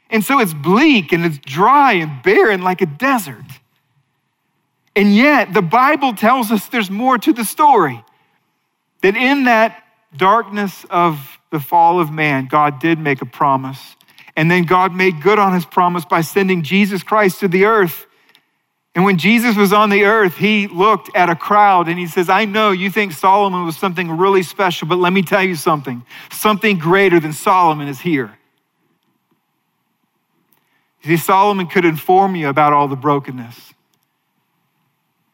And 0.10 0.24
so 0.24 0.40
it's 0.40 0.54
bleak 0.54 1.12
and 1.12 1.26
it's 1.26 1.38
dry 1.40 1.94
and 1.94 2.22
barren 2.24 2.62
like 2.62 2.82
a 2.82 2.86
desert. 2.86 3.46
And 4.96 5.16
yet, 5.16 5.54
the 5.54 5.62
Bible 5.62 6.14
tells 6.14 6.52
us 6.52 6.68
there's 6.68 6.90
more 6.90 7.18
to 7.20 7.32
the 7.32 7.46
story. 7.46 8.04
That 9.02 9.16
in 9.16 9.44
that 9.44 9.84
darkness 10.16 10.86
of 10.90 11.38
the 11.52 11.60
fall 11.60 12.00
of 12.00 12.12
man, 12.12 12.48
God 12.48 12.80
did 12.80 12.98
make 13.00 13.22
a 13.22 13.26
promise. 13.26 13.96
And 14.36 14.50
then 14.50 14.64
God 14.64 14.96
made 14.96 15.22
good 15.22 15.40
on 15.40 15.54
his 15.54 15.66
promise 15.66 16.04
by 16.04 16.22
sending 16.22 16.64
Jesus 16.64 17.04
Christ 17.04 17.42
to 17.42 17.48
the 17.48 17.66
earth 17.66 18.07
and 18.98 19.06
when 19.06 19.20
Jesus 19.20 19.56
was 19.56 19.74
on 19.74 19.92
the 19.92 20.06
earth, 20.06 20.38
he 20.38 20.68
looked 20.68 21.16
at 21.16 21.30
a 21.30 21.36
crowd 21.36 21.88
and 21.88 22.00
he 22.00 22.08
says, 22.08 22.30
I 22.30 22.46
know 22.46 22.72
you 22.72 22.90
think 22.90 23.12
Solomon 23.12 23.64
was 23.64 23.78
something 23.78 24.10
really 24.10 24.42
special, 24.42 24.88
but 24.88 24.98
let 24.98 25.14
me 25.14 25.22
tell 25.22 25.44
you 25.44 25.54
something. 25.54 26.04
Something 26.32 26.80
greater 26.80 27.20
than 27.20 27.32
Solomon 27.32 27.88
is 27.88 28.00
here. 28.00 28.36
You 31.04 31.16
see, 31.16 31.24
Solomon 31.24 31.68
could 31.68 31.86
inform 31.86 32.36
you 32.36 32.50
about 32.50 32.74
all 32.74 32.88
the 32.88 32.96
brokenness, 32.96 33.76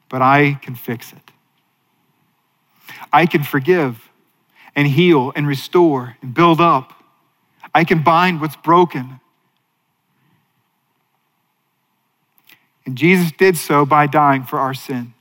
but 0.10 0.22
I 0.22 0.60
can 0.62 0.76
fix 0.76 1.14
it. 1.14 1.32
I 3.14 3.26
can 3.26 3.44
forgive 3.44 4.10
and 4.76 4.90
heal 4.90 5.32
and 5.38 5.48
restore 5.48 6.18
and 6.22 6.34
build 6.34 6.60
up. 6.60 7.02
I 7.74 7.86
can 7.86 8.04
bind 8.04 8.42
what's 8.42 8.58
broken 8.58 9.22
And 12.86 12.98
Jesus 12.98 13.32
did 13.32 13.58
so 13.58 13.86
by 13.86 14.08
dying 14.08 14.44
for 14.44 14.60
our 14.60 14.74
sin. 14.74 15.14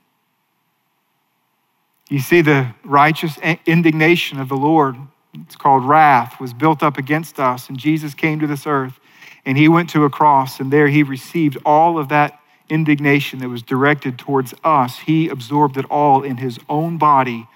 You 2.09 2.19
see, 2.19 2.43
the 2.43 2.75
righteous 2.85 3.39
indignation 3.65 4.39
of 4.41 4.49
the 4.49 4.57
Lord, 4.57 4.97
it's 5.35 5.57
called 5.57 5.85
wrath, 5.85 6.41
was 6.41 6.53
built 6.53 6.83
up 6.83 6.99
against 6.99 7.41
us. 7.41 7.69
And 7.69 7.79
Jesus 7.79 8.13
came 8.15 8.41
to 8.41 8.47
this 8.47 8.67
earth 8.67 8.99
and 9.45 9.57
he 9.57 9.69
went 9.69 9.91
to 9.91 10.05
a 10.05 10.11
cross, 10.11 10.61
and 10.61 10.73
there 10.73 10.89
he 10.89 11.03
received 11.03 11.59
all 11.65 11.99
of 11.99 12.09
that 12.11 12.39
indignation 12.69 13.41
that 13.41 13.49
was 13.49 13.63
directed 13.63 14.19
towards 14.19 14.55
us. 14.63 15.01
He 15.01 15.29
absorbed 15.29 15.77
it 15.77 15.85
all 15.91 16.23
in 16.23 16.37
his 16.37 16.59
own 16.69 16.97
body 16.97 17.49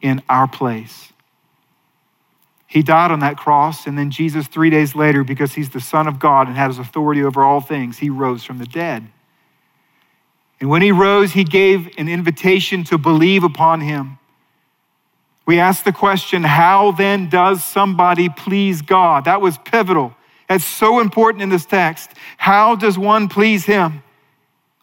in 0.00 0.22
our 0.28 0.46
place. 0.46 1.12
He 2.66 2.82
died 2.82 3.10
on 3.10 3.20
that 3.20 3.36
cross, 3.36 3.86
and 3.86 3.98
then 3.98 4.10
Jesus, 4.10 4.46
three 4.46 4.70
days 4.70 4.94
later, 4.94 5.24
because 5.24 5.54
he's 5.54 5.70
the 5.70 5.80
Son 5.80 6.06
of 6.06 6.18
God 6.18 6.46
and 6.46 6.56
has 6.56 6.78
authority 6.78 7.22
over 7.22 7.42
all 7.42 7.60
things, 7.60 7.98
he 7.98 8.08
rose 8.08 8.44
from 8.44 8.58
the 8.58 8.66
dead. 8.66 9.08
And 10.62 10.70
when 10.70 10.80
he 10.80 10.92
rose, 10.92 11.32
he 11.32 11.42
gave 11.42 11.90
an 11.98 12.08
invitation 12.08 12.84
to 12.84 12.96
believe 12.96 13.42
upon 13.42 13.80
him. 13.80 14.20
We 15.44 15.58
ask 15.58 15.82
the 15.82 15.92
question, 15.92 16.44
how 16.44 16.92
then 16.92 17.28
does 17.28 17.64
somebody 17.64 18.28
please 18.28 18.80
God? 18.80 19.24
That 19.24 19.40
was 19.40 19.58
pivotal. 19.58 20.14
That's 20.48 20.64
so 20.64 21.00
important 21.00 21.42
in 21.42 21.48
this 21.48 21.66
text. 21.66 22.12
How 22.36 22.76
does 22.76 22.96
one 22.96 23.28
please 23.28 23.64
him? 23.64 24.04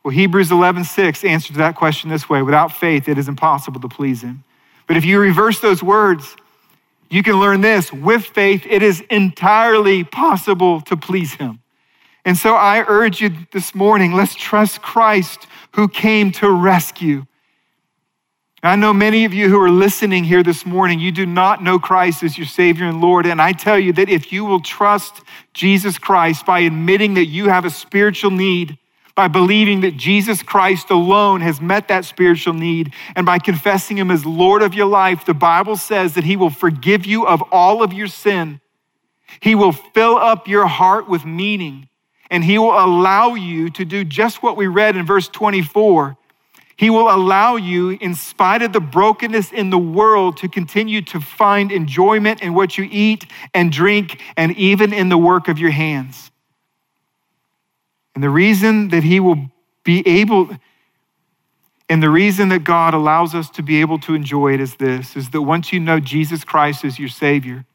Well, 0.04 0.12
Hebrews 0.12 0.52
11, 0.52 0.84
6 0.84 1.24
answers 1.24 1.56
that 1.56 1.78
question 1.78 2.10
this 2.10 2.28
way 2.28 2.42
without 2.42 2.74
faith, 2.74 3.08
it 3.08 3.18
is 3.18 3.30
impossible 3.30 3.80
to 3.80 3.88
please 3.88 4.22
him. 4.22 4.44
But 4.86 4.98
if 4.98 5.06
you 5.06 5.18
reverse 5.18 5.62
those 5.62 5.82
words, 5.82 6.36
you 7.10 7.24
can 7.24 7.40
learn 7.40 7.62
this 7.62 7.94
with 7.94 8.26
faith, 8.26 8.66
it 8.70 8.84
is 8.84 9.00
entirely 9.10 10.04
possible 10.04 10.82
to 10.82 10.98
please 10.98 11.36
him. 11.36 11.62
And 12.26 12.38
so 12.38 12.54
I 12.54 12.84
urge 12.86 13.22
you 13.22 13.32
this 13.54 13.74
morning, 13.74 14.12
let's 14.12 14.36
trust 14.36 14.82
Christ 14.82 15.48
who 15.74 15.88
came 15.88 16.32
to 16.34 16.52
rescue. 16.52 17.26
I 18.62 18.76
know 18.76 18.92
many 18.92 19.24
of 19.24 19.34
you 19.34 19.48
who 19.48 19.60
are 19.62 19.70
listening 19.70 20.26
here 20.26 20.44
this 20.44 20.66
morning, 20.66 21.00
you 21.00 21.14
do 21.14 21.26
not 21.26 21.64
know 21.64 21.80
Christ 21.80 22.24
as 22.24 22.38
your 22.38 22.48
Savior 22.48 22.88
and 22.88 23.00
Lord. 23.00 23.26
And 23.26 23.42
I 23.42 23.54
tell 23.54 23.80
you 23.80 23.94
that 23.94 24.10
if 24.10 24.34
you 24.34 24.44
will 24.44 24.60
trust 24.60 25.22
Jesus 25.54 25.98
Christ 25.98 26.46
by 26.46 26.60
admitting 26.60 27.14
that 27.14 27.28
you 27.28 27.48
have 27.48 27.64
a 27.64 27.70
spiritual 27.70 28.32
need, 28.32 28.78
by 29.16 29.30
believing 29.30 29.82
that 29.82 29.96
Jesus 29.96 30.44
Christ 30.44 30.90
alone 30.90 31.40
has 31.40 31.62
met 31.62 31.88
that 31.88 32.04
spiritual 32.04 32.54
need, 32.54 32.94
and 33.16 33.26
by 33.26 33.40
confessing 33.40 33.98
Him 33.98 34.12
as 34.12 34.26
Lord 34.26 34.62
of 34.62 34.74
your 34.74 34.88
life, 34.88 35.26
the 35.26 35.34
Bible 35.34 35.78
says 35.78 36.16
that 36.16 36.26
He 36.26 36.36
will 36.36 36.50
forgive 36.50 37.06
you 37.06 37.26
of 37.26 37.42
all 37.54 37.82
of 37.82 37.94
your 37.94 38.08
sin. 38.08 38.60
He 39.40 39.56
will 39.56 39.72
fill 39.72 40.18
up 40.18 40.50
your 40.50 40.68
heart 40.68 41.08
with 41.08 41.26
meaning 41.26 41.88
and 42.30 42.44
He 42.44 42.58
will 42.58 42.78
allow 42.78 43.34
you 43.34 43.70
to 43.72 43.86
do 43.86 44.04
just 44.04 44.44
what 44.44 44.56
we 44.56 44.68
read 44.68 44.96
in 44.96 45.06
verse 45.06 45.28
24. 45.28 46.18
He 46.80 46.90
will 46.90 47.14
allow 47.14 47.58
you, 47.58 47.90
in 47.90 48.16
spite 48.16 48.62
of 48.62 48.72
the 48.72 48.80
brokenness 48.80 49.52
in 49.52 49.70
the 49.70 49.78
world, 49.78 50.38
to 50.38 50.48
continue 50.48 51.02
to 51.02 51.20
find 51.20 51.74
enjoyment 51.74 52.42
in 52.42 52.54
what 52.54 52.78
you 52.78 52.88
eat 52.90 53.26
and 53.54 53.70
drink 53.70 54.22
and 54.38 54.56
even 54.58 54.94
in 54.94 55.10
the 55.10 55.18
work 55.18 55.50
of 55.50 55.60
your 55.60 55.72
hands. 55.72 56.32
And 58.16 58.24
the 58.24 58.30
reason 58.30 58.90
that 58.90 59.04
He 59.04 59.20
will 59.20 59.50
be 59.84 60.08
able, 60.08 60.50
and 61.90 62.02
the 62.02 62.10
reason 62.10 62.50
that 62.50 62.64
God 62.64 62.94
allows 62.94 63.36
us 63.36 63.50
to 63.52 63.62
be 63.62 63.82
able 63.82 64.00
to 64.00 64.14
enjoy 64.14 64.54
it 64.54 64.62
is 64.62 64.76
this 64.76 65.18
is 65.18 65.32
that 65.32 65.42
once 65.42 65.74
you 65.74 65.80
know 65.82 66.00
Jesus 66.00 66.46
Christ 66.46 66.86
is 66.86 66.98
your 66.98 67.10
Savior, 67.10 67.66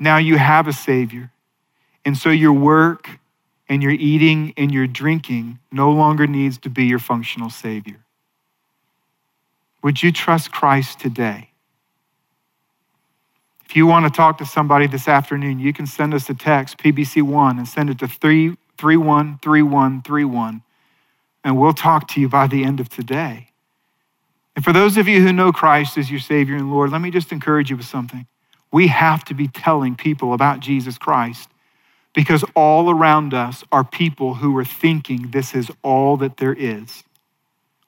now 0.00 0.16
you 0.16 0.36
have 0.36 0.66
a 0.66 0.72
Savior. 0.72 1.30
And 2.04 2.16
so 2.16 2.30
your 2.30 2.52
work, 2.52 3.20
and 3.68 3.82
your 3.82 3.92
eating 3.92 4.54
and 4.56 4.72
your 4.72 4.86
drinking 4.86 5.58
no 5.72 5.90
longer 5.90 6.26
needs 6.26 6.56
to 6.58 6.70
be 6.70 6.84
your 6.84 6.98
functional 6.98 7.50
Savior. 7.50 7.98
Would 9.82 10.02
you 10.02 10.12
trust 10.12 10.52
Christ 10.52 11.00
today? 11.00 11.50
If 13.64 13.76
you 13.76 13.86
want 13.86 14.06
to 14.06 14.10
talk 14.10 14.38
to 14.38 14.46
somebody 14.46 14.86
this 14.86 15.08
afternoon, 15.08 15.58
you 15.58 15.72
can 15.72 15.86
send 15.86 16.14
us 16.14 16.30
a 16.30 16.34
text, 16.34 16.78
PBC1, 16.78 17.58
and 17.58 17.66
send 17.66 17.90
it 17.90 17.98
to 17.98 18.06
313131, 18.06 20.62
and 21.44 21.58
we'll 21.58 21.72
talk 21.72 22.06
to 22.08 22.20
you 22.20 22.28
by 22.28 22.46
the 22.46 22.62
end 22.64 22.78
of 22.80 22.88
today. 22.88 23.48
And 24.54 24.64
for 24.64 24.72
those 24.72 24.96
of 24.96 25.08
you 25.08 25.22
who 25.22 25.32
know 25.32 25.52
Christ 25.52 25.98
as 25.98 26.10
your 26.10 26.20
Savior 26.20 26.56
and 26.56 26.72
Lord, 26.72 26.90
let 26.90 27.00
me 27.00 27.10
just 27.10 27.32
encourage 27.32 27.70
you 27.70 27.76
with 27.76 27.86
something. 27.86 28.26
We 28.72 28.88
have 28.88 29.24
to 29.26 29.34
be 29.34 29.48
telling 29.48 29.96
people 29.96 30.32
about 30.32 30.60
Jesus 30.60 30.96
Christ 30.96 31.50
because 32.16 32.42
all 32.54 32.88
around 32.88 33.34
us 33.34 33.62
are 33.70 33.84
people 33.84 34.36
who 34.36 34.56
are 34.56 34.64
thinking 34.64 35.30
this 35.30 35.54
is 35.54 35.70
all 35.82 36.16
that 36.16 36.38
there 36.38 36.54
is. 36.54 37.04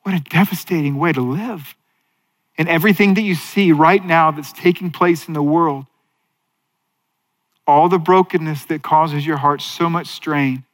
What 0.03 0.15
a 0.15 0.21
devastating 0.21 0.99
way 0.99 1.13
to 1.15 1.23
live. 1.23 1.75
And 2.59 2.69
everything 2.69 3.15
that 3.15 3.23
you 3.23 3.35
see 3.35 3.73
right 3.73 4.05
now 4.05 4.31
that's 4.31 4.53
taking 4.53 4.91
place 4.91 5.29
in 5.29 5.35
the 5.35 5.43
world, 5.43 5.87
all 7.67 7.89
the 7.89 7.99
brokenness 7.99 8.67
that 8.67 8.83
causes 8.83 9.27
your 9.27 9.39
heart 9.39 9.63
so 9.63 9.89
much 9.89 10.09
strain, 10.09 10.65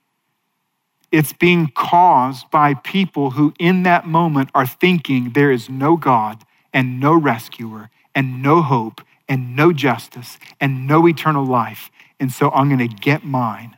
it's 1.13 1.33
being 1.33 1.71
caused 1.77 2.51
by 2.51 2.75
people 2.75 3.31
who, 3.31 3.55
in 3.61 3.85
that 3.85 4.05
moment, 4.05 4.51
are 4.53 4.67
thinking 4.67 5.31
there 5.31 5.53
is 5.53 5.71
no 5.71 5.97
God 5.97 6.43
and 6.73 6.99
no 6.99 7.15
rescuer 7.15 7.91
and 8.17 8.43
no 8.43 8.63
hope 8.63 9.01
and 9.29 9.55
no 9.55 9.73
justice 9.73 10.41
and 10.61 10.89
no 10.89 11.07
eternal 11.07 11.47
life 11.47 11.93
and 12.25 12.33
so 12.33 12.51
I'm 12.53 12.71
going 12.71 12.89
to 12.89 12.95
get 12.97 13.23
mine. 13.23 13.77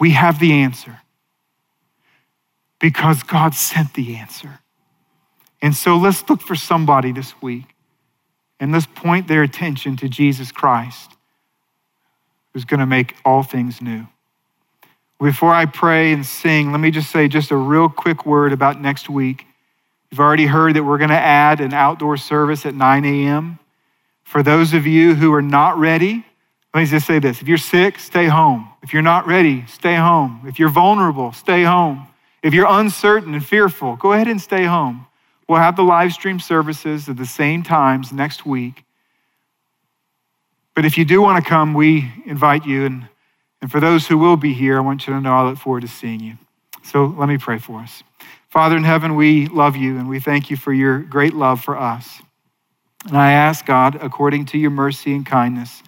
We 0.00 0.12
have 0.12 0.40
the 0.40 0.50
answer 0.50 1.00
because 2.78 3.22
God 3.22 3.52
sent 3.52 3.92
the 3.92 4.16
answer. 4.16 4.60
And 5.60 5.74
so 5.74 5.98
let's 5.98 6.26
look 6.30 6.40
for 6.40 6.54
somebody 6.54 7.12
this 7.12 7.42
week 7.42 7.66
and 8.58 8.72
let's 8.72 8.86
point 8.86 9.28
their 9.28 9.42
attention 9.42 9.98
to 9.98 10.08
Jesus 10.08 10.50
Christ, 10.50 11.10
who's 12.54 12.64
going 12.64 12.80
to 12.80 12.86
make 12.86 13.14
all 13.26 13.42
things 13.42 13.82
new. 13.82 14.06
Before 15.20 15.52
I 15.52 15.66
pray 15.66 16.14
and 16.14 16.24
sing, 16.24 16.72
let 16.72 16.80
me 16.80 16.90
just 16.90 17.10
say 17.10 17.28
just 17.28 17.50
a 17.50 17.56
real 17.56 17.90
quick 17.90 18.24
word 18.24 18.54
about 18.54 18.80
next 18.80 19.10
week. 19.10 19.44
You've 20.10 20.20
already 20.20 20.46
heard 20.46 20.76
that 20.76 20.84
we're 20.84 20.96
going 20.96 21.10
to 21.10 21.14
add 21.14 21.60
an 21.60 21.74
outdoor 21.74 22.16
service 22.16 22.64
at 22.64 22.74
9 22.74 23.04
a.m. 23.04 23.58
For 24.24 24.42
those 24.42 24.72
of 24.72 24.86
you 24.86 25.14
who 25.14 25.30
are 25.34 25.42
not 25.42 25.76
ready, 25.76 26.24
let 26.78 26.84
me 26.84 26.90
just 26.90 27.08
say 27.08 27.18
this 27.18 27.42
if 27.42 27.48
you're 27.48 27.58
sick, 27.58 27.98
stay 27.98 28.26
home. 28.26 28.68
If 28.84 28.92
you're 28.92 29.02
not 29.02 29.26
ready, 29.26 29.66
stay 29.66 29.96
home. 29.96 30.42
If 30.46 30.60
you're 30.60 30.68
vulnerable, 30.68 31.32
stay 31.32 31.64
home. 31.64 32.06
If 32.40 32.54
you're 32.54 32.68
uncertain 32.68 33.34
and 33.34 33.44
fearful, 33.44 33.96
go 33.96 34.12
ahead 34.12 34.28
and 34.28 34.40
stay 34.40 34.64
home. 34.64 35.04
We'll 35.48 35.58
have 35.58 35.74
the 35.74 35.82
live 35.82 36.12
stream 36.12 36.38
services 36.38 37.08
at 37.08 37.16
the 37.16 37.26
same 37.26 37.64
times 37.64 38.12
next 38.12 38.46
week. 38.46 38.84
But 40.76 40.84
if 40.84 40.96
you 40.96 41.04
do 41.04 41.20
want 41.20 41.42
to 41.42 41.50
come, 41.50 41.74
we 41.74 42.12
invite 42.26 42.64
you. 42.64 42.86
And, 42.86 43.08
and 43.60 43.72
for 43.72 43.80
those 43.80 44.06
who 44.06 44.16
will 44.16 44.36
be 44.36 44.52
here, 44.52 44.76
I 44.76 44.80
want 44.80 45.04
you 45.08 45.14
to 45.14 45.20
know 45.20 45.32
I 45.32 45.48
look 45.48 45.58
forward 45.58 45.80
to 45.80 45.88
seeing 45.88 46.20
you. 46.20 46.38
So 46.84 47.06
let 47.06 47.28
me 47.28 47.38
pray 47.38 47.58
for 47.58 47.80
us. 47.80 48.04
Father 48.50 48.76
in 48.76 48.84
heaven, 48.84 49.16
we 49.16 49.48
love 49.48 49.74
you 49.74 49.98
and 49.98 50.08
we 50.08 50.20
thank 50.20 50.48
you 50.48 50.56
for 50.56 50.72
your 50.72 51.00
great 51.00 51.34
love 51.34 51.60
for 51.60 51.76
us. 51.76 52.22
And 53.08 53.16
I 53.16 53.32
ask, 53.32 53.66
God, 53.66 53.98
according 54.00 54.46
to 54.46 54.58
your 54.58 54.70
mercy 54.70 55.12
and 55.12 55.26
kindness, 55.26 55.82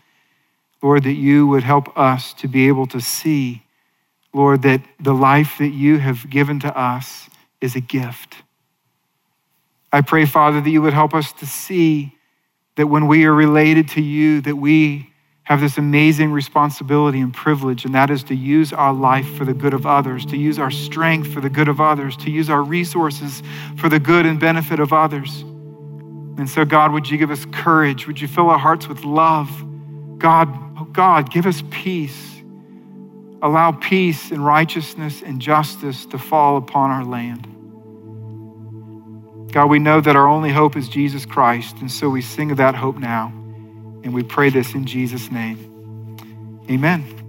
Lord, 0.82 1.04
that 1.04 1.14
you 1.14 1.46
would 1.46 1.62
help 1.62 1.96
us 1.98 2.32
to 2.34 2.48
be 2.48 2.68
able 2.68 2.86
to 2.86 3.00
see, 3.00 3.62
Lord, 4.32 4.62
that 4.62 4.82
the 4.98 5.12
life 5.12 5.56
that 5.58 5.70
you 5.70 5.98
have 5.98 6.28
given 6.30 6.60
to 6.60 6.78
us 6.78 7.28
is 7.60 7.76
a 7.76 7.80
gift. 7.80 8.36
I 9.92 10.00
pray, 10.00 10.24
Father, 10.24 10.60
that 10.60 10.70
you 10.70 10.82
would 10.82 10.94
help 10.94 11.14
us 11.14 11.32
to 11.34 11.46
see 11.46 12.14
that 12.76 12.86
when 12.86 13.08
we 13.08 13.24
are 13.24 13.34
related 13.34 13.88
to 13.88 14.00
you, 14.00 14.40
that 14.42 14.56
we 14.56 15.10
have 15.42 15.60
this 15.60 15.78
amazing 15.78 16.30
responsibility 16.30 17.20
and 17.20 17.34
privilege, 17.34 17.84
and 17.84 17.94
that 17.94 18.08
is 18.08 18.22
to 18.22 18.36
use 18.36 18.72
our 18.72 18.94
life 18.94 19.26
for 19.34 19.44
the 19.44 19.52
good 19.52 19.74
of 19.74 19.84
others, 19.84 20.24
to 20.26 20.36
use 20.36 20.60
our 20.60 20.70
strength 20.70 21.32
for 21.32 21.40
the 21.40 21.50
good 21.50 21.66
of 21.66 21.80
others, 21.80 22.16
to 22.16 22.30
use 22.30 22.48
our 22.48 22.62
resources 22.62 23.42
for 23.76 23.88
the 23.88 23.98
good 23.98 24.26
and 24.26 24.38
benefit 24.38 24.78
of 24.78 24.92
others. 24.92 25.40
And 26.38 26.48
so, 26.48 26.64
God, 26.64 26.92
would 26.92 27.10
you 27.10 27.18
give 27.18 27.32
us 27.32 27.44
courage? 27.50 28.06
Would 28.06 28.20
you 28.20 28.28
fill 28.28 28.48
our 28.48 28.58
hearts 28.58 28.88
with 28.88 29.04
love? 29.04 29.50
God, 30.18 30.69
God, 30.92 31.30
give 31.30 31.46
us 31.46 31.62
peace. 31.70 32.42
Allow 33.42 33.72
peace 33.72 34.30
and 34.30 34.44
righteousness 34.44 35.22
and 35.22 35.40
justice 35.40 36.04
to 36.06 36.18
fall 36.18 36.56
upon 36.56 36.90
our 36.90 37.04
land. 37.04 37.46
God, 39.52 39.66
we 39.66 39.78
know 39.78 40.00
that 40.00 40.14
our 40.14 40.28
only 40.28 40.50
hope 40.50 40.76
is 40.76 40.88
Jesus 40.88 41.26
Christ, 41.26 41.78
and 41.80 41.90
so 41.90 42.08
we 42.08 42.22
sing 42.22 42.50
of 42.50 42.58
that 42.58 42.74
hope 42.74 42.98
now. 42.98 43.32
And 44.02 44.14
we 44.14 44.22
pray 44.22 44.50
this 44.50 44.74
in 44.74 44.86
Jesus' 44.86 45.30
name. 45.30 46.58
Amen. 46.70 47.19